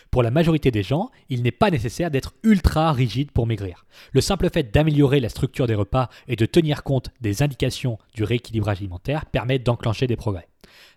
Pour 0.09 0.23
la 0.23 0.31
majorité 0.31 0.71
des 0.71 0.83
gens, 0.83 1.11
il 1.29 1.43
n'est 1.43 1.51
pas 1.51 1.69
nécessaire 1.69 2.11
d'être 2.11 2.33
ultra 2.43 2.91
rigide 2.93 3.31
pour 3.31 3.47
maigrir. 3.47 3.85
Le 4.11 4.21
simple 4.21 4.49
fait 4.49 4.73
d'améliorer 4.73 5.19
la 5.19 5.29
structure 5.29 5.67
des 5.67 5.75
repas 5.75 6.09
et 6.27 6.35
de 6.35 6.45
tenir 6.45 6.83
compte 6.83 7.11
des 7.21 7.43
indications 7.43 7.97
du 8.13 8.23
rééquilibrage 8.23 8.79
alimentaire 8.79 9.25
permet 9.25 9.59
d'enclencher 9.59 10.07
des 10.07 10.15
progrès. 10.15 10.47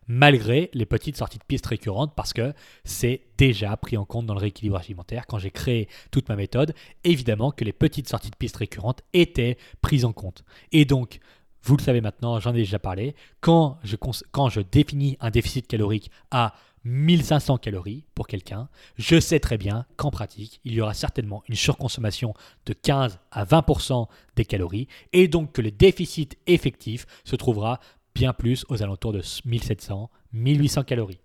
Malgré 0.08 0.70
les 0.72 0.86
petites 0.86 1.18
sorties 1.18 1.38
de 1.38 1.44
piste 1.44 1.66
récurrentes, 1.66 2.14
parce 2.16 2.32
que 2.32 2.54
c'est 2.84 3.20
déjà 3.36 3.76
pris 3.76 3.96
en 3.96 4.04
compte 4.04 4.26
dans 4.26 4.34
le 4.34 4.40
rééquilibrage 4.40 4.86
alimentaire. 4.86 5.26
Quand 5.26 5.38
j'ai 5.38 5.50
créé 5.50 5.88
toute 6.10 6.28
ma 6.28 6.36
méthode, 6.36 6.74
évidemment 7.04 7.50
que 7.50 7.64
les 7.64 7.74
petites 7.74 8.08
sorties 8.08 8.30
de 8.30 8.36
piste 8.36 8.56
récurrentes 8.56 9.02
étaient 9.12 9.58
prises 9.82 10.06
en 10.06 10.12
compte. 10.12 10.44
Et 10.72 10.86
donc, 10.86 11.20
vous 11.62 11.76
le 11.76 11.82
savez 11.82 12.00
maintenant, 12.00 12.40
j'en 12.40 12.54
ai 12.54 12.58
déjà 12.58 12.78
parlé, 12.78 13.14
quand 13.40 13.78
je, 13.84 13.96
quand 13.96 14.48
je 14.48 14.60
définis 14.60 15.18
un 15.20 15.30
déficit 15.30 15.66
calorique 15.66 16.10
à 16.30 16.54
1500 16.84 17.58
calories 17.58 18.04
pour 18.14 18.26
quelqu'un, 18.26 18.68
je 18.96 19.20
sais 19.20 19.40
très 19.40 19.58
bien 19.58 19.84
qu'en 19.96 20.10
pratique, 20.10 20.60
il 20.64 20.72
y 20.72 20.80
aura 20.80 20.94
certainement 20.94 21.42
une 21.48 21.54
surconsommation 21.54 22.34
de 22.66 22.72
15 22.72 23.18
à 23.30 23.44
20% 23.44 24.06
des 24.36 24.44
calories 24.44 24.88
et 25.12 25.28
donc 25.28 25.52
que 25.52 25.60
le 25.60 25.70
déficit 25.70 26.38
effectif 26.46 27.06
se 27.24 27.36
trouvera 27.36 27.80
bien 28.14 28.32
plus 28.32 28.64
aux 28.68 28.82
alentours 28.82 29.12
de 29.12 29.22
1700, 29.44 30.10
1800 30.32 30.84
calories. 30.84 31.20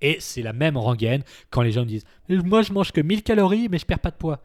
Et 0.00 0.18
c'est 0.20 0.42
la 0.42 0.52
même 0.52 0.76
rengaine 0.76 1.22
quand 1.50 1.62
les 1.62 1.72
gens 1.72 1.84
disent 1.84 2.04
Moi 2.28 2.62
je 2.62 2.72
mange 2.72 2.92
que 2.92 3.00
1000 3.00 3.22
calories 3.22 3.68
mais 3.68 3.78
je 3.78 3.86
perds 3.86 3.98
pas 3.98 4.10
de 4.10 4.16
poids. 4.16 4.42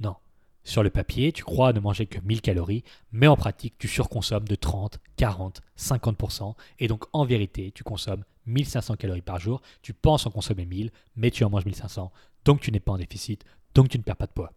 Non. 0.00 0.16
Sur 0.64 0.82
le 0.82 0.90
papier, 0.90 1.30
tu 1.32 1.44
crois 1.44 1.72
ne 1.72 1.80
manger 1.80 2.06
que 2.06 2.18
1000 2.18 2.40
calories, 2.40 2.82
mais 3.12 3.28
en 3.28 3.36
pratique, 3.36 3.74
tu 3.78 3.86
surconsommes 3.86 4.48
de 4.48 4.56
30, 4.56 4.98
40, 5.16 5.60
50%. 5.78 6.54
Et 6.80 6.88
donc 6.88 7.04
en 7.12 7.24
vérité, 7.24 7.70
tu 7.72 7.84
consommes 7.84 8.24
1500 8.46 8.96
calories 8.96 9.22
par 9.22 9.38
jour, 9.38 9.60
tu 9.82 9.92
penses 9.92 10.26
en 10.26 10.30
consommer 10.30 10.66
1000, 10.66 10.90
mais 11.16 11.30
tu 11.30 11.44
en 11.44 11.50
manges 11.50 11.66
1500, 11.66 12.10
donc 12.44 12.60
tu 12.60 12.72
n'es 12.72 12.80
pas 12.80 12.92
en 12.92 12.98
déficit, 12.98 13.44
donc 13.74 13.88
tu 13.88 13.98
ne 13.98 14.02
perds 14.02 14.16
pas 14.16 14.26
de 14.26 14.32
poids. 14.32 14.52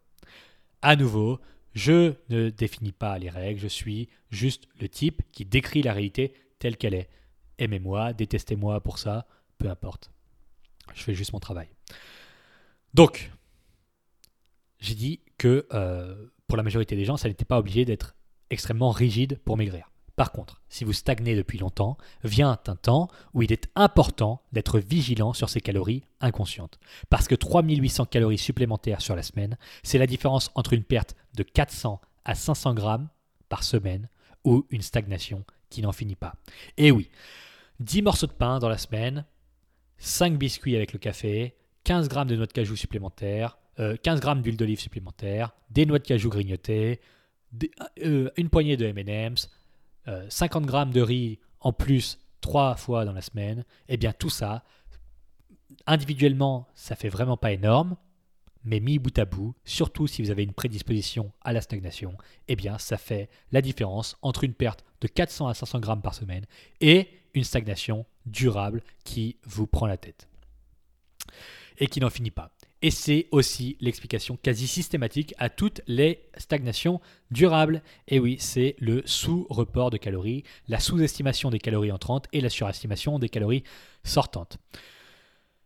à 0.82 0.96
nouveau, 0.96 1.40
je 1.74 2.14
ne 2.30 2.50
définis 2.50 2.92
pas 2.92 3.18
les 3.20 3.30
règles, 3.30 3.60
je 3.60 3.68
suis 3.68 4.10
juste 4.32 4.68
le 4.80 4.90
type 4.90 5.22
qui 5.32 5.46
décrit 5.46 5.82
la 5.82 5.94
réalité 5.94 6.34
telle 6.60 6.78
qu'elle 6.78 6.94
est. 6.94 7.10
Aimez-moi, 7.58 8.14
détestez-moi 8.14 8.82
pour 8.82 9.00
ça, 9.00 9.28
peu 9.58 9.70
importe. 9.70 10.12
Je 10.94 11.04
fais 11.04 11.14
juste 11.14 11.34
mon 11.34 11.40
travail. 11.40 11.68
Donc, 12.94 13.32
j'ai 14.80 14.96
dit 14.96 15.22
que 15.38 15.68
euh, 15.74 16.28
pour 16.48 16.58
la 16.58 16.64
majorité 16.64 16.96
des 16.96 17.06
gens, 17.06 17.18
ça 17.18 17.28
n'était 17.28 17.46
pas 17.46 17.60
obligé 17.60 17.86
d'être 17.86 18.16
extrêmement 18.50 18.92
rigide 18.92 19.40
pour 19.46 19.58
maigrir. 19.58 19.92
Par 20.20 20.34
contre, 20.34 20.62
si 20.68 20.84
vous 20.84 20.92
stagnez 20.92 21.34
depuis 21.34 21.60
longtemps, 21.60 21.98
vient 22.26 22.60
un 22.68 22.76
temps 22.76 23.08
où 23.34 23.42
il 23.42 23.54
est 23.54 23.70
important 23.76 24.42
d'être 24.52 24.78
vigilant 24.78 25.32
sur 25.32 25.48
ces 25.48 25.62
calories 25.62 26.04
inconscientes. 26.20 26.78
Parce 27.10 27.30
que 27.30 27.36
3800 27.36 28.04
calories 28.08 28.38
supplémentaires 28.38 29.00
sur 29.00 29.16
la 29.16 29.24
semaine, 29.24 29.58
c'est 29.82 29.98
la 29.98 30.08
différence 30.08 30.52
entre 30.56 30.74
une 30.74 30.84
perte 30.84 31.16
de 31.36 31.44
400 31.44 32.02
à 32.26 32.36
500 32.36 32.74
grammes 32.74 33.08
par 33.48 33.64
semaine 33.64 34.10
ou 34.44 34.66
une 34.72 34.82
stagnation 34.82 35.46
qui 35.70 35.82
n'en 35.82 35.94
finit 35.94 36.18
pas. 36.18 36.36
Et 36.76 36.92
oui, 36.92 37.10
10 37.80 38.02
morceaux 38.02 38.28
de 38.28 38.34
pain 38.34 38.60
dans 38.60 38.68
la 38.68 38.78
semaine, 38.78 39.24
5 40.00 40.38
biscuits 40.38 40.76
avec 40.76 40.92
le 40.92 41.00
café, 41.00 41.56
15 41.86 42.10
grammes 42.10 42.28
de 42.28 42.36
noix 42.36 42.46
de 42.46 42.52
cajou 42.52 42.76
supplémentaires, 42.76 43.58
15 43.78 44.18
euh, 44.18 44.20
grammes 44.20 44.42
d'huile 44.42 44.58
d'olive 44.58 44.82
supplémentaire, 44.82 45.56
des 45.70 45.86
noix 45.86 46.00
de 46.00 46.06
cajou 46.06 46.30
grignotées, 46.30 47.00
euh, 48.04 48.30
une 48.36 48.50
poignée 48.50 48.76
de 48.76 48.86
M&M's, 48.86 49.50
50 50.30 50.64
euh, 50.64 50.66
grammes 50.66 50.92
de 50.92 51.02
riz 51.02 51.40
en 51.60 51.74
plus 51.74 52.20
trois 52.42 52.76
fois 52.76 53.06
dans 53.06 53.14
la 53.14 53.22
semaine, 53.22 53.66
eh 53.88 53.98
bien 53.98 54.14
tout 54.14 54.30
ça, 54.30 54.64
individuellement, 55.88 56.68
ça 56.74 56.96
fait 56.96 57.10
vraiment 57.10 57.38
pas 57.38 57.52
énorme, 57.52 57.96
mais 58.64 58.80
mis 58.80 59.00
bout 59.00 59.18
à 59.18 59.26
bout, 59.26 59.56
surtout 59.64 60.08
si 60.08 60.22
vous 60.22 60.32
avez 60.32 60.44
une 60.44 60.54
prédisposition 60.54 61.32
à 61.42 61.54
la 61.54 61.62
stagnation, 61.62 62.16
eh 62.48 62.56
bien 62.56 62.78
ça 62.78 62.98
fait 62.98 63.30
la 63.52 63.62
différence 63.62 64.18
entre 64.22 64.44
une 64.44 64.54
perte 64.54 64.84
de 65.02 65.08
400 65.08 65.48
à 65.48 65.54
500 65.54 65.80
grammes 65.80 66.02
par 66.02 66.14
semaine 66.14 66.46
et 66.82 67.10
une 67.34 67.44
stagnation 67.44 68.06
durable 68.26 68.82
qui 69.04 69.38
vous 69.44 69.68
prend 69.68 69.88
la 69.88 69.98
tête 69.98 70.28
et 71.78 71.88
qui 71.88 72.00
n'en 72.00 72.10
finit 72.10 72.32
pas. 72.32 72.52
Et 72.82 72.92
c'est 72.92 73.28
aussi 73.32 73.76
l'explication 73.82 74.38
quasi 74.42 74.68
systématique 74.68 75.34
à 75.38 75.50
toutes 75.50 75.82
les 75.88 76.24
stagnations 76.38 77.02
durables. 77.30 77.84
Et 78.08 78.20
oui, 78.20 78.38
c'est 78.40 78.76
le 78.80 79.02
sous-report 79.06 79.90
de 79.90 79.98
calories, 79.98 80.44
la 80.70 80.80
sous-estimation 80.80 81.50
des 81.50 81.60
calories 81.60 81.92
entrantes 81.92 82.28
et 82.32 82.40
la 82.40 82.50
surestimation 82.50 83.20
des 83.20 83.28
calories 83.28 83.64
sortantes. 84.04 84.60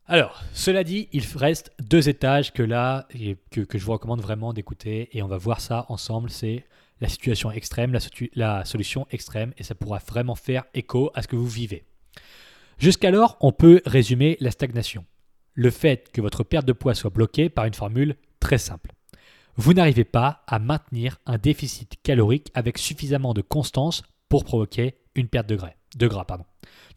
Alors, 0.06 0.44
cela 0.54 0.84
dit, 0.84 1.08
il 1.14 1.24
reste 1.36 1.72
deux 1.80 2.10
étages 2.10 2.52
que 2.52 2.64
là, 2.64 3.08
que, 3.52 3.66
je 3.74 3.86
vous 3.86 3.94
recommande 3.94 4.22
vraiment 4.22 4.52
d'écouter, 4.52 5.10
et 5.14 5.22
on 5.22 5.28
va 5.28 5.38
voir 5.38 5.62
ça 5.62 5.86
ensemble, 5.88 6.30
c'est 6.30 6.66
la 7.00 7.08
situation 7.08 7.52
extrême, 7.52 7.98
la 8.36 8.66
solution 8.66 9.08
extrême, 9.12 9.54
et 9.58 9.64
ça 9.64 9.76
pourra 9.76 10.00
vraiment 10.00 10.36
faire 10.36 10.66
écho 10.74 11.10
à 11.14 11.22
ce 11.22 11.30
que 11.30 11.38
vous 11.38 11.48
vivez. 11.48 11.86
Jusqu'alors, 12.80 13.38
on 13.40 13.54
peut 13.54 13.82
résumer 13.86 14.36
la 14.42 14.52
stagnation 14.52 15.06
le 15.54 15.70
fait 15.70 16.12
que 16.12 16.22
votre 16.22 16.44
perte 16.44 16.66
de 16.66 16.74
poids 16.74 16.96
soit 16.96 17.10
bloquée 17.10 17.50
par 17.50 17.66
une 17.66 17.74
formule 17.74 18.16
très 18.40 18.58
simple. 18.58 18.92
Vous 19.56 19.74
n'arrivez 19.74 20.04
pas 20.04 20.44
à 20.48 20.60
maintenir 20.60 21.20
un 21.26 21.38
déficit 21.38 22.02
calorique 22.02 22.52
avec 22.54 22.78
suffisamment 22.78 23.34
de 23.34 23.42
constance 23.42 24.02
pour 24.30 24.44
provoquer 24.44 24.96
une 25.16 25.28
perte 25.28 25.48
de 25.48 25.56
gras. 25.56 26.26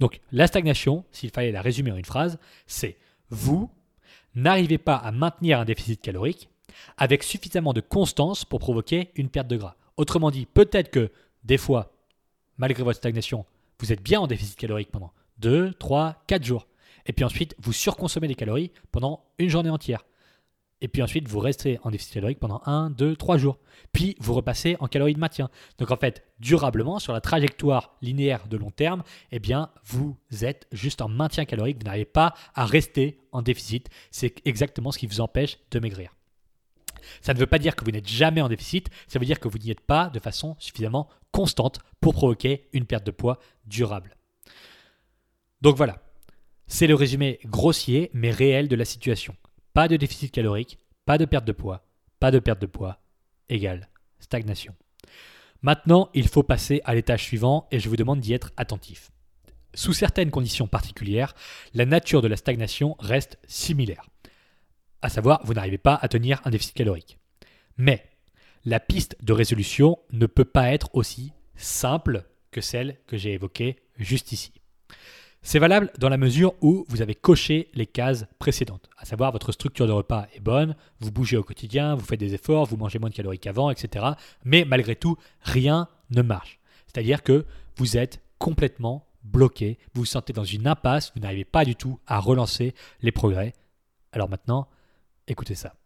Donc 0.00 0.20
la 0.32 0.46
stagnation, 0.46 1.04
s'il 1.12 1.30
fallait 1.30 1.52
la 1.52 1.60
résumer 1.60 1.92
en 1.92 1.96
une 1.96 2.04
phrase, 2.04 2.38
c'est 2.66 2.96
vous 3.28 3.70
n'arrivez 4.34 4.78
pas 4.78 4.96
à 4.96 5.12
maintenir 5.12 5.60
un 5.60 5.64
déficit 5.64 6.00
calorique 6.00 6.48
avec 6.96 7.22
suffisamment 7.22 7.72
de 7.72 7.80
constance 7.80 8.44
pour 8.44 8.60
provoquer 8.60 9.10
une 9.16 9.28
perte 9.28 9.48
de 9.48 9.56
gras. 9.56 9.76
Autrement 9.96 10.30
dit, 10.30 10.46
peut-être 10.46 10.90
que 10.90 11.10
des 11.44 11.58
fois, 11.58 11.92
malgré 12.58 12.82
votre 12.82 12.98
stagnation, 12.98 13.44
vous 13.80 13.92
êtes 13.92 14.02
bien 14.02 14.20
en 14.20 14.26
déficit 14.26 14.58
calorique 14.58 14.90
pendant 14.90 15.12
2, 15.38 15.74
3, 15.74 16.22
4 16.26 16.44
jours. 16.44 16.66
Et 17.06 17.12
puis 17.12 17.24
ensuite, 17.24 17.54
vous 17.58 17.72
surconsommez 17.72 18.28
des 18.28 18.34
calories 18.34 18.72
pendant 18.92 19.24
une 19.38 19.48
journée 19.48 19.70
entière. 19.70 20.04
Et 20.82 20.88
puis 20.88 21.02
ensuite, 21.02 21.26
vous 21.26 21.38
restez 21.38 21.78
en 21.84 21.90
déficit 21.90 22.14
calorique 22.14 22.38
pendant 22.38 22.60
1, 22.66 22.90
2, 22.90 23.16
3 23.16 23.38
jours. 23.38 23.58
Puis 23.92 24.14
vous 24.20 24.34
repassez 24.34 24.76
en 24.80 24.88
calories 24.88 25.14
de 25.14 25.18
maintien. 25.18 25.48
Donc 25.78 25.90
en 25.90 25.96
fait, 25.96 26.26
durablement, 26.38 26.98
sur 26.98 27.14
la 27.14 27.22
trajectoire 27.22 27.96
linéaire 28.02 28.46
de 28.46 28.58
long 28.58 28.70
terme, 28.70 29.02
eh 29.32 29.38
bien, 29.38 29.70
vous 29.84 30.18
êtes 30.42 30.66
juste 30.72 31.00
en 31.00 31.08
maintien 31.08 31.46
calorique. 31.46 31.78
Vous 31.78 31.84
n'arrivez 31.84 32.04
pas 32.04 32.34
à 32.54 32.66
rester 32.66 33.20
en 33.32 33.40
déficit. 33.40 33.88
C'est 34.10 34.46
exactement 34.46 34.92
ce 34.92 34.98
qui 34.98 35.06
vous 35.06 35.22
empêche 35.22 35.58
de 35.70 35.78
maigrir. 35.78 36.14
Ça 37.20 37.32
ne 37.32 37.38
veut 37.38 37.46
pas 37.46 37.58
dire 37.58 37.76
que 37.76 37.84
vous 37.84 37.90
n'êtes 37.90 38.08
jamais 38.08 38.40
en 38.40 38.48
déficit, 38.48 38.88
ça 39.06 39.18
veut 39.18 39.26
dire 39.26 39.38
que 39.38 39.48
vous 39.48 39.58
n'y 39.58 39.70
êtes 39.70 39.80
pas 39.80 40.10
de 40.10 40.18
façon 40.18 40.56
suffisamment 40.58 41.08
constante 41.30 41.78
pour 42.00 42.14
provoquer 42.14 42.68
une 42.72 42.84
perte 42.84 43.06
de 43.06 43.12
poids 43.12 43.38
durable. 43.64 44.16
Donc 45.60 45.76
voilà, 45.76 46.02
c'est 46.66 46.86
le 46.86 46.94
résumé 46.94 47.38
grossier 47.44 48.10
mais 48.12 48.30
réel 48.30 48.68
de 48.68 48.76
la 48.76 48.84
situation. 48.84 49.34
Pas 49.72 49.88
de 49.88 49.96
déficit 49.96 50.32
calorique, 50.32 50.78
pas 51.04 51.18
de 51.18 51.24
perte 51.24 51.44
de 51.44 51.52
poids, 51.52 51.86
pas 52.18 52.30
de 52.30 52.38
perte 52.38 52.60
de 52.60 52.66
poids, 52.66 52.98
égale 53.48 53.88
stagnation. 54.18 54.74
Maintenant, 55.62 56.10
il 56.14 56.28
faut 56.28 56.42
passer 56.42 56.80
à 56.84 56.94
l'étage 56.94 57.24
suivant 57.24 57.66
et 57.70 57.80
je 57.80 57.88
vous 57.88 57.96
demande 57.96 58.20
d'y 58.20 58.32
être 58.32 58.52
attentif. 58.56 59.10
Sous 59.74 59.92
certaines 59.92 60.30
conditions 60.30 60.66
particulières, 60.66 61.34
la 61.74 61.86
nature 61.86 62.22
de 62.22 62.28
la 62.28 62.36
stagnation 62.36 62.96
reste 62.98 63.38
similaire. 63.46 64.08
À 65.02 65.08
savoir, 65.08 65.40
vous 65.44 65.54
n'arrivez 65.54 65.78
pas 65.78 65.98
à 66.00 66.08
tenir 66.08 66.40
un 66.44 66.50
déficit 66.50 66.74
calorique. 66.74 67.18
Mais 67.76 68.08
la 68.64 68.80
piste 68.80 69.16
de 69.22 69.32
résolution 69.32 69.98
ne 70.12 70.26
peut 70.26 70.44
pas 70.44 70.72
être 70.72 70.90
aussi 70.94 71.32
simple 71.54 72.24
que 72.50 72.60
celle 72.60 72.98
que 73.06 73.16
j'ai 73.16 73.32
évoquée 73.32 73.76
juste 73.98 74.32
ici. 74.32 74.52
C'est 75.48 75.60
valable 75.60 75.92
dans 76.00 76.08
la 76.08 76.16
mesure 76.16 76.54
où 76.60 76.84
vous 76.88 77.02
avez 77.02 77.14
coché 77.14 77.68
les 77.72 77.86
cases 77.86 78.26
précédentes, 78.40 78.90
à 78.98 79.04
savoir 79.04 79.30
votre 79.30 79.52
structure 79.52 79.86
de 79.86 79.92
repas 79.92 80.26
est 80.34 80.40
bonne, 80.40 80.74
vous 80.98 81.12
bougez 81.12 81.36
au 81.36 81.44
quotidien, 81.44 81.94
vous 81.94 82.04
faites 82.04 82.18
des 82.18 82.34
efforts, 82.34 82.66
vous 82.66 82.76
mangez 82.76 82.98
moins 82.98 83.10
de 83.10 83.14
calories 83.14 83.38
qu'avant, 83.38 83.70
etc. 83.70 84.06
Mais 84.42 84.64
malgré 84.64 84.96
tout, 84.96 85.16
rien 85.42 85.86
ne 86.10 86.22
marche. 86.22 86.58
C'est-à-dire 86.88 87.22
que 87.22 87.46
vous 87.76 87.96
êtes 87.96 88.20
complètement 88.40 89.06
bloqué, 89.22 89.78
vous 89.94 90.00
vous 90.00 90.04
sentez 90.04 90.32
dans 90.32 90.42
une 90.42 90.66
impasse, 90.66 91.12
vous 91.14 91.22
n'arrivez 91.22 91.44
pas 91.44 91.64
du 91.64 91.76
tout 91.76 92.00
à 92.08 92.18
relancer 92.18 92.74
les 93.00 93.12
progrès. 93.12 93.52
Alors 94.10 94.28
maintenant, 94.28 94.66
écoutez 95.28 95.54
ça. 95.54 95.76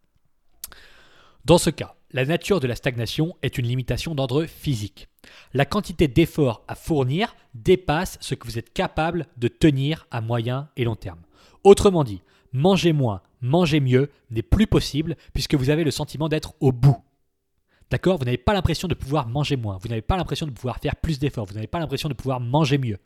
Dans 1.45 1.59
ce 1.59 1.69
cas, 1.69 1.93
la 2.13 2.25
nature 2.25 2.59
de 2.59 2.67
la 2.67 2.75
stagnation 2.75 3.35
est 3.41 3.57
une 3.57 3.67
limitation 3.67 4.15
d'ordre 4.15 4.45
physique. 4.45 5.07
La 5.53 5.65
quantité 5.65 6.07
d'efforts 6.07 6.63
à 6.67 6.75
fournir 6.75 7.35
dépasse 7.53 8.17
ce 8.21 8.35
que 8.35 8.47
vous 8.47 8.57
êtes 8.57 8.73
capable 8.73 9.27
de 9.37 9.47
tenir 9.47 10.07
à 10.11 10.21
moyen 10.21 10.69
et 10.75 10.83
long 10.83 10.95
terme. 10.95 11.21
Autrement 11.63 12.03
dit, 12.03 12.21
manger 12.53 12.93
moins, 12.93 13.21
manger 13.41 13.79
mieux 13.79 14.09
n'est 14.29 14.41
plus 14.41 14.67
possible 14.67 15.15
puisque 15.33 15.55
vous 15.55 15.69
avez 15.69 15.83
le 15.83 15.91
sentiment 15.91 16.29
d'être 16.29 16.53
au 16.59 16.71
bout. 16.71 16.97
D'accord? 17.89 18.17
Vous 18.17 18.25
n'avez 18.25 18.37
pas 18.37 18.53
l'impression 18.53 18.87
de 18.87 18.93
pouvoir 18.93 19.27
manger 19.27 19.57
moins, 19.57 19.77
vous 19.81 19.89
n'avez 19.89 20.01
pas 20.01 20.17
l'impression 20.17 20.45
de 20.45 20.51
pouvoir 20.51 20.79
faire 20.79 20.95
plus 20.95 21.19
d'efforts, 21.19 21.45
vous 21.45 21.55
n'avez 21.55 21.67
pas 21.67 21.79
l'impression 21.79 22.09
de 22.09 22.13
pouvoir 22.13 22.39
manger 22.39 22.77
mieux. 22.77 22.99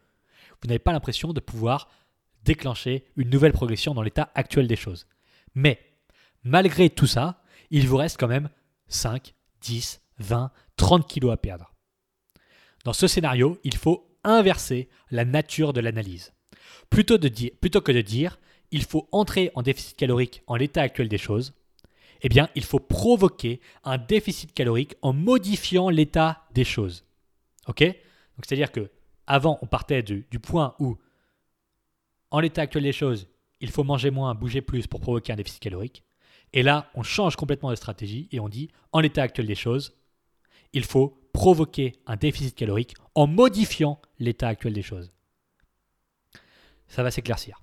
Vous 0.61 0.67
n'avez 0.67 0.79
pas 0.79 0.93
l'impression 0.93 1.33
de 1.33 1.39
pouvoir 1.39 1.89
déclencher 2.43 3.03
une 3.17 3.29
nouvelle 3.29 3.51
progression 3.51 3.93
dans 3.93 4.03
l'état 4.03 4.31
actuel 4.35 4.67
des 4.67 4.75
choses. 4.75 5.07
Mais, 5.55 5.79
malgré 6.43 6.89
tout 6.89 7.07
ça, 7.07 7.41
il 7.71 7.87
vous 7.87 7.97
reste 7.97 8.19
quand 8.19 8.27
même 8.27 8.49
5, 8.87 9.33
10, 9.61 10.01
20, 10.19 10.51
30 10.77 11.07
kilos 11.07 11.31
à 11.31 11.37
perdre. 11.37 11.73
Dans 12.83 12.93
ce 12.93 13.07
scénario, 13.07 13.59
il 13.63 13.75
faut 13.75 14.07
inverser 14.23 14.89
la 15.11 15.25
nature 15.25 15.73
de 15.73 15.81
l'analyse. 15.81 16.33
Plutôt, 16.89 17.17
que 17.17 17.91
de 17.91 18.01
dire 18.01 18.39
il 18.71 18.83
faut 18.83 19.07
entrer 19.11 19.51
en 19.55 19.61
déficit 19.61 19.97
calorique 19.97 20.43
en 20.47 20.55
l'état 20.55 20.81
actuel 20.81 21.07
des 21.09 21.17
choses, 21.17 21.53
eh 22.21 22.29
bien, 22.29 22.49
il 22.55 22.63
faut 22.63 22.79
provoquer 22.79 23.59
un 23.83 23.97
déficit 23.97 24.53
calorique 24.53 24.95
en 25.01 25.13
modifiant 25.13 25.89
l'état 25.89 26.45
des 26.53 26.63
choses. 26.63 27.05
OK? 27.67 27.83
C'est-à-dire 28.43 28.71
que 28.71 28.91
avant, 29.27 29.59
on 29.61 29.67
partait 29.67 30.03
du 30.03 30.39
point 30.39 30.75
où, 30.79 30.97
en 32.31 32.39
l'état 32.39 32.61
actuel 32.61 32.83
des 32.83 32.91
choses, 32.91 33.27
il 33.59 33.69
faut 33.69 33.83
manger 33.83 34.11
moins, 34.11 34.35
bouger 34.35 34.61
plus 34.61 34.87
pour 34.87 34.99
provoquer 34.99 35.33
un 35.33 35.37
déficit 35.37 35.61
calorique. 35.61 36.03
Et 36.55 36.63
là, 36.63 36.89
on 36.95 37.03
change 37.03 37.35
complètement 37.35 37.69
de 37.69 37.75
stratégie 37.75 38.29
et 38.31 38.39
on 38.39 38.49
dit, 38.49 38.69
en 38.93 39.01
l'état 39.01 39.21
actuel 39.21 39.45
des 39.45 39.55
choses, 39.55 39.93
il 40.71 40.85
faut 40.85 41.21
provoquer 41.33 41.99
un 42.07 42.15
déficit 42.15 42.55
calorique 42.55 42.95
en 43.13 43.27
modifiant 43.27 44.01
l'état 44.19 44.47
actuel 44.47 44.73
des 44.73 44.81
choses. 44.81 45.11
Ça 46.87 47.03
va 47.03 47.11
s'éclaircir. 47.11 47.61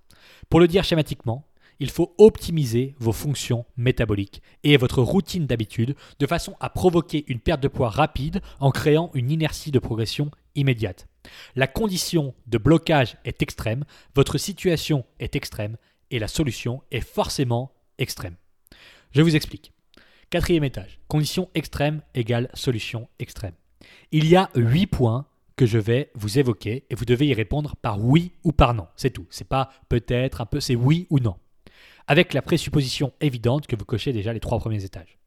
Pour 0.51 0.61
le 0.61 0.69
dire 0.69 0.85
schématiquement, 0.85 1.49
il 1.81 1.91
faut 1.91 2.15
optimiser 2.19 2.95
vos 2.99 3.13
fonctions 3.13 3.65
métaboliques 3.79 4.43
et 4.63 4.77
votre 4.77 5.01
routine 5.01 5.47
d'habitude 5.47 5.97
de 6.19 6.27
façon 6.27 6.55
à 6.61 6.69
provoquer 6.69 7.25
une 7.29 7.41
perte 7.41 7.63
de 7.63 7.69
poids 7.69 7.89
rapide 7.89 8.43
en 8.61 8.71
créant 8.71 9.11
une 9.15 9.31
inertie 9.31 9.71
de 9.71 9.79
progression 9.79 10.31
immédiate. 10.55 11.09
La 11.57 11.67
condition 11.67 12.35
de 12.47 12.59
blocage 12.59 13.17
est 13.25 13.41
extrême, 13.41 13.85
votre 14.15 14.37
situation 14.37 15.07
est 15.19 15.35
extrême 15.35 15.79
et 16.11 16.19
la 16.19 16.29
solution 16.29 16.83
est 16.91 17.01
forcément 17.01 17.73
extrême. 17.99 18.37
Je 19.15 19.21
vous 19.21 19.37
explique. 19.37 19.73
Quatrième 20.31 20.65
étage. 20.65 20.99
Condition 21.07 21.51
extrême 21.55 22.01
égale 22.15 22.49
solution 22.55 23.09
extrême. 23.19 23.53
Il 24.11 24.27
y 24.27 24.37
a 24.37 24.49
huit 24.55 24.87
points 24.87 25.27
que 25.57 25.67
je 25.67 25.77
vais 25.77 26.11
vous 26.15 26.39
évoquer 26.39 26.85
et 26.89 26.95
vous 26.95 27.05
devez 27.05 27.27
y 27.27 27.35
répondre 27.35 27.77
par 27.77 28.03
oui 28.03 28.33
ou 28.43 28.53
par 28.53 28.73
non. 28.73 28.87
C'est 28.97 29.11
tout. 29.11 29.27
C'est 29.29 29.49
pas 29.49 29.71
peut-être, 29.91 30.41
un 30.41 30.47
peu, 30.47 30.61
c'est 30.61 30.77
oui 30.77 31.07
ou 31.11 31.19
non. 31.19 31.37
Avec 32.07 32.33
la 32.33 32.41
présupposition 32.41 33.13
évidente 33.21 33.67
que 33.67 33.77
vous 33.77 33.85
cochez 33.85 34.15
déjà 34.15 34.33
les 34.33 34.41
trois 34.41 34.59
premiers 34.59 34.83
étages. 34.83 35.19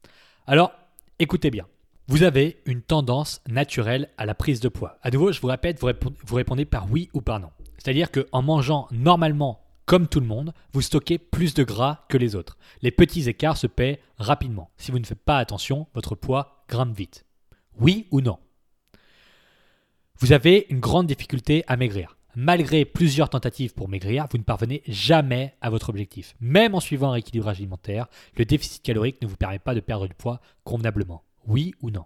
Alors, 0.48 0.72
écoutez 1.20 1.52
bien. 1.52 1.66
Vous 2.08 2.24
avez 2.24 2.60
une 2.66 2.82
tendance 2.82 3.40
naturelle 3.48 4.08
à 4.18 4.26
la 4.26 4.34
prise 4.34 4.58
de 4.58 4.68
poids. 4.68 4.98
À 5.02 5.10
nouveau, 5.10 5.30
je 5.30 5.40
vous 5.40 5.48
répète, 5.48 5.80
vous 5.80 6.34
répondez, 6.34 6.64
par 6.64 6.90
oui 6.90 7.08
ou 7.14 7.20
par 7.20 7.38
non. 7.38 7.50
C'est-à-dire 7.78 8.10
qu'en 8.10 8.42
mangeant 8.42 8.88
normalement 8.90 9.60
comme 9.86 10.08
tout 10.08 10.20
le 10.20 10.26
monde, 10.26 10.52
vous 10.72 10.82
stockez 10.82 11.16
plus 11.18 11.54
de 11.54 11.62
gras 11.62 12.04
que 12.08 12.18
les 12.18 12.34
autres. 12.34 12.58
Les 12.82 12.90
petits 12.90 13.28
écarts 13.28 13.56
se 13.56 13.68
paient 13.68 14.00
rapidement. 14.18 14.70
Si 14.76 14.90
vous 14.90 14.98
ne 14.98 15.06
faites 15.06 15.22
pas 15.22 15.38
attention, 15.38 15.86
votre 15.94 16.16
poids 16.16 16.64
grimpe 16.68 16.96
vite. 16.96 17.24
Oui 17.80 18.08
ou 18.10 18.20
non? 18.20 18.38
Vous 20.18 20.32
avez 20.32 20.66
une 20.70 20.80
grande 20.80 21.06
difficulté 21.06 21.62
à 21.68 21.76
maigrir. 21.76 22.16
Malgré 22.34 22.84
plusieurs 22.84 23.30
tentatives 23.30 23.74
pour 23.74 23.88
maigrir, 23.88 24.26
vous 24.30 24.38
ne 24.38 24.42
parvenez 24.42 24.82
jamais 24.88 25.54
à 25.60 25.70
votre 25.70 25.88
objectif. 25.88 26.34
Même 26.40 26.74
en 26.74 26.80
suivant 26.80 27.08
un 27.08 27.12
rééquilibrage 27.12 27.58
alimentaire, 27.58 28.08
le 28.36 28.44
déficit 28.44 28.82
calorique 28.82 29.22
ne 29.22 29.26
vous 29.26 29.36
permet 29.36 29.58
pas 29.58 29.74
de 29.74 29.80
perdre 29.80 30.08
du 30.08 30.14
poids 30.14 30.40
convenablement. 30.64 31.22
Oui 31.46 31.74
ou 31.80 31.90
non? 31.90 32.04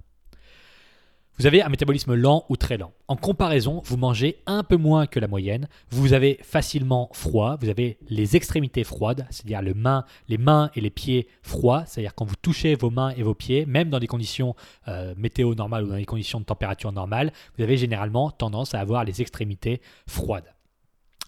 Vous 1.40 1.46
avez 1.46 1.62
un 1.62 1.70
métabolisme 1.70 2.12
lent 2.12 2.44
ou 2.50 2.58
très 2.58 2.76
lent. 2.76 2.92
En 3.08 3.16
comparaison, 3.16 3.80
vous 3.86 3.96
mangez 3.96 4.42
un 4.44 4.62
peu 4.62 4.76
moins 4.76 5.06
que 5.06 5.18
la 5.18 5.26
moyenne, 5.26 5.68
vous 5.88 6.12
avez 6.12 6.38
facilement 6.42 7.08
froid, 7.14 7.56
vous 7.62 7.70
avez 7.70 7.96
les 8.10 8.36
extrémités 8.36 8.84
froides, 8.84 9.26
c'est-à-dire 9.30 9.62
les 9.62 9.72
mains, 9.72 10.04
les 10.28 10.36
mains 10.36 10.70
et 10.74 10.82
les 10.82 10.90
pieds 10.90 11.28
froids, 11.40 11.84
c'est-à-dire 11.86 12.14
quand 12.14 12.26
vous 12.26 12.36
touchez 12.36 12.74
vos 12.74 12.90
mains 12.90 13.14
et 13.16 13.22
vos 13.22 13.32
pieds, 13.32 13.64
même 13.64 13.88
dans 13.88 14.00
des 14.00 14.06
conditions 14.06 14.54
euh, 14.86 15.14
météo 15.16 15.54
normales 15.54 15.84
ou 15.84 15.88
dans 15.88 15.96
des 15.96 16.04
conditions 16.04 16.40
de 16.40 16.44
température 16.44 16.92
normale, 16.92 17.32
vous 17.56 17.64
avez 17.64 17.78
généralement 17.78 18.30
tendance 18.30 18.74
à 18.74 18.80
avoir 18.80 19.06
les 19.06 19.22
extrémités 19.22 19.80
froides. 20.06 20.52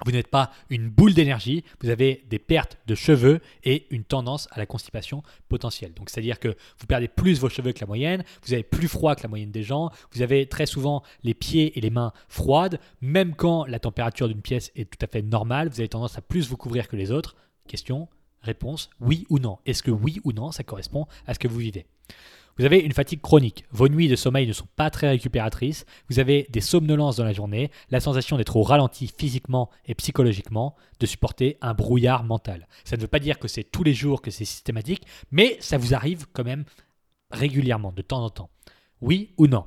Vous 0.05 0.13
n'êtes 0.13 0.29
pas 0.29 0.51
une 0.69 0.89
boule 0.89 1.15
d'énergie, 1.15 1.65
vous 1.81 1.91
avez 1.91 2.25
des 2.29 2.39
pertes 2.39 2.79
de 2.87 2.95
cheveux 2.95 3.41
et 3.65 3.87
une 3.91 4.05
tendance 4.05 4.49
à 4.51 4.59
la 4.59 4.67
constipation 4.67 5.23
potentielle. 5.49 5.95
Donc 5.95 6.11
c'est-à-dire 6.11 6.41
que 6.41 6.57
vous 6.79 6.87
perdez 6.87 7.09
plus 7.09 7.39
vos 7.39 7.49
cheveux 7.49 7.73
que 7.73 7.81
la 7.81 7.87
moyenne, 7.87 8.25
vous 8.45 8.53
avez 8.53 8.63
plus 8.63 8.89
froid 8.89 9.15
que 9.15 9.23
la 9.23 9.29
moyenne 9.29 9.53
des 9.53 9.63
gens, 9.63 9.91
vous 10.13 10.23
avez 10.23 10.47
très 10.47 10.67
souvent 10.67 11.03
les 11.23 11.35
pieds 11.35 11.79
et 11.79 11.81
les 11.81 11.91
mains 11.91 12.13
froides, 12.29 12.81
même 13.01 13.35
quand 13.35 13.65
la 13.67 13.79
température 13.79 14.29
d'une 14.29 14.43
pièce 14.43 14.73
est 14.75 14.91
tout 14.91 15.05
à 15.05 15.09
fait 15.09 15.23
normale, 15.23 15.69
vous 15.69 15.81
avez 15.81 15.89
tendance 15.89 16.19
à 16.19 16.23
plus 16.23 16.49
vous 16.49 16.57
couvrir 16.57 16.89
que 16.89 16.97
les 16.97 17.13
autres. 17.13 17.37
Question, 17.69 18.09
réponse, 18.41 18.91
oui 19.01 19.27
ou 19.31 19.39
non. 19.39 19.59
Est-ce 19.67 19.83
que 19.83 19.91
oui 19.91 20.21
ou 20.25 20.33
non, 20.33 20.51
ça 20.51 20.65
correspond 20.65 21.07
à 21.27 21.35
ce 21.35 21.39
que 21.39 21.49
vous 21.49 21.59
vivez? 21.59 21.87
Vous 22.59 22.65
avez 22.65 22.79
une 22.79 22.93
fatigue 22.93 23.21
chronique. 23.21 23.65
Vos 23.71 23.89
nuits 23.89 24.09
de 24.09 24.17
sommeil 24.17 24.47
ne 24.47 24.53
sont 24.53 24.69
pas 24.77 24.91
très 24.91 25.09
récupératrices. 25.09 25.87
Vous 26.09 26.19
avez 26.19 26.47
des 26.51 26.61
somnolences 26.61 27.17
dans 27.17 27.25
la 27.25 27.33
journée, 27.33 27.71
la 27.91 28.01
sensation 28.01 28.37
d'être 28.37 28.57
au 28.57 28.63
ralenti 28.63 29.13
physiquement 29.17 29.71
et 29.87 29.95
psychologiquement, 29.95 30.77
de 31.01 31.07
supporter 31.07 31.57
un 31.61 31.75
brouillard 31.75 32.25
mental. 32.25 32.69
Ça 32.85 32.97
ne 32.97 33.03
veut 33.03 33.09
pas 33.09 33.19
dire 33.19 33.39
que 33.39 33.49
c'est 33.49 33.65
tous 33.65 33.83
les 33.83 33.95
jours, 33.95 34.23
que 34.23 34.31
c'est 34.31 34.45
systématique, 34.45 35.07
mais 35.31 35.57
ça 35.61 35.79
vous 35.79 35.95
arrive 35.95 36.27
quand 36.33 36.45
même 36.45 36.65
régulièrement, 37.31 37.93
de 37.93 38.03
temps 38.03 38.25
en 38.25 38.31
temps. 38.31 38.51
Oui 39.01 39.33
ou 39.39 39.47
non? 39.47 39.67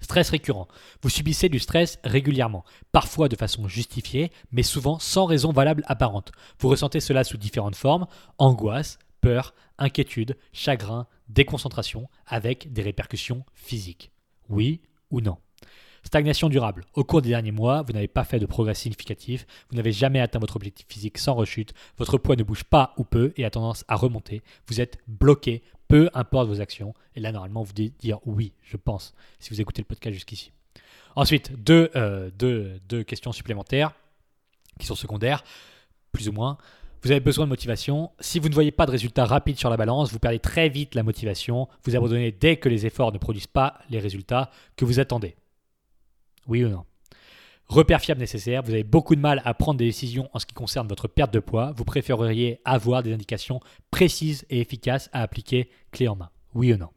Stress 0.00 0.30
récurrent. 0.30 0.68
Vous 1.02 1.10
subissez 1.10 1.48
du 1.48 1.58
stress 1.58 1.98
régulièrement, 2.04 2.64
parfois 2.92 3.28
de 3.28 3.36
façon 3.36 3.68
justifiée, 3.68 4.32
mais 4.50 4.62
souvent 4.62 4.98
sans 4.98 5.26
raison 5.26 5.52
valable 5.52 5.84
apparente. 5.86 6.32
Vous 6.58 6.68
ressentez 6.68 7.00
cela 7.00 7.24
sous 7.24 7.36
différentes 7.36 7.76
formes 7.76 8.06
angoisse, 8.38 8.98
peur, 9.20 9.54
inquiétude, 9.78 10.36
chagrin, 10.52 11.06
déconcentration, 11.32 12.08
avec 12.26 12.72
des 12.72 12.82
répercussions 12.82 13.44
physiques. 13.54 14.10
Oui 14.48 14.80
ou 15.10 15.20
non? 15.20 15.38
Stagnation 16.02 16.48
durable. 16.48 16.86
Au 16.94 17.04
cours 17.04 17.20
des 17.20 17.28
derniers 17.28 17.52
mois, 17.52 17.82
vous 17.82 17.92
n'avez 17.92 18.08
pas 18.08 18.24
fait 18.24 18.38
de 18.38 18.46
progrès 18.46 18.74
significatif, 18.74 19.46
vous 19.70 19.76
n'avez 19.76 19.92
jamais 19.92 20.20
atteint 20.20 20.38
votre 20.38 20.56
objectif 20.56 20.86
physique 20.88 21.18
sans 21.18 21.34
rechute, 21.34 21.74
votre 21.98 22.16
poids 22.16 22.36
ne 22.36 22.42
bouge 22.42 22.64
pas 22.64 22.94
ou 22.96 23.04
peu 23.04 23.32
et 23.36 23.44
a 23.44 23.50
tendance 23.50 23.84
à 23.86 23.96
remonter, 23.96 24.42
vous 24.66 24.80
êtes 24.80 24.98
bloqué, 25.08 25.62
peu 25.88 26.08
importe 26.14 26.48
vos 26.48 26.60
actions. 26.60 26.94
Et 27.16 27.20
là, 27.20 27.32
normalement, 27.32 27.62
vous 27.62 27.72
devez 27.72 27.90
dire 27.90 28.18
oui, 28.24 28.52
je 28.62 28.76
pense, 28.76 29.14
si 29.38 29.50
vous 29.50 29.60
écoutez 29.60 29.82
le 29.82 29.86
podcast 29.86 30.14
jusqu'ici. 30.14 30.52
Ensuite, 31.16 31.52
deux, 31.62 31.90
euh, 31.96 32.30
deux 32.38 33.02
questions 33.02 33.32
supplémentaires 33.32 33.92
qui 34.78 34.86
sont 34.86 34.94
secondaires, 34.94 35.44
plus 36.12 36.28
ou 36.28 36.32
moins. 36.32 36.56
Vous 37.02 37.10
avez 37.10 37.20
besoin 37.20 37.46
de 37.46 37.50
motivation. 37.50 38.10
Si 38.20 38.38
vous 38.38 38.48
ne 38.48 38.54
voyez 38.54 38.72
pas 38.72 38.84
de 38.84 38.90
résultats 38.90 39.24
rapides 39.24 39.58
sur 39.58 39.70
la 39.70 39.76
balance, 39.76 40.12
vous 40.12 40.18
perdez 40.18 40.38
très 40.38 40.68
vite 40.68 40.94
la 40.94 41.02
motivation. 41.02 41.68
Vous 41.84 41.96
abandonnez 41.96 42.30
dès 42.32 42.56
que 42.56 42.68
les 42.68 42.84
efforts 42.84 43.12
ne 43.12 43.18
produisent 43.18 43.46
pas 43.46 43.78
les 43.88 43.98
résultats 43.98 44.50
que 44.76 44.84
vous 44.84 45.00
attendez. 45.00 45.34
Oui 46.46 46.64
ou 46.64 46.68
non? 46.68 46.84
Repère 47.66 48.00
fiable 48.00 48.20
nécessaire. 48.20 48.62
Vous 48.62 48.72
avez 48.72 48.84
beaucoup 48.84 49.14
de 49.14 49.20
mal 49.20 49.40
à 49.44 49.54
prendre 49.54 49.78
des 49.78 49.86
décisions 49.86 50.28
en 50.32 50.38
ce 50.38 50.46
qui 50.46 50.54
concerne 50.54 50.88
votre 50.88 51.08
perte 51.08 51.32
de 51.32 51.38
poids. 51.38 51.72
Vous 51.76 51.84
préféreriez 51.84 52.60
avoir 52.64 53.02
des 53.02 53.12
indications 53.12 53.60
précises 53.90 54.44
et 54.50 54.60
efficaces 54.60 55.08
à 55.12 55.22
appliquer 55.22 55.70
clé 55.92 56.08
en 56.08 56.16
main. 56.16 56.30
Oui 56.54 56.72
ou 56.72 56.76
non? 56.76 56.90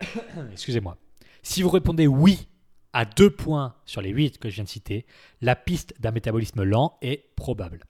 Excusez-moi. 0.52 0.96
Si 1.42 1.62
vous 1.62 1.70
répondez 1.70 2.06
oui 2.06 2.48
à 2.92 3.04
deux 3.04 3.30
points 3.30 3.74
sur 3.84 4.00
les 4.00 4.10
huit 4.10 4.38
que 4.38 4.48
je 4.48 4.54
viens 4.54 4.64
de 4.64 4.68
citer, 4.68 5.04
la 5.42 5.54
piste 5.54 6.00
d'un 6.00 6.12
métabolisme 6.12 6.62
lent 6.62 6.96
est 7.02 7.34
probable. 7.36 7.84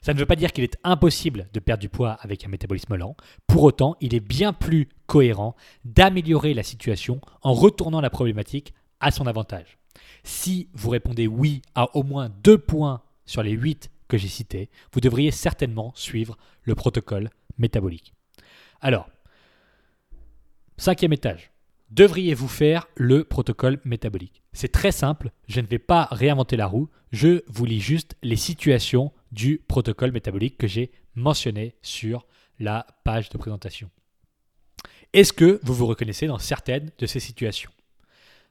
Ça 0.00 0.14
ne 0.14 0.18
veut 0.18 0.26
pas 0.26 0.36
dire 0.36 0.52
qu'il 0.52 0.64
est 0.64 0.78
impossible 0.84 1.48
de 1.52 1.60
perdre 1.60 1.80
du 1.80 1.88
poids 1.88 2.12
avec 2.20 2.44
un 2.44 2.48
métabolisme 2.48 2.96
lent. 2.96 3.16
Pour 3.46 3.62
autant, 3.62 3.96
il 4.00 4.14
est 4.14 4.20
bien 4.20 4.52
plus 4.52 4.88
cohérent 5.06 5.56
d'améliorer 5.84 6.54
la 6.54 6.62
situation 6.62 7.20
en 7.42 7.52
retournant 7.54 8.00
la 8.00 8.10
problématique 8.10 8.74
à 9.00 9.10
son 9.10 9.26
avantage. 9.26 9.78
Si 10.24 10.68
vous 10.74 10.90
répondez 10.90 11.26
oui 11.26 11.62
à 11.74 11.96
au 11.96 12.02
moins 12.02 12.30
deux 12.42 12.58
points 12.58 13.02
sur 13.26 13.42
les 13.42 13.52
huit 13.52 13.90
que 14.08 14.18
j'ai 14.18 14.28
cités, 14.28 14.70
vous 14.92 15.00
devriez 15.00 15.30
certainement 15.30 15.92
suivre 15.94 16.36
le 16.62 16.74
protocole 16.74 17.30
métabolique. 17.58 18.14
Alors, 18.80 19.08
cinquième 20.76 21.12
étage 21.12 21.52
devriez-vous 21.92 22.48
faire 22.48 22.86
le 22.96 23.24
protocole 23.24 23.78
métabolique? 23.84 24.42
C'est 24.52 24.72
très 24.72 24.92
simple, 24.92 25.30
je 25.46 25.60
ne 25.60 25.66
vais 25.66 25.78
pas 25.78 26.08
réinventer 26.10 26.56
la 26.56 26.66
roue, 26.66 26.88
je 27.12 27.42
vous 27.48 27.64
lis 27.64 27.80
juste 27.80 28.16
les 28.22 28.36
situations 28.36 29.12
du 29.32 29.58
protocole 29.66 30.12
métabolique 30.12 30.58
que 30.58 30.68
j'ai 30.68 30.92
mentionné 31.14 31.74
sur 31.82 32.26
la 32.58 32.86
page 33.04 33.28
de 33.30 33.38
présentation. 33.38 33.90
Est-ce 35.12 35.32
que 35.32 35.60
vous 35.62 35.74
vous 35.74 35.86
reconnaissez 35.86 36.26
dans 36.26 36.38
certaines 36.38 36.90
de 36.98 37.06
ces 37.06 37.20
situations? 37.20 37.70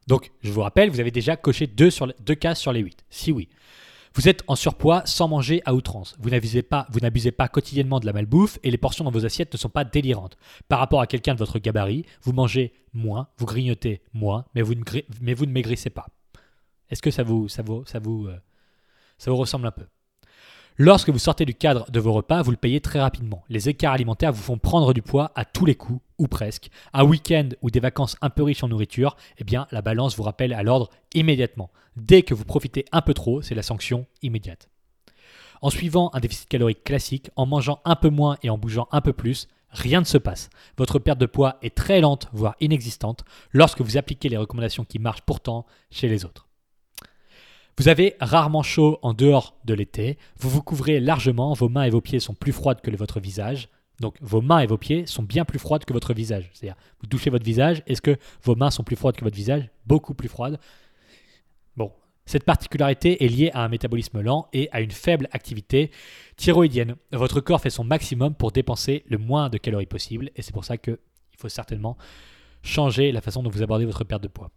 Donc, 0.08 0.32
je 0.42 0.52
vous 0.52 0.62
rappelle, 0.62 0.90
vous 0.90 1.00
avez 1.00 1.12
déjà 1.12 1.38
coché 1.38 1.68
deux, 1.68 1.90
sur, 1.90 2.12
deux 2.20 2.36
cases 2.36 2.60
sur 2.60 2.74
les 2.74 2.82
8. 2.82 3.06
Si 3.10 3.32
oui, 3.32 3.50
vous 4.14 4.28
êtes 4.28 4.44
en 4.48 4.56
surpoids 4.56 5.04
sans 5.06 5.28
manger 5.28 5.62
à 5.66 5.74
outrance. 5.74 6.16
Vous 6.20 6.30
n'abusez 6.30 6.64
pas, 6.64 6.86
vous 6.90 7.00
n'abusez 7.00 7.32
pas 7.32 7.48
quotidiennement 7.48 8.00
de 8.00 8.06
la 8.06 8.14
malbouffe 8.14 8.60
et 8.64 8.72
les 8.72 8.78
portions 8.78 9.06
dans 9.06 9.12
vos 9.12 9.26
assiettes 9.26 9.54
ne 9.54 9.58
sont 9.58 9.70
pas 9.70 9.86
délirantes. 9.86 10.38
Par 10.68 10.80
rapport 10.80 11.02
à 11.02 11.08
quelqu'un 11.08 11.34
de 11.34 11.40
votre 11.40 11.60
gabarit, 11.60 12.06
vous 12.22 12.34
mangez 12.34 12.74
moins, 12.94 13.30
vous 13.38 13.46
grignotez 13.46 14.02
moins, 14.14 14.46
mais 14.54 14.62
vous 14.62 14.76
ne, 14.76 14.84
mais 15.22 15.34
vous 15.34 15.46
ne 15.46 15.52
maigrissez 15.52 15.90
pas. 15.90 16.08
Est-ce 16.90 17.02
que 17.02 17.12
ça 17.12 17.24
vous, 17.24 17.48
ça 17.48 17.62
vous, 17.62 17.86
ça 17.86 18.00
vous, 18.00 18.28
euh, 18.28 18.38
ça 19.18 19.32
vous 19.32 19.38
ressemble 19.38 19.68
un 19.68 19.72
peu? 19.72 19.86
Lorsque 20.78 21.10
vous 21.10 21.20
sortez 21.20 21.46
du 21.46 21.54
cadre 21.54 21.90
de 21.92 22.00
vos 22.00 22.14
repas, 22.14 22.42
vous 22.42 22.52
le 22.52 22.58
payez 22.58 22.80
très 22.80 23.02
rapidement. 23.02 23.44
Les 23.50 23.68
écarts 23.68 23.94
alimentaires 23.94 24.32
vous 24.32 24.42
font 24.42 24.58
prendre 24.58 24.94
du 24.94 25.02
poids 25.02 25.32
à 25.36 25.44
tous 25.44 25.66
les 25.66 25.76
coups, 25.76 26.02
ou 26.18 26.28
presque. 26.28 26.70
Un 26.94 27.04
week-end 27.04 27.50
ou 27.62 27.70
des 27.70 27.80
vacances 27.80 28.16
un 28.22 28.30
peu 28.30 28.44
riches 28.44 28.64
en 28.64 28.70
nourriture, 28.70 29.18
eh 29.38 29.44
bien, 29.44 29.68
la 29.72 29.82
balance 29.82 30.16
vous 30.16 30.24
rappelle 30.24 30.54
à 30.54 30.64
l'ordre 30.64 30.90
immédiatement. 31.14 31.72
Dès 31.98 32.22
que 32.22 32.34
vous 32.34 32.46
profitez 32.46 32.86
un 32.92 33.02
peu 33.02 33.14
trop, 33.14 33.42
c'est 33.42 33.56
la 33.56 33.64
sanction 33.64 34.06
immédiate. 34.22 34.70
En 35.62 35.70
suivant 35.70 36.10
un 36.14 36.20
déficit 36.20 36.48
calorique 36.48 36.84
classique, 36.84 37.32
en 37.36 37.46
mangeant 37.46 37.82
un 37.86 37.96
peu 37.96 38.10
moins 38.10 38.38
et 38.42 38.50
en 38.50 38.58
bougeant 38.58 38.88
un 38.92 39.02
peu 39.02 39.14
plus, 39.14 39.48
rien 39.72 40.00
ne 40.00 40.06
se 40.06 40.18
passe. 40.18 40.50
Votre 40.78 41.00
perte 41.00 41.20
de 41.20 41.26
poids 41.26 41.58
est 41.62 41.76
très 41.76 42.02
lente, 42.02 42.30
voire 42.34 42.56
inexistante, 42.62 43.26
lorsque 43.52 43.82
vous 43.82 43.98
appliquez 43.98 44.30
les 44.30 44.38
recommandations 44.38 44.86
qui 44.86 45.00
marchent 45.00 45.22
pourtant 45.22 45.66
chez 45.92 46.08
les 46.08 46.24
autres. 46.24 46.48
Vous 47.82 47.88
avez 47.88 48.16
rarement 48.20 48.62
chaud 48.62 49.00
en 49.02 49.16
dehors 49.16 49.58
de 49.66 49.74
l'été, 49.74 50.20
vous 50.38 50.52
vous 50.52 50.62
couvrez 50.62 51.00
largement, 51.00 51.54
vos 51.54 51.68
mains 51.68 51.82
et 51.82 51.90
vos 51.90 52.00
pieds 52.00 52.20
sont 52.20 52.36
plus 52.36 52.52
froides 52.52 52.80
que 52.80 52.96
votre 52.96 53.20
visage. 53.20 53.70
Donc 54.00 54.18
vos 54.22 54.40
mains 54.40 54.60
et 54.60 54.68
vos 54.68 54.78
pieds 54.78 55.08
sont 55.08 55.24
bien 55.24 55.46
plus 55.46 55.58
froides 55.58 55.84
que 55.84 55.92
votre 55.92 56.14
visage. 56.14 56.52
C'est-à-dire, 56.54 56.76
vous 57.00 57.08
touchez 57.08 57.32
votre 57.32 57.44
visage, 57.44 57.82
est-ce 57.88 58.04
que 58.04 58.18
vos 58.44 58.56
mains 58.56 58.70
sont 58.70 58.84
plus 58.84 58.96
froides 58.96 59.16
que 59.16 59.24
votre 59.24 59.36
visage? 59.36 59.68
Beaucoup 59.88 60.14
plus 60.14 60.28
froides. 60.30 60.60
Bon, 61.76 61.92
cette 62.28 62.44
particularité 62.44 63.26
est 63.26 63.28
liée 63.28 63.50
à 63.56 63.64
un 63.64 63.68
métabolisme 63.68 64.22
lent 64.22 64.48
et 64.54 64.70
à 64.72 64.82
une 64.82 64.92
faible 64.92 65.28
activité 65.32 65.90
thyroïdienne. 66.36 66.98
Votre 67.12 67.42
corps 67.42 67.62
fait 67.62 67.72
son 67.72 67.84
maximum 67.84 68.36
pour 68.36 68.52
dépenser 68.52 69.04
le 69.08 69.18
moins 69.18 69.50
de 69.50 69.58
calories 69.58 69.88
possible 69.88 70.30
et 70.36 70.44
c'est 70.44 70.54
pour 70.54 70.66
ça 70.66 70.78
qu'il 70.78 71.00
faut 71.36 71.50
certainement 71.50 71.98
changer 72.62 73.12
la 73.12 73.22
façon 73.22 73.42
dont 73.42 73.50
vous 73.50 73.64
abordez 73.64 73.86
votre 73.86 74.04
perte 74.04 74.22
de 74.22 74.28
poids. 74.28 74.52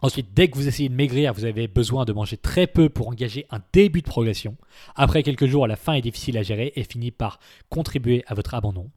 Ensuite, 0.00 0.34
dès 0.34 0.48
que 0.48 0.56
vous 0.56 0.66
essayez 0.66 0.88
de 0.88 0.94
maigrir, 0.94 1.32
vous 1.32 1.44
avez 1.44 1.68
besoin 1.68 2.04
de 2.04 2.12
manger 2.12 2.36
très 2.36 2.66
peu 2.66 2.88
pour 2.88 3.08
engager 3.08 3.46
un 3.50 3.60
début 3.72 4.02
de 4.02 4.08
progression. 4.08 4.56
Après 4.96 5.22
quelques 5.22 5.46
jours, 5.46 5.68
la 5.68 5.76
faim 5.76 5.94
est 5.94 6.00
difficile 6.00 6.36
à 6.38 6.42
gérer 6.42 6.72
et 6.74 6.82
finit 6.82 7.12
par 7.12 7.38
contribuer 7.70 8.24
à 8.26 8.34
votre 8.34 8.54
abandon. 8.54 8.90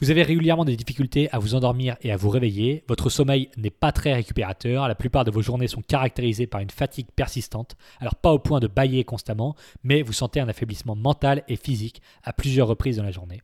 Vous 0.00 0.10
avez 0.10 0.22
régulièrement 0.22 0.64
des 0.64 0.74
difficultés 0.74 1.30
à 1.32 1.38
vous 1.38 1.54
endormir 1.54 1.96
et 2.00 2.10
à 2.10 2.16
vous 2.16 2.30
réveiller, 2.30 2.82
votre 2.88 3.10
sommeil 3.10 3.50
n'est 3.58 3.70
pas 3.70 3.92
très 3.92 4.14
récupérateur, 4.14 4.88
la 4.88 4.94
plupart 4.94 5.24
de 5.24 5.30
vos 5.30 5.42
journées 5.42 5.68
sont 5.68 5.82
caractérisées 5.82 6.46
par 6.46 6.60
une 6.60 6.70
fatigue 6.70 7.08
persistante, 7.14 7.76
alors 8.00 8.16
pas 8.16 8.32
au 8.32 8.38
point 8.38 8.58
de 8.58 8.66
bailler 8.66 9.04
constamment, 9.04 9.54
mais 9.84 10.02
vous 10.02 10.14
sentez 10.14 10.40
un 10.40 10.48
affaiblissement 10.48 10.96
mental 10.96 11.44
et 11.46 11.56
physique 11.56 12.00
à 12.24 12.32
plusieurs 12.32 12.68
reprises 12.68 12.96
dans 12.96 13.04
la 13.04 13.10
journée. 13.10 13.42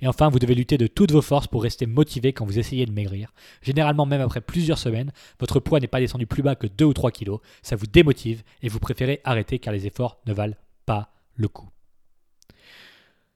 Et 0.00 0.06
enfin, 0.06 0.28
vous 0.28 0.38
devez 0.38 0.54
lutter 0.54 0.78
de 0.78 0.86
toutes 0.86 1.12
vos 1.12 1.22
forces 1.22 1.46
pour 1.46 1.62
rester 1.62 1.86
motivé 1.86 2.32
quand 2.32 2.44
vous 2.44 2.58
essayez 2.58 2.86
de 2.86 2.92
maigrir. 2.92 3.32
Généralement, 3.62 4.06
même 4.06 4.20
après 4.20 4.40
plusieurs 4.40 4.78
semaines, 4.78 5.12
votre 5.40 5.60
poids 5.60 5.80
n'est 5.80 5.86
pas 5.86 6.00
descendu 6.00 6.26
plus 6.26 6.42
bas 6.42 6.54
que 6.54 6.66
2 6.66 6.84
ou 6.84 6.94
3 6.94 7.10
kilos, 7.10 7.40
ça 7.62 7.76
vous 7.76 7.86
démotive 7.86 8.42
et 8.62 8.68
vous 8.68 8.80
préférez 8.80 9.20
arrêter 9.24 9.58
car 9.58 9.72
les 9.72 9.86
efforts 9.86 10.20
ne 10.26 10.32
valent 10.32 10.56
pas 10.86 11.12
le 11.34 11.48
coup. 11.48 11.68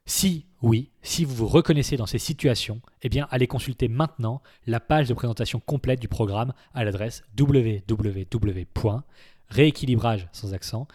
Si 0.05 0.47
oui, 0.63 0.91
si 1.03 1.25
vous 1.25 1.35
vous 1.35 1.49
reconnaissez 1.49 1.97
dans 1.97 2.07
ces 2.07 2.19
situations, 2.19 2.81
eh 3.03 3.09
bien 3.09 3.29
allez 3.31 3.47
consulter 3.47 3.87
maintenant 3.89 4.43
la 4.67 4.81
page 4.81 5.09
de 5.09 5.15
présentation 5.15 5.61
complète 5.61 6.01
du 6.01 6.09
programme 6.09 6.53
à 6.75 6.85
l'adresse 6.85 7.23
www.rééquilibrage 7.39 10.29
sans 10.33 10.55
accent 10.55 10.89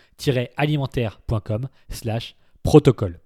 alimentaire.com 0.57 1.69
slash 1.89 2.35
protocole. 2.63 3.21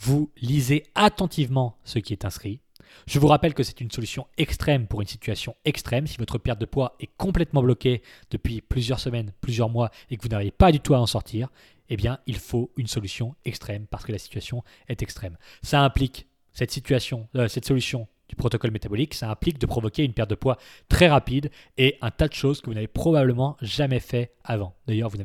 Vous 0.00 0.30
lisez 0.40 0.84
attentivement 0.94 1.76
ce 1.84 1.98
qui 1.98 2.12
est 2.12 2.24
inscrit. 2.24 2.60
Je 3.06 3.18
vous 3.18 3.26
rappelle 3.26 3.54
que 3.54 3.62
c'est 3.62 3.80
une 3.80 3.90
solution 3.90 4.26
extrême 4.36 4.86
pour 4.86 5.00
une 5.00 5.06
situation 5.06 5.56
extrême. 5.64 6.06
Si 6.06 6.16
votre 6.18 6.38
perte 6.38 6.60
de 6.60 6.66
poids 6.66 6.96
est 7.00 7.10
complètement 7.16 7.62
bloquée 7.62 8.02
depuis 8.30 8.60
plusieurs 8.60 9.00
semaines, 9.00 9.32
plusieurs 9.40 9.68
mois 9.68 9.90
et 10.10 10.16
que 10.16 10.22
vous 10.22 10.28
n'arrivez 10.28 10.50
pas 10.50 10.72
du 10.72 10.80
tout 10.80 10.94
à 10.94 11.00
en 11.00 11.06
sortir, 11.06 11.48
eh 11.90 11.96
bien, 11.96 12.18
il 12.26 12.36
faut 12.36 12.70
une 12.76 12.86
solution 12.86 13.34
extrême 13.44 13.86
parce 13.86 14.04
que 14.04 14.12
la 14.12 14.18
situation 14.18 14.62
est 14.88 15.02
extrême. 15.02 15.36
Ça 15.62 15.82
implique 15.82 16.26
cette 16.52 16.70
situation, 16.70 17.28
euh, 17.36 17.48
cette 17.48 17.64
solution 17.64 18.08
du 18.28 18.36
protocole 18.36 18.70
métabolique, 18.70 19.14
ça 19.14 19.30
implique 19.30 19.58
de 19.58 19.66
provoquer 19.66 20.04
une 20.04 20.12
perte 20.12 20.28
de 20.28 20.34
poids 20.34 20.58
très 20.88 21.08
rapide 21.08 21.50
et 21.78 21.96
un 22.02 22.10
tas 22.10 22.28
de 22.28 22.34
choses 22.34 22.60
que 22.60 22.66
vous 22.66 22.74
n'avez 22.74 22.88
probablement 22.88 23.56
jamais 23.62 24.00
fait 24.00 24.32
avant. 24.44 24.74
D'ailleurs, 24.86 25.08
vous 25.08 25.18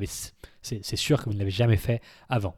c'est 0.61 0.95
sûr 0.95 1.19
que 1.19 1.25
vous 1.25 1.33
ne 1.33 1.39
l'avez 1.39 1.51
jamais 1.51 1.75
fait 1.75 2.01
avant. 2.29 2.55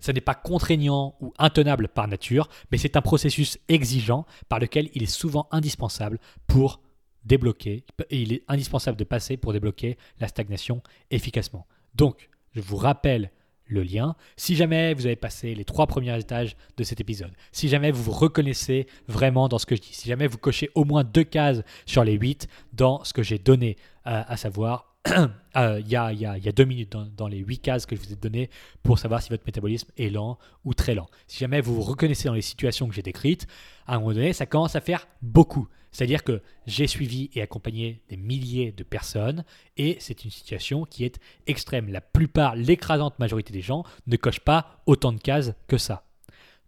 Ça 0.00 0.12
n'est 0.12 0.20
pas 0.20 0.34
contraignant 0.34 1.14
ou 1.20 1.32
intenable 1.38 1.88
par 1.88 2.08
nature, 2.08 2.48
mais 2.70 2.78
c'est 2.78 2.96
un 2.96 3.02
processus 3.02 3.58
exigeant 3.68 4.26
par 4.48 4.58
lequel 4.58 4.90
il 4.94 5.02
est 5.02 5.06
souvent 5.06 5.48
indispensable 5.50 6.18
pour 6.46 6.80
débloquer, 7.24 7.84
il 8.10 8.32
est 8.32 8.44
indispensable 8.48 8.96
de 8.96 9.04
passer 9.04 9.36
pour 9.36 9.52
débloquer 9.52 9.98
la 10.20 10.28
stagnation 10.28 10.82
efficacement. 11.10 11.66
Donc, 11.94 12.30
je 12.52 12.60
vous 12.60 12.76
rappelle 12.76 13.30
le 13.66 13.82
lien. 13.82 14.16
Si 14.36 14.56
jamais 14.56 14.94
vous 14.94 15.06
avez 15.06 15.16
passé 15.16 15.54
les 15.54 15.64
trois 15.64 15.86
premiers 15.86 16.18
étages 16.18 16.56
de 16.76 16.82
cet 16.82 17.00
épisode, 17.00 17.32
si 17.52 17.68
jamais 17.68 17.92
vous 17.92 18.02
vous 18.02 18.12
reconnaissez 18.12 18.86
vraiment 19.06 19.48
dans 19.48 19.58
ce 19.58 19.66
que 19.66 19.76
je 19.76 19.80
dis, 19.80 19.94
si 19.94 20.08
jamais 20.08 20.26
vous 20.26 20.38
cochez 20.38 20.70
au 20.74 20.84
moins 20.84 21.04
deux 21.04 21.24
cases 21.24 21.62
sur 21.86 22.04
les 22.04 22.14
huit 22.14 22.48
dans 22.72 23.04
ce 23.04 23.12
que 23.12 23.22
j'ai 23.22 23.38
donné, 23.38 23.76
euh, 24.06 24.22
à 24.26 24.36
savoir 24.36 24.89
euh, 25.56 25.80
il 25.80 25.88
y, 25.88 25.96
a, 25.96 26.52
deux 26.52 26.64
minutes 26.64 26.94
dans, 27.16 27.28
les 27.28 27.38
huit 27.38 27.58
cases 27.58 27.86
que 27.86 27.96
je 27.96 28.00
vous 28.00 28.12
ai 28.12 28.16
données 28.16 28.50
pour 28.82 28.98
savoir 28.98 29.22
si 29.22 29.30
votre 29.30 29.44
métabolisme 29.46 29.90
est 29.96 30.10
lent 30.10 30.38
ou 30.64 30.74
très 30.74 30.94
lent. 30.94 31.08
Si 31.26 31.38
jamais 31.38 31.60
vous 31.60 31.74
vous 31.74 31.82
reconnaissez 31.82 32.28
dans 32.28 32.34
les 32.34 32.42
situations 32.42 32.86
que 32.86 32.94
j'ai 32.94 33.02
décrites, 33.02 33.46
à 33.86 33.94
un 33.94 33.98
moment 33.98 34.12
donné, 34.12 34.32
ça 34.32 34.46
commence 34.46 34.76
à 34.76 34.80
faire 34.80 35.08
beaucoup. 35.22 35.68
C'est-à-dire 35.90 36.22
que 36.22 36.42
j'ai 36.66 36.86
suivi 36.86 37.30
et 37.34 37.42
accompagné 37.42 38.02
des 38.08 38.16
milliers 38.16 38.72
de 38.72 38.84
personnes 38.84 39.44
et 39.76 39.96
c'est 40.00 40.24
une 40.24 40.30
situation 40.30 40.84
qui 40.84 41.04
est 41.04 41.18
extrême. 41.46 41.88
La 41.88 42.00
plupart, 42.00 42.54
l'écrasante 42.54 43.18
majorité 43.18 43.52
des 43.52 43.62
gens 43.62 43.84
ne 44.06 44.16
cochent 44.16 44.40
pas 44.40 44.82
autant 44.86 45.12
de 45.12 45.18
cases 45.18 45.52
que 45.66 45.78
ça. 45.78 46.04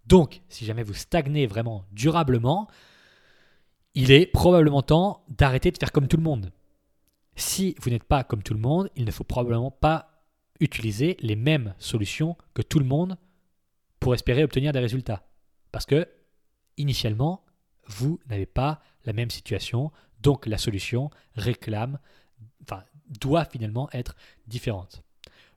Donc, 0.07 0.41
si 0.49 0.65
jamais 0.65 0.83
vous 0.83 0.95
stagnez 0.95 1.47
vraiment 1.47 1.85
durablement, 1.93 2.67
il 3.95 4.11
est 4.11 4.27
probablement 4.27 4.83
temps 4.83 5.23
d'arrêter 5.29 5.71
de 5.71 5.79
faire 5.79 5.93
comme 5.93 6.09
tout 6.09 6.17
le 6.17 6.23
monde. 6.23 6.51
Si 7.37 7.75
vous 7.81 7.91
n'êtes 7.91 8.05
pas 8.05 8.25
comme 8.25 8.43
tout 8.43 8.55
le 8.55 8.61
monde, 8.61 8.91
il 8.97 9.05
ne 9.05 9.11
faut 9.11 9.25
probablement 9.25 9.71
pas 9.71 10.25
utiliser 10.61 11.17
les 11.21 11.37
mêmes 11.37 11.75
solutions 11.79 12.37
que 12.55 12.63
tout 12.63 12.79
le 12.79 12.85
monde 12.85 13.17
pour 14.01 14.15
espérer 14.15 14.45
obtenir 14.45 14.73
des 14.73 14.79
résultats. 14.79 15.25
Parce 15.71 15.87
que, 15.87 16.09
initialement, 16.77 17.45
vous 17.87 18.21
n'avez 18.29 18.47
pas 18.47 18.81
la 19.05 19.13
même 19.13 19.31
situation, 19.31 19.91
donc 20.21 20.47
la 20.47 20.59
solution 20.59 21.11
réclame, 21.35 21.99
enfin, 22.63 22.85
doit 23.21 23.45
finalement 23.45 23.89
être 23.93 24.15
différente. 24.47 25.03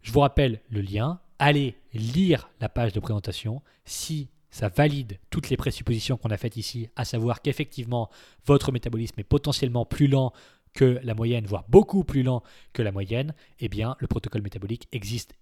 Je 0.01 0.11
vous 0.11 0.19
rappelle 0.19 0.61
le 0.69 0.81
lien, 0.81 1.19
allez 1.39 1.75
lire 1.93 2.49
la 2.61 2.69
page 2.69 2.93
de 2.93 2.99
présentation 2.99 3.61
si 3.85 4.29
ça 4.49 4.69
valide 4.69 5.19
toutes 5.29 5.49
les 5.49 5.57
présuppositions 5.57 6.17
qu'on 6.17 6.29
a 6.29 6.37
faites 6.37 6.55
ici, 6.55 6.89
à 6.95 7.03
savoir 7.03 7.41
qu'effectivement 7.41 8.09
votre 8.45 8.71
métabolisme 8.71 9.19
est 9.19 9.25
potentiellement 9.25 9.85
plus 9.85 10.07
lent 10.07 10.31
que 10.75 10.99
la 11.01 11.15
moyenne, 11.15 11.45
voire 11.45 11.65
beaucoup 11.67 12.03
plus 12.03 12.21
lent 12.21 12.43
que 12.73 12.83
la 12.83 12.91
moyenne, 12.91 13.33
eh 13.59 13.69
bien 13.69 13.95
le 13.99 14.07
protocole 14.07 14.43
métabolique 14.43 14.87
existe 14.91 15.33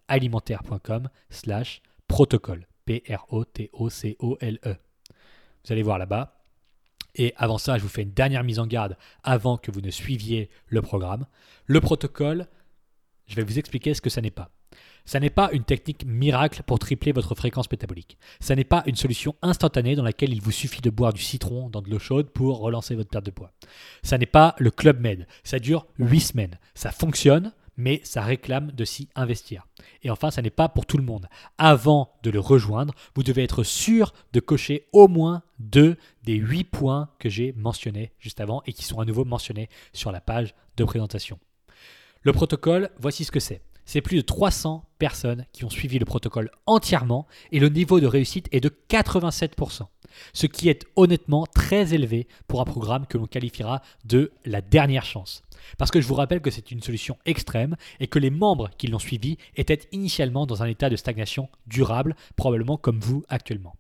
alimentaire.com 0.08 1.10
slash 1.30 1.82
protocole. 2.08 2.68
P-R-O-T-O-C-O-L-E. 2.86 4.76
Vous 5.64 5.72
allez 5.72 5.84
voir 5.84 5.98
là-bas. 5.98 6.41
Et 7.16 7.34
avant 7.38 7.58
ça, 7.58 7.78
je 7.78 7.84
vous 7.84 7.90
fais 7.90 8.04
une 8.04 8.14
dernière 8.14 8.44
mise 8.44 8.60
en 8.60 8.68
garde 8.68 8.98
avant 9.24 9.58
que 9.58 9.72
vous 9.72 9.82
ne 9.82 9.92
suiviez 9.92 10.50
le 10.68 10.82
programme. 10.82 11.26
Le 11.66 11.82
protocole, 11.82 12.48
je 13.28 13.36
vais 13.36 13.44
vous 13.44 13.60
expliquer 13.60 13.94
ce 13.94 14.02
que 14.02 14.10
ça 14.10 14.22
n'est 14.22 14.32
pas. 14.32 14.50
Ça 15.06 15.20
n'est 15.20 15.30
pas 15.30 15.50
une 15.52 15.64
technique 15.64 16.06
miracle 16.06 16.64
pour 16.64 16.80
tripler 16.80 17.12
votre 17.12 17.36
fréquence 17.36 17.70
métabolique. 17.72 18.18
Ça 18.40 18.56
n'est 18.56 18.64
pas 18.64 18.84
une 18.86 18.96
solution 18.96 19.36
instantanée 19.42 19.96
dans 19.96 20.04
laquelle 20.04 20.32
il 20.32 20.42
vous 20.42 20.52
suffit 20.52 20.82
de 20.82 20.90
boire 20.90 21.14
du 21.14 21.22
citron 21.22 21.70
dans 21.70 21.82
de 21.82 21.90
l'eau 21.90 22.00
chaude 22.00 22.30
pour 22.30 22.60
relancer 22.60 22.96
votre 22.96 23.10
perte 23.10 23.26
de 23.26 23.32
poids. 23.32 23.52
Ça 24.04 24.18
n'est 24.18 24.26
pas 24.26 24.56
le 24.60 24.72
Club 24.72 25.00
Med. 25.00 25.28
Ça 25.44 25.60
dure 25.60 25.88
8 25.98 26.20
semaines. 26.20 26.60
Ça 26.76 26.92
fonctionne, 26.92 27.52
mais 27.78 28.02
ça 28.04 28.22
réclame 28.22 28.72
de 28.72 28.86
s'y 28.86 29.10
investir. 29.16 29.66
Et 30.04 30.10
enfin, 30.10 30.32
ça 30.32 30.42
n'est 30.42 30.50
pas 30.50 30.70
pour 30.70 30.86
tout 30.86 30.98
le 30.98 31.04
monde. 31.04 31.28
Avant 31.58 32.14
de 32.24 32.30
le 32.30 32.40
rejoindre, 32.40 32.94
vous 33.16 33.24
devez 33.24 33.44
être 33.44 33.64
sûr 33.64 34.14
de 34.34 34.40
cocher 34.40 34.88
au 34.92 35.08
moins 35.08 35.44
deux 35.60 35.98
des 36.24 36.36
8 36.36 36.66
points 36.66 37.10
que 37.20 37.30
j'ai 37.30 37.54
mentionnés 37.54 38.12
juste 38.20 38.42
avant 38.42 38.62
et 38.66 38.74
qui 38.74 38.84
sont 38.84 39.00
à 39.00 39.06
nouveau 39.06 39.26
mentionnés 39.26 39.70
sur 39.94 40.12
la 40.12 40.22
page 40.22 40.54
de 40.78 40.84
présentation. 40.84 41.40
Le 42.22 42.34
protocole, 42.34 42.90
voici 43.00 43.26
ce 43.26 43.32
que 43.32 43.40
c'est 43.40 43.62
c'est 43.86 44.02
plus 44.02 44.18
de 44.18 44.22
300 44.22 44.86
personnes 45.00 45.46
qui 45.52 45.66
ont 45.66 45.70
suivi 45.70 46.00
le 46.00 46.06
protocole 46.06 46.52
entièrement 46.66 47.28
et 47.52 47.60
le 47.60 47.70
niveau 47.70 48.00
de 48.00 48.08
réussite 48.08 48.48
est 48.52 48.60
de 48.60 48.72
87%, 48.90 49.88
ce 50.34 50.46
qui 50.46 50.70
est 50.70 50.86
honnêtement 50.96 51.46
très 51.46 51.94
élevé 51.94 52.28
pour 52.48 52.62
un 52.62 52.66
programme 52.66 53.08
que 53.08 53.18
l'on 53.18 53.28
qualifiera 53.28 53.82
de 54.06 54.32
la 54.46 54.62
dernière 54.62 55.06
chance. 55.06 55.42
Parce 55.78 55.92
que 55.92 56.02
je 56.02 56.08
vous 56.08 56.16
rappelle 56.16 56.42
que 56.42 56.52
c'est 56.52 56.72
une 56.72 56.82
solution 56.82 57.18
extrême 57.26 57.76
et 58.00 58.08
que 58.08 58.20
les 58.20 58.30
membres 58.30 58.70
qui 58.78 58.88
l'ont 58.88 59.00
suivi 59.00 59.38
étaient 59.56 59.88
initialement 59.92 60.46
dans 60.46 60.64
un 60.64 60.68
état 60.68 60.90
de 60.90 60.96
stagnation 60.96 61.50
durable, 61.68 62.16
probablement 62.36 62.78
comme 62.78 63.00
vous 63.00 63.24
actuellement. 63.30 63.76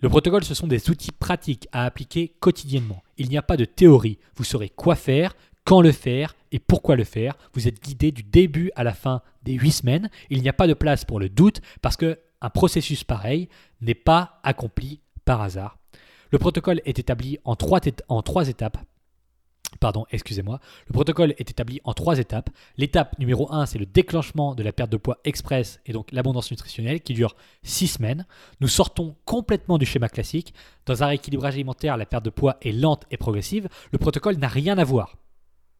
Le 0.00 0.08
protocole, 0.08 0.44
ce 0.44 0.54
sont 0.54 0.68
des 0.68 0.90
outils 0.90 1.10
pratiques 1.10 1.66
à 1.72 1.84
appliquer 1.84 2.36
quotidiennement. 2.38 3.02
Il 3.16 3.28
n'y 3.28 3.36
a 3.36 3.42
pas 3.42 3.56
de 3.56 3.64
théorie. 3.64 4.18
Vous 4.36 4.44
saurez 4.44 4.68
quoi 4.68 4.94
faire, 4.94 5.34
quand 5.64 5.80
le 5.80 5.90
faire 5.90 6.36
et 6.52 6.58
pourquoi 6.58 6.96
le 6.96 7.04
faire. 7.04 7.36
Vous 7.52 7.68
êtes 7.68 7.82
guidé 7.82 8.12
du 8.12 8.22
début 8.22 8.70
à 8.76 8.84
la 8.84 8.92
fin 8.92 9.22
des 9.42 9.54
huit 9.54 9.72
semaines. 9.72 10.10
Il 10.30 10.42
n'y 10.42 10.48
a 10.48 10.52
pas 10.52 10.66
de 10.66 10.74
place 10.74 11.04
pour 11.04 11.20
le 11.20 11.28
doute 11.28 11.60
parce 11.82 11.96
que 11.96 12.18
un 12.40 12.50
processus 12.50 13.04
pareil 13.04 13.48
n'est 13.80 13.94
pas 13.94 14.40
accompli 14.42 15.00
par 15.24 15.40
hasard. 15.40 15.78
Le 16.30 16.38
protocole 16.38 16.80
est 16.84 16.98
établi 16.98 17.38
en 17.44 17.56
trois, 17.56 17.80
étapes. 17.80 18.78
Pardon, 19.80 20.06
excusez-moi. 20.10 20.60
Le 20.86 20.92
protocole 20.92 21.34
est 21.38 21.50
établi 21.50 21.80
en 21.84 21.94
trois 21.94 22.18
étapes. 22.18 22.50
L'étape 22.76 23.18
numéro 23.18 23.52
1, 23.52 23.66
c'est 23.66 23.78
le 23.78 23.86
déclenchement 23.86 24.54
de 24.54 24.62
la 24.62 24.72
perte 24.72 24.90
de 24.90 24.96
poids 24.96 25.18
express 25.24 25.80
et 25.86 25.92
donc 25.92 26.10
l'abondance 26.12 26.50
nutritionnelle 26.50 27.00
qui 27.00 27.14
dure 27.14 27.34
six 27.62 27.88
semaines. 27.88 28.26
Nous 28.60 28.68
sortons 28.68 29.16
complètement 29.24 29.78
du 29.78 29.86
schéma 29.86 30.08
classique. 30.08 30.52
Dans 30.86 31.02
un 31.02 31.06
rééquilibrage 31.06 31.54
alimentaire, 31.54 31.96
la 31.96 32.06
perte 32.06 32.24
de 32.24 32.30
poids 32.30 32.58
est 32.62 32.72
lente 32.72 33.04
et 33.10 33.16
progressive. 33.16 33.68
Le 33.92 33.98
protocole 33.98 34.36
n'a 34.36 34.48
rien 34.48 34.78
à 34.78 34.84
voir. 34.84 35.16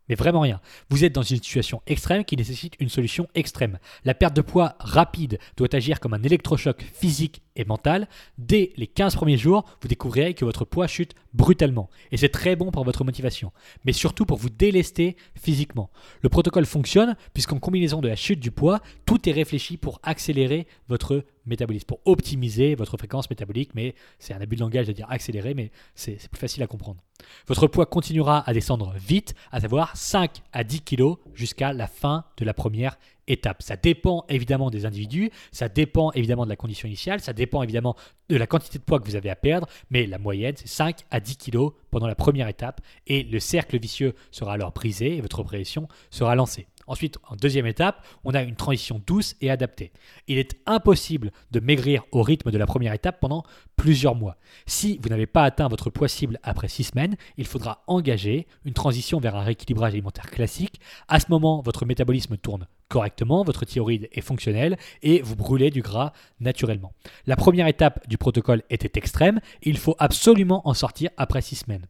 Mais 0.09 0.15
vraiment 0.15 0.41
rien. 0.41 0.61
Vous 0.91 1.05
êtes 1.05 1.15
dans 1.15 1.23
une 1.23 1.37
situation 1.37 1.83
extrême 1.87 2.25
qui 2.25 2.37
nécessite 2.37 2.75
une 2.81 2.89
solution 2.89 3.29
extrême. 3.35 3.79
La 4.05 4.15
perte 4.15 4.35
de 4.35 4.41
poids 4.41 4.77
rapide 4.81 5.39
doit 5.57 5.75
agir 5.75 6.01
comme 6.01 6.15
un 6.15 6.23
électrochoc 6.23 6.83
physique 6.95 7.43
et 7.59 7.65
mentale, 7.65 8.09
dès 8.39 8.73
les 8.77 8.87
15 8.87 9.15
premiers 9.17 9.37
jours, 9.37 9.65
vous 9.83 9.89
découvrirez 9.89 10.33
que 10.33 10.45
votre 10.45 10.65
poids 10.65 10.87
chute 10.87 11.15
brutalement. 11.35 11.91
Et 12.13 12.17
c'est 12.17 12.31
très 12.31 12.57
bon 12.57 12.71
pour 12.71 12.85
votre 12.85 13.05
motivation, 13.05 13.53
mais 13.85 13.93
surtout 13.93 14.25
pour 14.25 14.39
vous 14.39 14.49
délester 14.49 15.17
physiquement. 15.35 15.91
Le 16.23 16.29
protocole 16.29 16.65
fonctionne 16.65 17.17
puisqu'en 17.35 17.59
combinaison 17.59 18.01
de 18.01 18.09
la 18.09 18.17
chute 18.17 18.41
du 18.41 18.51
poids, 18.51 18.81
tout 19.05 19.29
est 19.29 19.33
réfléchi 19.33 19.77
pour 19.77 20.01
accélérer 20.03 20.67
votre 20.89 21.25
métabolisme, 21.47 21.87
pour 21.87 22.01
optimiser 22.05 22.75
votre 22.75 22.97
fréquence 22.97 23.29
métabolique, 23.29 23.75
mais 23.75 23.95
c'est 24.19 24.35
un 24.35 24.41
abus 24.41 24.57
de 24.57 24.61
langage 24.61 24.87
de 24.87 24.93
dire 24.93 25.07
accélérer, 25.11 25.55
mais 25.55 25.71
c'est 25.95 26.29
plus 26.29 26.39
facile 26.39 26.63
à 26.63 26.67
comprendre. 26.67 27.03
Votre 27.47 27.67
poids 27.67 27.87
continuera 27.87 28.49
à 28.49 28.53
descendre 28.53 28.95
vite, 28.97 29.35
à 29.51 29.61
savoir 29.61 29.97
5 29.97 30.43
à 30.53 30.63
10 30.63 30.83
kg 30.83 31.15
jusqu'à 31.35 31.73
la 31.73 31.89
fin 31.89 32.25
de 32.37 32.45
la 32.45 32.55
première 32.55 32.99
étape. 33.29 33.63
Ça 33.63 33.77
dépend 33.77 34.25
évidemment 34.29 34.71
des 34.71 34.87
individus, 34.87 35.31
ça 35.53 35.69
dépend 35.69 36.11
évidemment 36.13 36.45
de 36.45 36.51
la 36.51 36.57
condition 36.57 36.89
initiale, 36.89 37.21
ça 37.21 37.33
dépend 37.33 37.63
évidemment 37.63 37.95
de 38.29 38.37
la 38.37 38.47
quantité 38.47 38.79
de 38.79 38.85
poids 38.85 38.99
que 38.99 39.05
vous 39.05 39.17
avez 39.17 39.31
à 39.31 39.37
perdre, 39.37 39.69
mais 39.91 40.07
la 40.07 40.19
moyenne 40.19 40.55
c'est 40.57 40.69
5 40.69 41.01
à 41.11 41.21
10 41.21 41.37
kg 41.37 41.69
pendant 41.91 42.07
la 42.07 42.15
première 42.15 42.49
étape 42.49 42.81
et 43.07 43.23
le 43.23 43.39
cercle 43.41 43.79
vicieux 43.79 44.15
sera 44.31 44.55
alors 44.55 44.73
brisé 44.73 45.17
et 45.17 45.21
votre 45.21 45.43
pression 45.43 45.89
sera 46.11 46.35
lancée. 46.35 46.67
Ensuite, 46.89 47.19
en 47.29 47.37
deuxième 47.37 47.67
étape, 47.67 48.05
on 48.25 48.33
a 48.33 48.43
une 48.43 48.57
transition 48.57 49.01
douce 49.07 49.37
et 49.43 49.51
adaptée. 49.51 49.93
Il 50.27 50.39
est 50.39 50.57
impossible 50.65 51.33
de 51.51 51.61
maigrir 51.61 52.03
au 52.13 52.23
rythme 52.23 52.51
de 52.51 52.57
la 52.57 52.65
première 52.65 52.95
étape 52.95 53.21
pendant 53.21 53.45
plusieurs 53.77 54.15
mois. 54.15 54.39
Si 54.67 54.99
vous 55.03 55.11
n'avez 55.11 55.27
pas 55.27 55.45
atteint 55.45 55.69
votre 55.69 55.91
poids 55.91 56.09
cible 56.09 56.41
après 56.43 56.69
six 56.69 56.85
semaines, 56.85 57.17
il 57.37 57.47
faudra 57.47 57.85
engager 57.87 58.47
une 58.65 58.73
transition 58.73 59.21
vers 59.21 59.37
un 59.37 59.43
rééquilibrage 59.43 59.93
alimentaire 59.93 60.31
classique. 60.31 60.81
À 61.09 61.21
ce 61.21 61.27
moment, 61.29 61.61
votre 61.61 61.85
métabolisme 61.85 62.39
tourne 62.39 62.67
correctement, 62.89 63.45
votre 63.45 63.65
thyroïde 63.65 64.09
est 64.13 64.21
fonctionnelle 64.21 64.77
et 65.03 65.23
vous 65.23 65.37
brûlez 65.37 65.71
du 65.71 65.83
gras 65.83 66.13
naturellement. 66.41 66.93
La 67.27 67.37
première 67.37 67.67
étape 67.67 68.07
du 68.09 68.19
protocole 68.19 68.63
était 68.71 68.99
extrême, 68.99 69.41
il 69.63 69.79
faut 69.79 69.97
absolument 69.99 70.67
en 70.69 70.75
sortir 70.75 71.11
après 71.17 71.43
six 71.43 71.57
semaines. 71.57 71.87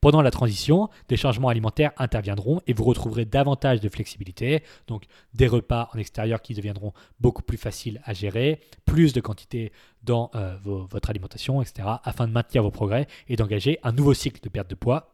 Pendant 0.00 0.22
la 0.22 0.30
transition, 0.30 0.88
des 1.08 1.16
changements 1.16 1.48
alimentaires 1.48 1.92
interviendront 1.96 2.60
et 2.66 2.72
vous 2.72 2.84
retrouverez 2.84 3.24
davantage 3.24 3.80
de 3.80 3.88
flexibilité, 3.88 4.62
donc 4.86 5.04
des 5.34 5.46
repas 5.46 5.90
en 5.92 5.98
extérieur 5.98 6.40
qui 6.42 6.54
deviendront 6.54 6.92
beaucoup 7.20 7.42
plus 7.42 7.58
faciles 7.58 8.00
à 8.04 8.12
gérer, 8.12 8.60
plus 8.84 9.12
de 9.12 9.20
quantité 9.20 9.72
dans 10.02 10.30
euh, 10.34 10.56
votre 10.64 11.10
alimentation, 11.10 11.62
etc., 11.62 11.88
afin 12.04 12.26
de 12.26 12.32
maintenir 12.32 12.62
vos 12.62 12.70
progrès 12.70 13.06
et 13.28 13.36
d'engager 13.36 13.78
un 13.82 13.92
nouveau 13.92 14.14
cycle 14.14 14.40
de 14.42 14.48
perte 14.48 14.70
de 14.70 14.74
poids 14.74 15.11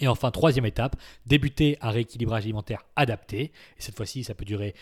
et 0.00 0.08
enfin, 0.08 0.32
troisième 0.32 0.66
étape, 0.66 0.96
débuter 1.24 1.78
un 1.80 1.90
rééquilibrage 1.90 2.42
alimentaire 2.42 2.84
adapté. 2.96 3.40
Et 3.42 3.52
cette 3.78 3.94
fois-ci, 3.94 4.24
ça 4.24 4.34
peut 4.34 4.44
durer, 4.44 4.74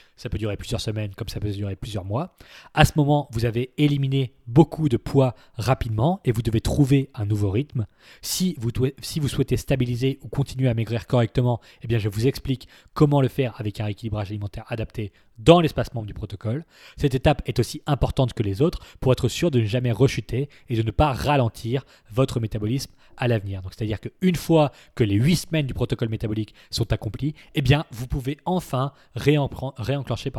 plusieurs 0.58 0.80
semaines, 0.80 1.14
comme 1.14 1.28
ça 1.28 1.38
peut 1.38 1.50
durer 1.50 1.76
plusieurs 1.76 2.06
mois. 2.06 2.34
À 2.72 2.86
ce 2.86 2.92
moment, 2.96 3.28
vous 3.30 3.44
avez 3.44 3.74
éliminé 3.76 4.32
beaucoup 4.46 4.88
de 4.88 4.96
poids 4.96 5.34
rapidement 5.54 6.20
et 6.24 6.32
vous 6.32 6.40
devez 6.40 6.62
trouver 6.62 7.10
un 7.14 7.26
nouveau 7.26 7.50
rythme. 7.50 7.86
Si 8.22 8.56
vous, 8.58 8.70
si 9.02 9.20
vous 9.20 9.28
souhaitez 9.28 9.58
stabiliser 9.58 10.18
ou 10.22 10.28
continuer 10.28 10.70
à 10.70 10.74
maigrir 10.74 11.06
correctement, 11.06 11.60
eh 11.82 11.86
bien, 11.86 11.98
je 11.98 12.08
vous 12.08 12.26
explique 12.26 12.66
comment 12.94 13.20
le 13.20 13.28
faire 13.28 13.54
avec 13.60 13.80
un 13.80 13.84
rééquilibrage 13.84 14.30
alimentaire 14.30 14.64
adapté 14.68 15.12
dans 15.38 15.60
l'espace 15.60 15.92
membre 15.94 16.06
du 16.06 16.14
protocole. 16.14 16.64
Cette 16.96 17.14
étape 17.14 17.42
est 17.46 17.58
aussi 17.58 17.82
importante 17.86 18.32
que 18.34 18.42
les 18.42 18.62
autres 18.62 18.80
pour 19.00 19.12
être 19.12 19.28
sûr 19.28 19.50
de 19.50 19.60
ne 19.60 19.64
jamais 19.64 19.92
rechuter 19.92 20.48
et 20.68 20.76
de 20.76 20.82
ne 20.82 20.90
pas 20.90 21.12
ralentir 21.12 21.84
votre 22.10 22.40
métabolisme 22.40 22.92
à 23.16 23.28
l'avenir. 23.28 23.62
C'est-à-dire 23.70 24.00
qu'une 24.00 24.36
fois 24.36 24.72
que 24.94 25.04
les 25.04 25.14
8 25.14 25.36
semaines 25.36 25.66
du 25.66 25.74
protocole 25.74 26.08
métabolique 26.08 26.54
sont 26.70 26.92
accomplies, 26.92 27.34
eh 27.54 27.62
bien 27.62 27.84
vous 27.90 28.06
pouvez 28.06 28.38
enfin 28.44 28.92
réenclencher 29.14 30.32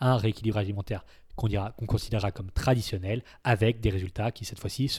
un 0.00 0.16
rééquilibrage 0.16 0.64
alimentaire 0.64 1.04
qu'on 1.36 1.86
considérera 1.86 2.32
comme 2.32 2.50
traditionnel 2.50 3.22
avec 3.44 3.80
des 3.80 3.90
résultats 3.90 4.30
qui 4.30 4.44
cette 4.44 4.58
fois-ci 4.58 4.90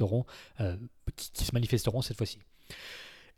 euh, 0.59 0.75
qui 1.15 1.45
se 1.45 1.53
manifesteront 1.53 2.01
cette 2.01 2.17
fois-ci. 2.17 2.39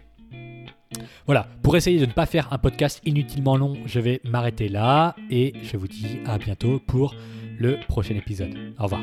Voilà, 1.26 1.48
pour 1.62 1.76
essayer 1.76 1.98
de 1.98 2.06
ne 2.06 2.12
pas 2.12 2.26
faire 2.26 2.52
un 2.52 2.58
podcast 2.58 3.00
inutilement 3.04 3.56
long, 3.56 3.76
je 3.86 3.98
vais 3.98 4.20
m'arrêter 4.24 4.68
là 4.68 5.16
et 5.30 5.52
je 5.62 5.76
vous 5.76 5.88
dis 5.88 6.18
à 6.26 6.38
bientôt 6.38 6.80
pour 6.86 7.14
le 7.58 7.78
prochain 7.88 8.14
épisode. 8.14 8.74
Au 8.78 8.84
revoir. 8.84 9.02